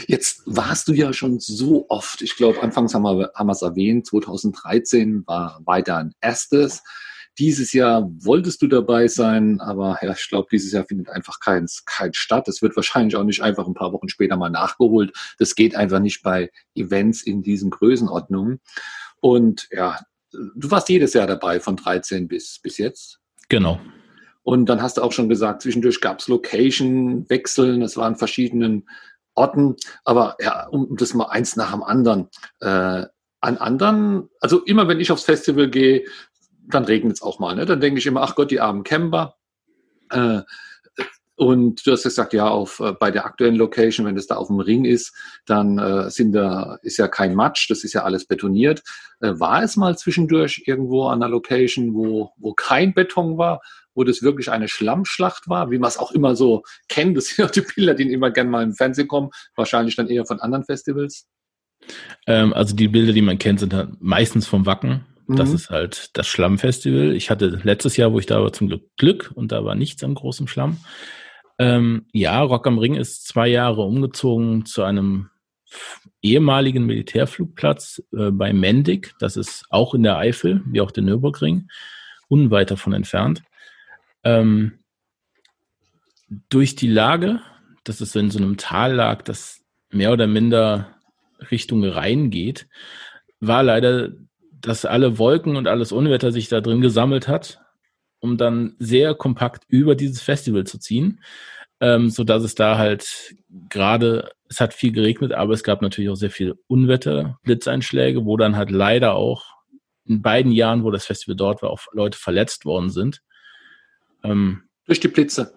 Jetzt 0.07 0.43
warst 0.47 0.89
du 0.89 0.95
ja 0.95 1.13
schon 1.13 1.39
so 1.39 1.85
oft. 1.91 2.23
Ich 2.23 2.37
glaube, 2.37 2.63
anfangs 2.63 2.95
haben 2.95 3.03
wir 3.03 3.31
haben 3.35 3.47
wir 3.49 3.53
es 3.53 3.61
erwähnt. 3.61 4.07
2013 4.07 5.27
war 5.27 5.61
weiter 5.67 5.99
ein 5.99 6.15
erstes. 6.23 6.83
Dieses 7.39 7.75
Jahr 7.75 8.11
wolltest 8.19 8.63
du 8.63 8.67
dabei 8.67 9.09
sein, 9.09 9.61
aber 9.61 9.99
ja, 10.01 10.13
ich 10.13 10.29
glaube, 10.29 10.49
dieses 10.51 10.73
Jahr 10.73 10.87
findet 10.87 11.11
einfach 11.11 11.39
keins 11.39 11.85
kein 11.85 12.15
statt. 12.15 12.49
Es 12.49 12.63
wird 12.63 12.77
wahrscheinlich 12.77 13.15
auch 13.17 13.25
nicht 13.25 13.43
einfach 13.43 13.67
ein 13.67 13.75
paar 13.75 13.93
Wochen 13.93 14.09
später 14.09 14.39
mal 14.39 14.49
nachgeholt. 14.49 15.13
Das 15.39 15.55
geht 15.55 15.77
einfach 15.77 16.01
nicht 16.01 16.23
bei 16.23 16.51
Events 16.75 17.23
in 17.23 17.43
diesen 17.43 17.69
Größenordnungen. 17.69 18.61
Und 19.21 19.69
ja, 19.71 19.99
du 20.33 20.71
warst 20.71 20.89
jedes 20.89 21.15
Jahr 21.15 21.27
dabei 21.27 21.61
von 21.61 21.77
13 21.77 22.29
bis, 22.29 22.61
bis 22.63 22.79
jetzt. 22.79 23.19
Genau. 23.49 23.81
Und 24.43 24.67
dann 24.67 24.81
hast 24.81 24.97
du 24.97 25.03
auch 25.03 25.13
schon 25.13 25.29
gesagt, 25.29 25.63
zwischendurch 25.63 26.01
gab 26.01 26.21
es 26.21 26.29
Location-Wechseln, 26.29 27.83
es 27.83 27.97
waren 27.97 28.17
verschiedenen 28.17 28.89
Orten, 29.35 29.77
aber 30.05 30.37
ja, 30.41 30.67
um 30.69 30.97
das 30.97 31.15
mal 31.15 31.27
eins 31.27 31.57
nach 31.57 31.73
dem 31.73 31.83
anderen. 31.83 32.29
Äh, 32.61 33.07
an 33.41 33.57
anderen, 33.57 34.29
also 34.41 34.65
immer 34.65 34.89
wenn 34.89 35.01
ich 35.01 35.13
aufs 35.13 35.25
Festival 35.25 35.69
gehe, 35.71 36.05
dann 36.67 36.85
regnet 36.85 37.15
es 37.15 37.23
auch 37.23 37.39
mal. 37.39 37.55
Ne? 37.55 37.67
Dann 37.67 37.81
denke 37.81 37.99
ich 37.99 38.07
immer, 38.07 38.23
ach 38.23 38.35
Gott, 38.35 38.51
die 38.51 38.61
armen 38.61 38.83
Camper. 38.83 39.37
Äh, 40.11 40.41
und 41.39 41.87
du 41.87 41.93
hast 41.93 42.03
gesagt, 42.03 42.33
ja, 42.33 42.49
auf, 42.49 42.81
äh, 42.81 42.93
bei 42.93 43.13
der 43.13 43.25
aktuellen 43.25 43.55
Location, 43.55 44.05
wenn 44.05 44.17
es 44.17 44.27
da 44.27 44.35
auf 44.35 44.49
dem 44.49 44.59
Ring 44.59 44.85
ist, 44.85 45.15
dann 45.47 45.79
äh, 45.79 46.11
sind 46.11 46.33
da, 46.33 46.79
ist 46.83 46.97
ja 46.97 47.07
kein 47.07 47.37
Matsch, 47.37 47.71
das 47.71 47.85
ist 47.85 47.93
ja 47.93 48.03
alles 48.03 48.27
betoniert. 48.27 48.83
Äh, 49.21 49.39
war 49.39 49.63
es 49.63 49.77
mal 49.77 49.97
zwischendurch 49.97 50.65
irgendwo 50.67 51.07
an 51.07 51.23
einer 51.23 51.31
Location, 51.31 51.95
wo, 51.95 52.33
wo 52.39 52.55
kein 52.55 52.93
Beton 52.93 53.39
war, 53.39 53.61
wo 53.95 54.03
das 54.03 54.21
wirklich 54.21 54.51
eine 54.51 54.67
Schlammschlacht 54.67 55.49
war, 55.49 55.71
wie 55.71 55.79
man 55.79 55.87
es 55.87 55.97
auch 55.97 56.11
immer 56.11 56.35
so 56.35 56.65
kennt? 56.89 57.17
Das 57.17 57.27
sind 57.27 57.39
ja 57.39 57.47
die 57.47 57.73
Bilder, 57.73 57.95
die 57.95 58.13
immer 58.13 58.33
gerne 58.33 58.51
mal 58.51 58.65
im 58.65 58.75
Fernsehen 58.75 59.07
kommen, 59.07 59.31
wahrscheinlich 59.55 59.95
dann 59.95 60.09
eher 60.09 60.27
von 60.27 60.41
anderen 60.41 60.65
Festivals. 60.65 61.29
Ähm, 62.27 62.53
also 62.53 62.75
die 62.75 62.89
Bilder, 62.89 63.13
die 63.13 63.23
man 63.23 63.39
kennt, 63.39 63.61
sind 63.61 63.75
halt 63.75 63.91
meistens 64.01 64.49
vom 64.49 64.67
Wacken. 64.67 65.07
Das 65.29 65.51
mhm. 65.51 65.55
ist 65.55 65.71
halt 65.71 66.11
das 66.15 66.27
Schlammfestival. 66.27 67.15
Ich 67.15 67.31
hatte 67.31 67.61
letztes 67.63 67.97
Jahr, 67.97 68.13
wo 68.13 68.19
ich 68.19 68.27
da 68.27 68.43
war, 68.43 68.53
zum 68.53 68.67
Glück 68.67 68.83
Glück 68.97 69.31
und 69.35 69.53
da 69.53 69.65
war 69.65 69.77
nichts 69.77 70.03
an 70.03 70.15
großem 70.15 70.49
Schlamm. 70.49 70.79
Ähm, 71.59 72.07
ja, 72.13 72.41
Rock 72.41 72.67
am 72.67 72.79
Ring 72.79 72.95
ist 72.95 73.27
zwei 73.27 73.49
Jahre 73.49 73.83
umgezogen 73.83 74.65
zu 74.65 74.85
einem 74.85 75.31
ehemaligen 76.23 76.87
Militärflugplatz 76.87 78.03
äh, 78.13 78.31
bei 78.31 78.53
Mendig. 78.53 79.15
Das 79.19 79.37
ist 79.37 79.67
auch 79.71 79.95
in 79.95 80.03
der 80.03 80.17
Eifel, 80.17 80.63
wie 80.67 80.81
auch 80.81 80.91
der 80.91 81.03
Nürburgring, 81.03 81.69
unweit 82.29 82.71
davon 82.71 82.93
entfernt. 82.93 83.43
Ähm, 84.25 84.79
durch 86.49 86.77
die 86.77 86.89
Lage, 86.89 87.41
dass 87.85 88.01
es 88.01 88.15
in 88.15 88.31
so 88.31 88.39
einem 88.39 88.57
Tal 88.57 88.95
lag, 88.95 89.23
das 89.23 89.63
mehr 89.91 90.13
oder 90.13 90.27
minder 90.27 90.95
Richtung 91.51 91.85
Rhein 91.85 92.31
geht, 92.31 92.69
war 93.41 93.63
leider, 93.63 94.11
dass 94.51 94.85
alle 94.85 95.19
Wolken 95.19 95.57
und 95.57 95.67
alles 95.67 95.93
Unwetter 95.93 96.33
sich 96.33 96.49
da 96.49 96.61
drin 96.61 96.81
gesammelt 96.81 97.29
hat 97.29 97.61
um 98.21 98.37
dann 98.37 98.75
sehr 98.79 99.15
kompakt 99.15 99.65
über 99.69 99.95
dieses 99.95 100.23
Festival 100.23 100.65
zu 100.65 100.79
ziehen, 100.79 101.21
ähm, 101.81 102.11
so 102.11 102.25
dass 102.25 102.43
es 102.43 102.55
da 102.55 102.79
halt 102.79 103.35
gerade, 103.69 104.31
es 104.49 104.61
hat 104.61 104.75
viel 104.75 104.93
geregnet, 104.93 105.33
aber 105.33 105.53
es 105.53 105.63
gab 105.63 105.83
natürlich 105.83 106.11
auch 106.11 106.17
sehr 106.17 106.31
viel 106.31 106.57
Unwetter, 106.67 107.39
Blitzeinschläge, 107.45 108.25
wo 108.25 108.37
dann 108.37 108.57
halt 108.57 108.71
leider 108.71 109.15
auch 109.15 109.45
in 110.07 110.23
beiden 110.23 110.53
Jahren, 110.53 110.85
wo 110.85 110.91
das 110.91 111.07
Festival 111.07 111.37
dort 111.37 111.63
war, 111.63 111.71
auch 111.71 111.81
Leute 111.93 112.19
verletzt 112.19 112.65
worden 112.65 112.91
sind. 112.91 113.23
Ähm, 114.25 114.63
Durch 114.87 115.01
die 115.01 115.09
Blitze. 115.09 115.55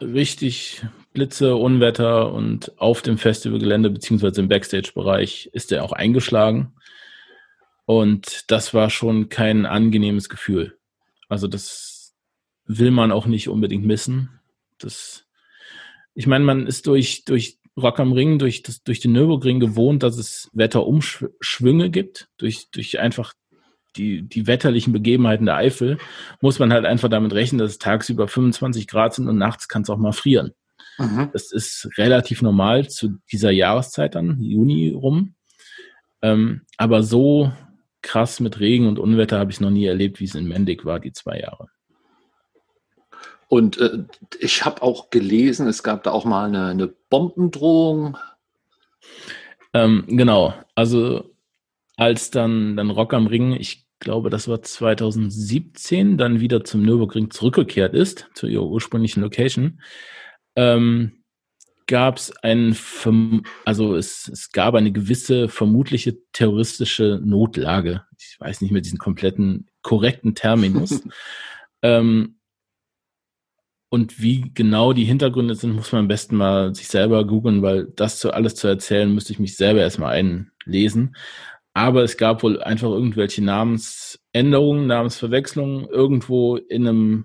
Richtig, 0.00 0.82
Blitze, 1.14 1.56
Unwetter 1.56 2.32
und 2.32 2.78
auf 2.78 3.00
dem 3.00 3.16
Festivalgelände 3.16 3.88
beziehungsweise 3.88 4.42
im 4.42 4.48
Backstage-Bereich 4.48 5.48
ist 5.54 5.72
er 5.72 5.82
auch 5.84 5.92
eingeschlagen. 5.92 6.74
Und 7.86 8.50
das 8.50 8.74
war 8.74 8.90
schon 8.90 9.30
kein 9.30 9.64
angenehmes 9.64 10.28
Gefühl. 10.28 10.76
Also 11.28 11.48
das 11.48 11.95
will 12.66 12.90
man 12.90 13.12
auch 13.12 13.26
nicht 13.26 13.48
unbedingt 13.48 13.84
missen. 13.84 14.40
Das, 14.78 15.26
ich 16.14 16.26
meine, 16.26 16.44
man 16.44 16.66
ist 16.66 16.86
durch, 16.86 17.24
durch 17.24 17.58
Rock 17.76 18.00
am 18.00 18.12
Ring, 18.12 18.38
durch, 18.38 18.62
das, 18.62 18.82
durch 18.82 19.00
den 19.00 19.12
Nürburgring 19.12 19.60
gewohnt, 19.60 20.02
dass 20.02 20.16
es 20.16 20.50
Wetterumschwünge 20.52 21.90
gibt, 21.90 22.28
durch, 22.38 22.70
durch 22.70 22.98
einfach 22.98 23.34
die, 23.96 24.22
die 24.22 24.46
wetterlichen 24.46 24.92
Begebenheiten 24.92 25.46
der 25.46 25.56
Eifel, 25.56 25.98
muss 26.40 26.58
man 26.58 26.72
halt 26.72 26.84
einfach 26.84 27.08
damit 27.08 27.32
rechnen, 27.32 27.58
dass 27.58 27.72
es 27.72 27.78
tagsüber 27.78 28.28
25 28.28 28.86
Grad 28.86 29.14
sind 29.14 29.28
und 29.28 29.38
nachts 29.38 29.68
kann 29.68 29.82
es 29.82 29.90
auch 29.90 29.98
mal 29.98 30.12
frieren. 30.12 30.52
Mhm. 30.98 31.30
Das 31.32 31.52
ist 31.52 31.88
relativ 31.96 32.42
normal 32.42 32.88
zu 32.88 33.18
dieser 33.30 33.50
Jahreszeit 33.50 34.14
dann, 34.14 34.40
Juni 34.40 34.90
rum. 34.90 35.34
Ähm, 36.22 36.62
aber 36.78 37.02
so 37.02 37.52
krass 38.02 38.40
mit 38.40 38.60
Regen 38.60 38.86
und 38.86 38.98
Unwetter 38.98 39.38
habe 39.38 39.50
ich 39.50 39.60
noch 39.60 39.70
nie 39.70 39.84
erlebt, 39.84 40.20
wie 40.20 40.24
es 40.24 40.34
in 40.34 40.46
Mendig 40.46 40.84
war, 40.84 41.00
die 41.00 41.12
zwei 41.12 41.40
Jahre. 41.40 41.68
Und 43.48 43.78
äh, 43.78 44.04
ich 44.40 44.64
habe 44.64 44.82
auch 44.82 45.10
gelesen, 45.10 45.68
es 45.68 45.82
gab 45.82 46.02
da 46.02 46.10
auch 46.10 46.24
mal 46.24 46.46
eine, 46.46 46.66
eine 46.66 46.88
Bombendrohung. 46.88 48.16
Ähm, 49.72 50.04
genau, 50.08 50.54
also 50.74 51.30
als 51.96 52.30
dann, 52.30 52.76
dann 52.76 52.90
Rock 52.90 53.14
am 53.14 53.26
Ring, 53.26 53.52
ich 53.52 53.86
glaube, 54.00 54.30
das 54.30 54.48
war 54.48 54.62
2017, 54.62 56.18
dann 56.18 56.40
wieder 56.40 56.64
zum 56.64 56.82
Nürburgring 56.82 57.30
zurückgekehrt 57.30 57.94
ist, 57.94 58.28
zu 58.34 58.46
ihrer 58.46 58.66
ursprünglichen 58.66 59.22
Location, 59.22 59.80
ähm, 60.56 61.12
gab 61.86 62.16
es 62.16 62.36
ein, 62.42 62.76
also 63.64 63.94
es, 63.94 64.28
es 64.28 64.50
gab 64.50 64.74
eine 64.74 64.92
gewisse 64.92 65.48
vermutliche 65.48 66.18
terroristische 66.32 67.20
Notlage. 67.22 68.02
Ich 68.18 68.36
weiß 68.40 68.60
nicht 68.60 68.72
mehr 68.72 68.82
diesen 68.82 68.98
kompletten 68.98 69.68
korrekten 69.82 70.34
Terminus. 70.34 71.02
ähm, 71.82 72.35
und 73.88 74.20
wie 74.20 74.50
genau 74.52 74.92
die 74.92 75.04
Hintergründe 75.04 75.54
sind, 75.54 75.74
muss 75.74 75.92
man 75.92 76.00
am 76.00 76.08
besten 76.08 76.36
mal 76.36 76.74
sich 76.74 76.88
selber 76.88 77.26
googeln, 77.26 77.62
weil 77.62 77.86
das 77.96 78.18
zu, 78.18 78.32
alles 78.32 78.56
zu 78.56 78.66
erzählen, 78.66 79.12
müsste 79.12 79.32
ich 79.32 79.38
mich 79.38 79.56
selber 79.56 79.80
erstmal 79.80 80.14
einlesen. 80.14 81.16
Aber 81.72 82.02
es 82.02 82.16
gab 82.16 82.42
wohl 82.42 82.62
einfach 82.62 82.90
irgendwelche 82.90 83.44
Namensänderungen, 83.44 84.86
Namensverwechslungen 84.86 85.86
irgendwo 85.88 86.56
in 86.56 86.88
einem 86.88 87.24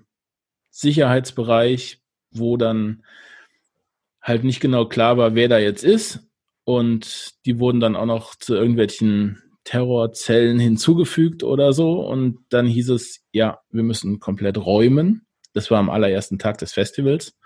Sicherheitsbereich, 0.70 2.00
wo 2.30 2.56
dann 2.56 3.02
halt 4.20 4.44
nicht 4.44 4.60
genau 4.60 4.86
klar 4.86 5.16
war, 5.16 5.34
wer 5.34 5.48
da 5.48 5.58
jetzt 5.58 5.84
ist. 5.84 6.20
Und 6.64 7.34
die 7.44 7.58
wurden 7.58 7.80
dann 7.80 7.96
auch 7.96 8.06
noch 8.06 8.36
zu 8.36 8.54
irgendwelchen 8.54 9.42
Terrorzellen 9.64 10.58
hinzugefügt 10.58 11.42
oder 11.42 11.72
so. 11.72 12.06
Und 12.06 12.38
dann 12.50 12.66
hieß 12.66 12.90
es, 12.90 13.24
ja, 13.32 13.60
wir 13.70 13.82
müssen 13.82 14.20
komplett 14.20 14.58
räumen. 14.58 15.26
Das 15.52 15.70
war 15.70 15.78
am 15.78 15.90
allerersten 15.90 16.38
Tag 16.38 16.58
des 16.58 16.72
Festivals. 16.72 17.36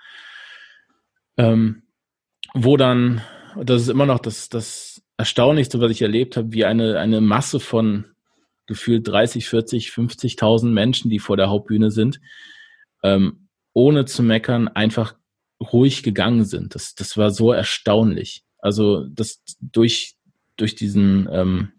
Ähm, 1.37 1.83
wo 2.55 2.77
dann, 2.77 3.21
das 3.61 3.83
ist 3.83 3.89
immer 3.89 4.07
noch 4.07 4.21
das, 4.21 4.49
das 4.49 5.03
Erstaunlichste, 5.17 5.81
was 5.81 5.91
ich 5.91 6.03
erlebt 6.03 6.37
habe, 6.37 6.53
wie 6.53 6.65
eine, 6.65 6.99
eine 6.99 7.21
Masse 7.21 7.61
von 7.61 8.07
gefühlt 8.67 9.07
30, 9.07 9.49
40, 9.49 9.89
50.000 9.89 10.67
Menschen, 10.67 11.11
die 11.11 11.19
vor 11.19 11.37
der 11.37 11.49
Hauptbühne 11.49 11.91
sind, 11.91 12.21
ähm, 13.03 13.49
ohne 13.73 14.05
zu 14.05 14.23
meckern 14.23 14.69
einfach 14.69 15.15
ruhig 15.61 16.03
gegangen 16.03 16.45
sind. 16.45 16.75
Das, 16.75 16.95
das 16.95 17.17
war 17.17 17.31
so 17.31 17.53
erstaunlich. 17.53 18.45
Also 18.59 19.07
das 19.09 19.43
durch, 19.61 20.17
durch 20.57 20.75
diesen, 20.75 21.29
ähm, 21.31 21.73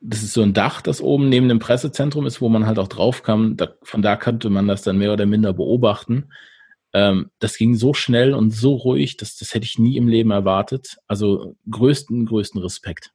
das 0.00 0.22
ist 0.22 0.34
so 0.34 0.42
ein 0.42 0.52
Dach, 0.52 0.82
das 0.82 1.00
oben 1.00 1.28
neben 1.28 1.48
dem 1.48 1.58
Pressezentrum 1.58 2.26
ist, 2.26 2.40
wo 2.40 2.48
man 2.48 2.66
halt 2.66 2.78
auch 2.78 2.88
drauf 2.88 3.22
kam. 3.22 3.56
Da, 3.56 3.74
von 3.82 4.02
da 4.02 4.16
konnte 4.16 4.50
man 4.50 4.68
das 4.68 4.82
dann 4.82 4.98
mehr 4.98 5.12
oder 5.12 5.26
minder 5.26 5.52
beobachten. 5.52 6.30
Ähm, 6.92 7.30
das 7.38 7.56
ging 7.56 7.74
so 7.74 7.94
schnell 7.94 8.34
und 8.34 8.50
so 8.50 8.74
ruhig, 8.74 9.16
das, 9.16 9.36
das 9.36 9.54
hätte 9.54 9.66
ich 9.66 9.78
nie 9.78 9.96
im 9.96 10.08
Leben 10.08 10.30
erwartet. 10.30 10.96
Also 11.06 11.56
größten, 11.70 12.26
größten 12.26 12.60
Respekt. 12.60 13.12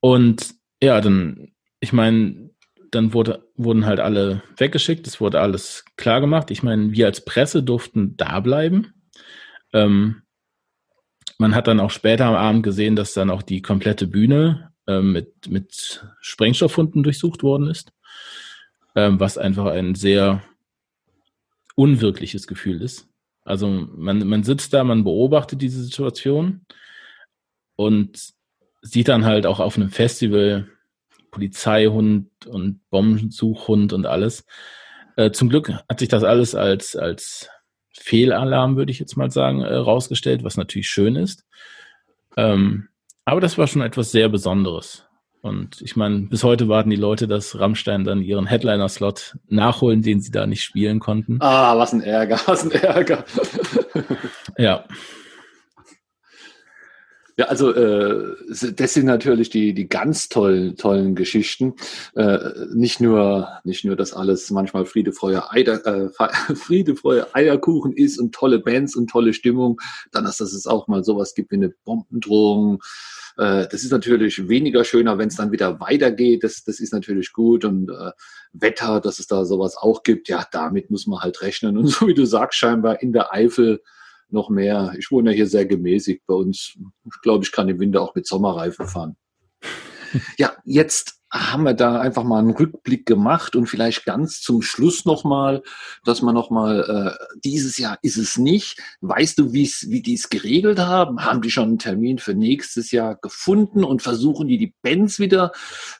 Und 0.00 0.54
ja, 0.82 1.00
dann, 1.00 1.52
ich 1.80 1.92
meine, 1.92 2.50
dann 2.90 3.14
wurde, 3.14 3.48
wurden 3.56 3.86
halt 3.86 4.00
alle 4.00 4.42
weggeschickt, 4.56 5.06
es 5.06 5.20
wurde 5.20 5.40
alles 5.40 5.84
klar 5.96 6.20
gemacht. 6.20 6.50
Ich 6.50 6.62
meine, 6.62 6.92
wir 6.92 7.06
als 7.06 7.24
Presse 7.24 7.62
durften 7.62 8.16
da 8.16 8.40
bleiben. 8.40 8.92
Ähm, 9.72 10.21
man 11.42 11.56
hat 11.56 11.66
dann 11.66 11.80
auch 11.80 11.90
später 11.90 12.26
am 12.26 12.36
Abend 12.36 12.62
gesehen, 12.62 12.94
dass 12.94 13.14
dann 13.14 13.28
auch 13.28 13.42
die 13.42 13.62
komplette 13.62 14.06
Bühne 14.06 14.72
äh, 14.86 15.00
mit, 15.00 15.50
mit 15.50 16.06
Sprengstoffhunden 16.20 17.02
durchsucht 17.02 17.42
worden 17.42 17.66
ist, 17.66 17.92
ähm, 18.94 19.18
was 19.18 19.38
einfach 19.38 19.66
ein 19.66 19.96
sehr 19.96 20.42
unwirkliches 21.74 22.46
Gefühl 22.46 22.80
ist. 22.80 23.08
Also 23.44 23.68
man, 23.68 24.26
man 24.28 24.44
sitzt 24.44 24.72
da, 24.72 24.84
man 24.84 25.02
beobachtet 25.02 25.60
diese 25.60 25.82
Situation 25.82 26.64
und 27.74 28.32
sieht 28.80 29.08
dann 29.08 29.24
halt 29.24 29.44
auch 29.44 29.58
auf 29.58 29.76
einem 29.76 29.90
Festival 29.90 30.68
Polizeihund 31.32 32.46
und 32.46 32.88
Bombensuchhund 32.90 33.92
und 33.92 34.06
alles. 34.06 34.46
Äh, 35.16 35.32
zum 35.32 35.48
Glück 35.48 35.72
hat 35.88 35.98
sich 35.98 36.08
das 36.08 36.22
alles 36.22 36.54
als, 36.54 36.94
als 36.94 37.48
Fehlalarm, 37.98 38.76
würde 38.76 38.92
ich 38.92 38.98
jetzt 38.98 39.16
mal 39.16 39.30
sagen, 39.30 39.60
äh, 39.60 39.74
rausgestellt, 39.74 40.44
was 40.44 40.56
natürlich 40.56 40.88
schön 40.88 41.16
ist. 41.16 41.44
Ähm, 42.36 42.88
aber 43.24 43.40
das 43.40 43.58
war 43.58 43.66
schon 43.66 43.82
etwas 43.82 44.10
sehr 44.10 44.28
Besonderes. 44.28 45.06
Und 45.42 45.82
ich 45.82 45.96
meine, 45.96 46.20
bis 46.28 46.44
heute 46.44 46.68
warten 46.68 46.90
die 46.90 46.96
Leute, 46.96 47.26
dass 47.26 47.58
Rammstein 47.58 48.04
dann 48.04 48.22
ihren 48.22 48.46
Headliner-Slot 48.46 49.36
nachholen, 49.48 50.00
den 50.00 50.20
sie 50.20 50.30
da 50.30 50.46
nicht 50.46 50.62
spielen 50.62 51.00
konnten. 51.00 51.38
Ah, 51.40 51.76
was 51.76 51.92
ein 51.92 52.00
Ärger, 52.00 52.40
was 52.46 52.64
ein 52.64 52.70
Ärger. 52.70 53.24
ja. 54.56 54.84
Ja, 57.42 57.48
also 57.48 57.74
äh, 57.74 58.36
das 58.76 58.94
sind 58.94 59.06
natürlich 59.06 59.50
die 59.50 59.74
die 59.74 59.88
ganz 59.88 60.28
tollen 60.28 60.76
tollen 60.76 61.16
Geschichten. 61.16 61.74
Äh, 62.14 62.38
nicht 62.72 63.00
nur 63.00 63.48
nicht 63.64 63.84
nur, 63.84 63.96
dass 63.96 64.12
alles 64.12 64.52
manchmal 64.52 64.86
Friede, 64.86 65.12
Freude, 65.12 65.50
Eider, 65.50 65.84
äh, 65.84 66.08
Friede, 66.54 66.94
Freude, 66.94 67.34
Eierkuchen 67.34 67.94
ist 67.94 68.20
und 68.20 68.32
tolle 68.32 68.60
Bands 68.60 68.94
und 68.94 69.10
tolle 69.10 69.32
Stimmung, 69.32 69.80
dann 70.12 70.22
dass 70.22 70.38
es 70.40 70.68
auch 70.68 70.86
mal 70.86 71.02
sowas 71.02 71.34
gibt 71.34 71.50
wie 71.50 71.56
eine 71.56 71.70
Bombendrohung. 71.70 72.80
Äh, 73.36 73.66
das 73.68 73.82
ist 73.82 73.90
natürlich 73.90 74.48
weniger 74.48 74.84
schöner, 74.84 75.18
wenn 75.18 75.26
es 75.26 75.34
dann 75.36 75.50
wieder 75.50 75.80
weitergeht. 75.80 76.44
Das 76.44 76.62
das 76.62 76.78
ist 76.78 76.92
natürlich 76.92 77.32
gut 77.32 77.64
und 77.64 77.90
äh, 77.90 78.12
Wetter, 78.52 79.00
dass 79.00 79.18
es 79.18 79.26
da 79.26 79.44
sowas 79.44 79.76
auch 79.76 80.04
gibt. 80.04 80.28
Ja, 80.28 80.46
damit 80.52 80.92
muss 80.92 81.08
man 81.08 81.22
halt 81.22 81.42
rechnen 81.42 81.76
und 81.76 81.86
so 81.88 82.06
wie 82.06 82.14
du 82.14 82.24
sagst, 82.24 82.60
scheinbar 82.60 83.02
in 83.02 83.12
der 83.12 83.32
Eifel 83.32 83.82
noch 84.32 84.50
mehr. 84.50 84.94
Ich 84.98 85.10
wohne 85.10 85.30
ja 85.30 85.36
hier 85.36 85.46
sehr 85.46 85.66
gemäßigt 85.66 86.22
bei 86.26 86.34
uns. 86.34 86.76
Ich 87.04 87.20
glaube, 87.22 87.44
ich 87.44 87.52
kann 87.52 87.68
im 87.68 87.80
Winter 87.80 88.00
auch 88.00 88.14
mit 88.14 88.26
Sommerreifen 88.26 88.86
fahren. 88.86 89.16
Ja, 90.36 90.52
jetzt 90.66 91.22
haben 91.32 91.62
wir 91.62 91.72
da 91.72 91.98
einfach 91.98 92.24
mal 92.24 92.40
einen 92.40 92.50
Rückblick 92.50 93.06
gemacht 93.06 93.56
und 93.56 93.66
vielleicht 93.66 94.04
ganz 94.04 94.42
zum 94.42 94.60
Schluss 94.60 95.06
nochmal, 95.06 95.62
dass 96.04 96.20
man 96.20 96.34
nochmal, 96.34 97.16
äh, 97.18 97.38
dieses 97.42 97.78
Jahr 97.78 97.98
ist 98.02 98.18
es 98.18 98.36
nicht. 98.36 98.78
Weißt 99.00 99.38
du, 99.38 99.54
wie's, 99.54 99.86
wie 99.88 100.02
die 100.02 100.14
es 100.14 100.28
geregelt 100.28 100.78
haben? 100.78 101.24
Haben 101.24 101.40
die 101.40 101.50
schon 101.50 101.68
einen 101.68 101.78
Termin 101.78 102.18
für 102.18 102.34
nächstes 102.34 102.90
Jahr 102.90 103.16
gefunden 103.16 103.82
und 103.82 104.02
versuchen 104.02 104.46
die 104.46 104.58
die 104.58 104.74
Bands 104.82 105.18
wieder, 105.18 105.52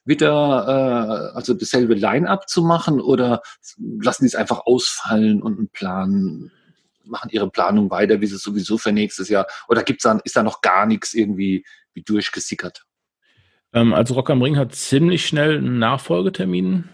wieder 0.05 1.33
äh, 1.33 1.37
also 1.37 1.55
dasselbe 1.55 1.95
Line-up 1.95 2.47
zu 2.47 2.62
machen 2.62 3.01
oder 3.01 3.41
lassen 3.78 4.24
die 4.24 4.28
es 4.28 4.35
einfach 4.35 4.66
ausfallen 4.66 5.43
und 5.43 5.72
planen? 5.72 6.53
Machen 7.05 7.30
ihre 7.30 7.50
Planung 7.50 7.90
weiter, 7.90 8.20
wie 8.20 8.26
sie 8.26 8.36
sowieso 8.36 8.78
für 8.78 8.92
nächstes 8.92 9.28
Jahr? 9.28 9.46
Oder 9.68 9.82
gibt's 9.82 10.05
da, 10.05 10.18
ist 10.24 10.36
da 10.36 10.42
noch 10.42 10.61
gar 10.61 10.86
nichts 10.86 11.14
irgendwie 11.14 11.64
wie 11.94 12.03
durchgesickert? 12.03 12.84
Ähm, 13.72 13.94
also 13.94 14.14
Rock 14.14 14.30
am 14.30 14.42
Ring 14.42 14.57
hat 14.57 14.74
ziemlich 14.74 15.26
schnell 15.26 15.59
einen 15.59 15.78
Nachfolgetermin 15.78 16.88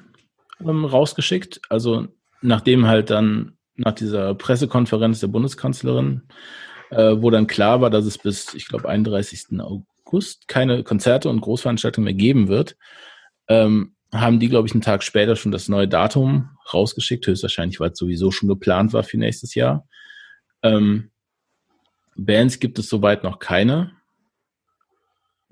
ähm, 0.60 0.84
rausgeschickt. 0.84 1.60
Also 1.68 2.08
nachdem 2.40 2.86
halt 2.86 3.10
dann 3.10 3.58
nach 3.74 3.92
dieser 3.92 4.34
Pressekonferenz 4.34 5.20
der 5.20 5.28
Bundeskanzlerin, 5.28 6.22
äh, 6.90 7.16
wo 7.16 7.30
dann 7.30 7.46
klar 7.46 7.80
war, 7.80 7.90
dass 7.90 8.04
es 8.06 8.18
bis, 8.18 8.54
ich 8.54 8.68
glaube, 8.68 8.88
31. 8.88 9.60
August 9.60 10.48
keine 10.48 10.82
Konzerte 10.82 11.28
und 11.28 11.40
Großveranstaltungen 11.40 12.04
mehr 12.04 12.14
geben 12.14 12.48
wird, 12.48 12.76
ähm, 13.48 13.94
haben 14.12 14.40
die, 14.40 14.48
glaube 14.48 14.66
ich, 14.66 14.72
einen 14.72 14.82
Tag 14.82 15.02
später 15.02 15.36
schon 15.36 15.52
das 15.52 15.68
neue 15.68 15.88
Datum 15.88 16.50
rausgeschickt, 16.72 17.26
höchstwahrscheinlich, 17.26 17.78
weil 17.80 17.90
es 17.90 17.98
sowieso 17.98 18.30
schon 18.30 18.48
geplant 18.48 18.92
war 18.92 19.02
für 19.02 19.18
nächstes 19.18 19.54
Jahr. 19.54 19.86
Ähm, 20.62 21.10
Bands 22.16 22.58
gibt 22.58 22.78
es 22.78 22.88
soweit 22.88 23.22
noch 23.22 23.38
keine 23.38 23.92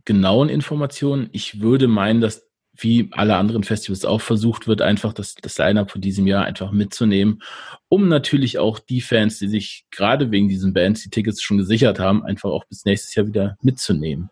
genauen 0.05 0.49
Informationen. 0.49 1.29
Ich 1.33 1.61
würde 1.61 1.89
meinen, 1.89 2.21
dass 2.21 2.47
wie 2.79 3.09
alle 3.13 3.37
anderen 3.37 3.65
Festivals 3.65 4.05
auch 4.05 4.21
versucht 4.21 4.67
wird, 4.67 4.83
einfach 4.83 5.13
das, 5.13 5.35
das 5.35 5.59
Line-Up 5.59 5.91
von 5.91 6.01
diesem 6.01 6.27
Jahr 6.27 6.45
einfach 6.45 6.73
mitzunehmen, 6.73 7.43
um 7.89 8.09
natürlich 8.09 8.59
auch 8.59 8.79
die 8.79 9.01
Fans, 9.01 9.39
die 9.39 9.49
sich 9.49 9.87
gerade 9.91 10.31
wegen 10.31 10.49
diesen 10.49 10.75
Bands 10.75 11.03
die 11.03 11.11
Tickets 11.11 11.43
schon 11.43 11.59
gesichert 11.59 11.99
haben, 11.99 12.25
einfach 12.25 12.51
auch 12.51 12.65
bis 12.67 12.85
nächstes 12.85 13.15
Jahr 13.15 13.27
wieder 13.27 13.57
mitzunehmen. 13.63 14.31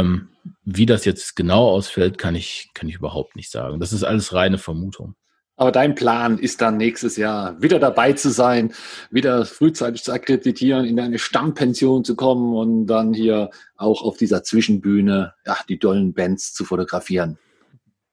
Ähm, 0.00 0.28
wie 0.64 0.86
das 0.86 1.04
jetzt 1.04 1.36
genau 1.36 1.68
ausfällt, 1.68 2.18
kann 2.18 2.34
ich, 2.34 2.70
kann 2.74 2.88
ich 2.88 2.96
überhaupt 2.96 3.36
nicht 3.36 3.50
sagen. 3.50 3.80
Das 3.80 3.92
ist 3.92 4.04
alles 4.04 4.32
reine 4.32 4.58
Vermutung. 4.58 5.14
Aber 5.58 5.72
dein 5.72 5.94
Plan 5.94 6.38
ist 6.38 6.60
dann 6.60 6.76
nächstes 6.76 7.16
Jahr 7.16 7.60
wieder 7.62 7.78
dabei 7.78 8.12
zu 8.12 8.30
sein, 8.30 8.74
wieder 9.10 9.46
frühzeitig 9.46 10.04
zu 10.04 10.12
akkreditieren, 10.12 10.84
in 10.84 11.00
eine 11.00 11.18
Stammpension 11.18 12.04
zu 12.04 12.14
kommen 12.14 12.54
und 12.54 12.86
dann 12.86 13.14
hier 13.14 13.50
auch 13.76 14.02
auf 14.02 14.18
dieser 14.18 14.42
Zwischenbühne 14.42 15.32
ja, 15.46 15.56
die 15.68 15.78
dollen 15.78 16.12
Bands 16.12 16.52
zu 16.52 16.64
fotografieren. 16.64 17.38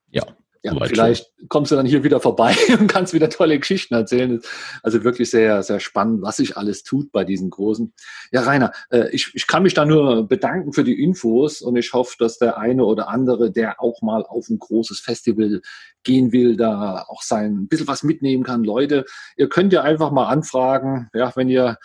Ja, 0.10 0.24
ja, 0.64 0.74
vielleicht 0.86 1.26
schon. 1.38 1.50
kommst 1.50 1.72
du 1.72 1.76
dann 1.76 1.86
hier 1.86 2.04
wieder 2.04 2.22
vorbei 2.22 2.56
und 2.80 2.88
kannst 2.88 3.14
wieder 3.14 3.30
tolle 3.30 3.60
Geschichten 3.60 3.94
erzählen. 3.94 4.42
Also 4.82 5.04
wirklich 5.04 5.30
sehr, 5.30 5.62
sehr 5.62 5.82
spannend, 5.82 6.22
was 6.22 6.38
sich 6.38 6.56
alles 6.56 6.84
tut 6.84 7.12
bei 7.12 7.26
diesen 7.26 7.50
Großen. 7.50 7.94
Ja, 8.32 8.42
Rainer, 8.42 8.72
äh, 8.90 9.10
ich, 9.12 9.32
ich 9.34 9.46
kann 9.46 9.64
mich 9.64 9.74
da 9.74 9.86
nur 9.86 10.28
bedanken 10.28 10.72
für 10.72 10.86
die 10.86 11.04
Infos 11.04 11.62
und 11.62 11.76
ich 11.76 11.92
hoffe, 11.92 12.16
dass 12.18 12.38
der 12.38 12.58
eine 12.58 12.86
oder 12.86 13.10
andere, 13.10 13.52
der 13.52 13.82
auch 13.82 14.02
mal 14.02 14.24
auf 14.26 14.50
ein 14.50 14.58
großes 14.58 15.02
Festival 15.02 15.62
gehen 16.04 16.32
will, 16.32 16.56
da 16.56 17.06
auch 17.10 17.24
sein 17.24 17.64
ein 17.64 17.68
bisschen 17.68 17.88
was 17.88 18.04
mitnehmen 18.04 18.44
kann. 18.44 18.64
Leute, 18.64 19.04
ihr 19.36 19.50
könnt 19.50 19.74
ja 19.74 19.82
einfach 19.82 20.12
mal 20.12 20.28
anfragen, 20.28 21.10
ja, 21.14 21.34
wenn 21.36 21.50
ihr 21.50 21.78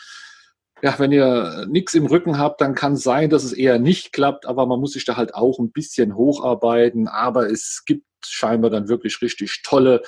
ja, 0.80 0.96
wenn 0.98 1.10
ihr 1.10 1.66
nichts 1.68 1.94
im 1.94 2.06
Rücken 2.06 2.38
habt, 2.38 2.60
dann 2.60 2.76
kann 2.76 2.92
es 2.92 3.02
sein, 3.02 3.30
dass 3.30 3.42
es 3.42 3.52
eher 3.52 3.80
nicht 3.80 4.12
klappt, 4.12 4.46
aber 4.46 4.64
man 4.66 4.78
muss 4.78 4.92
sich 4.92 5.04
da 5.04 5.16
halt 5.16 5.34
auch 5.34 5.58
ein 5.58 5.72
bisschen 5.72 6.14
hocharbeiten. 6.14 7.08
Aber 7.08 7.50
es 7.50 7.82
gibt 7.84 8.04
scheinbar 8.26 8.70
dann 8.70 8.88
wirklich 8.88 9.20
richtig 9.22 9.62
tolle, 9.62 10.02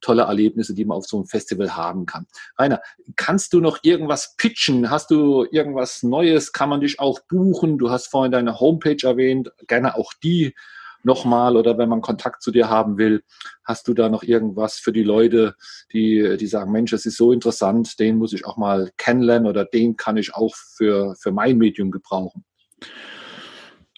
tolle 0.00 0.22
Erlebnisse, 0.22 0.74
die 0.74 0.84
man 0.84 0.98
auf 0.98 1.06
so 1.06 1.16
einem 1.16 1.26
Festival 1.26 1.76
haben 1.76 2.06
kann. 2.06 2.26
Rainer, 2.58 2.80
kannst 3.16 3.52
du 3.52 3.60
noch 3.60 3.78
irgendwas 3.82 4.36
pitchen? 4.36 4.90
Hast 4.90 5.10
du 5.10 5.46
irgendwas 5.50 6.02
Neues? 6.02 6.52
Kann 6.52 6.68
man 6.68 6.80
dich 6.80 7.00
auch 7.00 7.20
buchen? 7.28 7.78
Du 7.78 7.90
hast 7.90 8.08
vorhin 8.08 8.32
deine 8.32 8.60
Homepage 8.60 9.06
erwähnt, 9.06 9.50
gerne 9.66 9.96
auch 9.96 10.12
die 10.22 10.54
nochmal 11.04 11.56
oder 11.56 11.78
wenn 11.78 11.88
man 11.88 12.00
Kontakt 12.00 12.42
zu 12.42 12.50
dir 12.50 12.68
haben 12.68 12.96
will, 12.98 13.22
hast 13.62 13.86
du 13.88 13.94
da 13.94 14.08
noch 14.08 14.22
irgendwas 14.22 14.76
für 14.76 14.92
die 14.92 15.02
Leute, 15.02 15.54
die, 15.92 16.36
die 16.38 16.46
sagen, 16.46 16.72
Mensch, 16.72 16.92
es 16.92 17.06
ist 17.06 17.16
so 17.16 17.32
interessant, 17.32 17.98
den 18.00 18.16
muss 18.16 18.32
ich 18.32 18.46
auch 18.46 18.56
mal 18.56 18.90
kennenlernen 18.96 19.48
oder 19.48 19.64
den 19.64 19.96
kann 19.96 20.16
ich 20.16 20.34
auch 20.34 20.54
für, 20.56 21.14
für 21.16 21.30
mein 21.30 21.58
Medium 21.58 21.90
gebrauchen? 21.90 22.44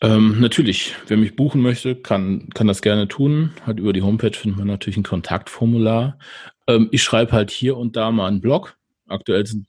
Ähm, 0.02 0.40
natürlich, 0.40 0.94
wer 1.06 1.16
mich 1.16 1.36
buchen 1.36 1.62
möchte, 1.62 1.96
kann, 1.96 2.50
kann 2.50 2.66
das 2.66 2.82
gerne 2.82 3.08
tun. 3.08 3.52
Halt 3.64 3.78
über 3.80 3.92
die 3.92 4.02
Homepage 4.02 4.32
findet 4.32 4.58
man 4.58 4.68
natürlich 4.68 4.98
ein 4.98 5.02
Kontaktformular. 5.02 6.18
Ähm, 6.66 6.88
ich 6.92 7.02
schreibe 7.02 7.32
halt 7.32 7.50
hier 7.50 7.76
und 7.76 7.96
da 7.96 8.10
mal 8.10 8.28
einen 8.28 8.40
Blog. 8.40 8.76
Aktuell 9.08 9.46
sind 9.46 9.66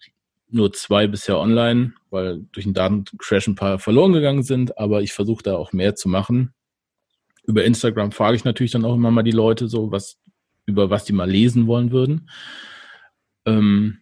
nur 0.49 0.73
zwei 0.73 1.07
bisher 1.07 1.37
online, 1.37 1.93
weil 2.09 2.45
durch 2.51 2.65
den 2.65 2.73
Datencrash 2.73 3.47
ein 3.47 3.55
paar 3.55 3.79
verloren 3.79 4.13
gegangen 4.13 4.43
sind, 4.43 4.77
aber 4.77 5.01
ich 5.01 5.13
versuche 5.13 5.43
da 5.43 5.55
auch 5.55 5.73
mehr 5.73 5.95
zu 5.95 6.09
machen 6.09 6.53
über 7.47 7.63
Instagram 7.63 8.11
frage 8.11 8.35
ich 8.35 8.43
natürlich 8.43 8.73
dann 8.73 8.85
auch 8.85 8.95
immer 8.95 9.09
mal 9.09 9.23
die 9.23 9.31
Leute 9.31 9.67
so, 9.67 9.91
was, 9.91 10.19
über 10.65 10.89
was 10.89 11.05
die 11.05 11.13
mal 11.13 11.29
lesen 11.29 11.65
wollen 11.65 11.91
würden. 11.91 12.29
Ähm, 13.45 13.99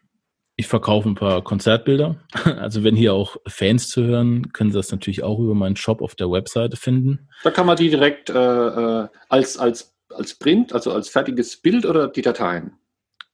ich 0.57 0.67
verkaufe 0.67 1.09
ein 1.09 1.15
paar 1.15 1.43
Konzertbilder. 1.43 2.17
Also 2.45 2.83
wenn 2.83 2.95
hier 2.95 3.13
auch 3.13 3.37
Fans 3.47 3.89
zu 3.89 4.03
hören, 4.03 4.51
können 4.53 4.71
sie 4.71 4.77
das 4.77 4.91
natürlich 4.91 5.23
auch 5.23 5.39
über 5.39 5.53
meinen 5.55 5.75
Shop 5.75 6.01
auf 6.01 6.15
der 6.15 6.31
Webseite 6.31 6.77
finden. 6.77 7.27
Da 7.43 7.51
kann 7.51 7.65
man 7.65 7.77
die 7.77 7.89
direkt 7.89 8.29
äh, 8.29 8.33
äh 8.33 9.07
als, 9.29 9.57
als, 9.57 9.95
als 10.09 10.35
Print, 10.35 10.73
also 10.73 10.91
als 10.91 11.09
fertiges 11.09 11.57
Bild 11.57 11.85
oder 11.85 12.07
die 12.07 12.21
Dateien? 12.21 12.73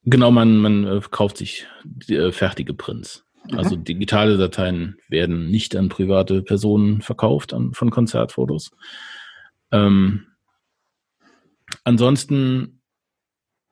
Genau, 0.03 0.32
man, 0.32 0.57
man 0.57 0.86
äh, 0.86 1.01
kauft 1.11 1.38
sich 1.38 1.67
die, 1.84 2.15
äh, 2.15 2.32
fertige 2.32 2.74
Prints. 2.74 3.26
Mhm. 3.49 3.59
Also 3.59 3.76
digitale 3.76 4.38
Dateien 4.38 4.97
werden 5.07 5.49
nicht 5.49 5.76
an 5.76 5.89
private 5.89 6.41
Personen 6.41 7.01
verkauft 7.01 7.53
an, 7.53 7.74
von 7.74 7.91
Konzertfotos. 7.91 8.72
Ähm, 9.72 10.28
ansonsten 11.84 12.82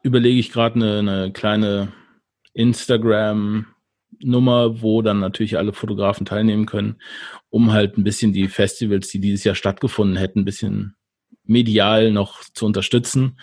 überlege 0.03 0.39
ich 0.39 0.51
gerade 0.51 0.75
eine, 0.75 0.99
eine 0.99 1.31
kleine 1.33 1.91
Instagram-Nummer, 2.60 4.82
wo 4.82 5.01
dann 5.01 5.20
natürlich 5.20 5.57
alle 5.57 5.74
Fotografen 5.74 6.26
teilnehmen 6.26 6.66
können, 6.66 7.01
um 7.49 7.72
halt 7.72 7.97
ein 7.97 8.03
bisschen 8.03 8.34
die 8.34 8.49
Festivals, 8.49 9.07
die 9.07 9.20
dieses 9.20 9.43
Jahr 9.43 9.55
stattgefunden 9.55 10.18
hätten, 10.18 10.39
ein 10.39 10.45
bisschen 10.45 10.95
medial 11.43 12.12
noch 12.12 12.43
zu 12.53 12.66
unterstützen. 12.66 13.39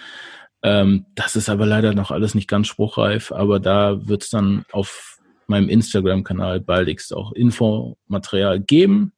Ähm, 0.63 1.07
das 1.15 1.37
ist 1.37 1.49
aber 1.49 1.67
leider 1.67 1.95
noch 1.95 2.11
alles 2.11 2.35
nicht 2.35 2.49
ganz 2.49 2.67
spruchreif, 2.67 3.33
aber 3.33 3.59
da 3.59 4.07
wird 4.07 4.23
es 4.23 4.31
dann 4.31 4.65
auf 4.71 5.19
meinem 5.47 5.69
Instagram-Kanal 5.69 6.61
baldigst 6.61 7.15
auch 7.15 7.33
Infomaterial 7.33 8.61
geben. 8.61 9.13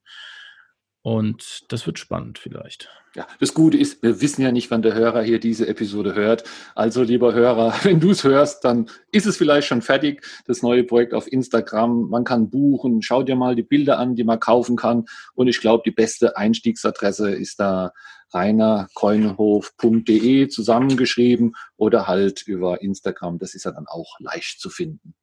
Und 1.03 1.65
das 1.69 1.87
wird 1.87 1.99
spannend 1.99 2.39
vielleicht. 2.39 2.89
Ja, 3.19 3.27
das 3.41 3.53
Gute 3.53 3.77
ist, 3.77 4.01
wir 4.01 4.21
wissen 4.21 4.43
ja 4.43 4.53
nicht, 4.53 4.71
wann 4.71 4.81
der 4.81 4.95
Hörer 4.95 5.23
hier 5.23 5.41
diese 5.41 5.67
Episode 5.67 6.15
hört. 6.15 6.45
Also, 6.77 7.03
lieber 7.03 7.35
Hörer, 7.35 7.75
wenn 7.83 7.99
du 7.99 8.13
es 8.13 8.23
hörst, 8.23 8.65
dann 8.65 8.89
ist 9.11 9.27
es 9.27 9.37
vielleicht 9.37 9.67
schon 9.67 9.83
fertig, 9.83 10.25
das 10.47 10.63
neue 10.63 10.85
Projekt 10.85 11.15
auf 11.15 11.27
Instagram. 11.27 12.11
Man 12.11 12.23
kann 12.23 12.49
buchen, 12.49 13.03
schau 13.03 13.25
dir 13.25 13.35
mal 13.35 13.57
die 13.57 13.65
Bilder 13.65 13.99
an, 13.99 14.15
die 14.15 14.23
man 14.23 14.39
kaufen 14.39 14.77
kann. 14.77 15.07
Und 15.35 15.49
ich 15.49 15.61
glaube, 15.61 15.83
die 15.85 15.91
beste 15.91 16.37
Einstiegsadresse 16.37 17.33
ist 17.33 17.59
da 17.59 17.93
reinerkeunhof.de 18.33 20.47
zusammengeschrieben 20.47 21.57
oder 21.77 22.07
halt 22.07 22.43
über 22.43 22.83
Instagram. 22.83 23.41
Das 23.41 23.57
ist 23.57 23.65
ja 23.65 23.73
dann 23.73 23.89
auch 23.89 24.21
leicht 24.21 24.61
zu 24.61 24.71
finden. 24.71 25.17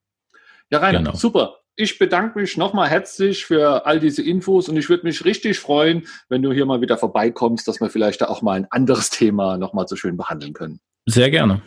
Ja, 0.70 0.80
Rainer, 0.80 0.98
genau. 0.98 1.16
super. 1.16 1.60
Ich 1.78 2.00
bedanke 2.00 2.40
mich 2.40 2.56
nochmal 2.56 2.90
herzlich 2.90 3.46
für 3.46 3.86
all 3.86 4.00
diese 4.00 4.22
Infos 4.22 4.70
und 4.70 4.78
ich 4.78 4.88
würde 4.88 5.06
mich 5.06 5.26
richtig 5.26 5.60
freuen, 5.60 6.08
wenn 6.30 6.42
du 6.42 6.54
hier 6.54 6.66
mal 6.66 6.80
wieder 6.80 6.98
vorbeikommst, 6.98 7.68
dass 7.68 7.82
wir 7.82 7.90
vielleicht 7.90 8.22
da 8.22 8.28
auch 8.28 8.42
mal 8.42 8.54
ein 8.54 8.68
anderes 8.70 9.10
Thema 9.10 9.58
nochmal 9.58 9.86
so 9.86 9.98
schön 9.98 10.16
behandeln 10.16 10.54
können. 10.54 10.80
Sehr 11.06 11.30
gerne. 11.30 11.62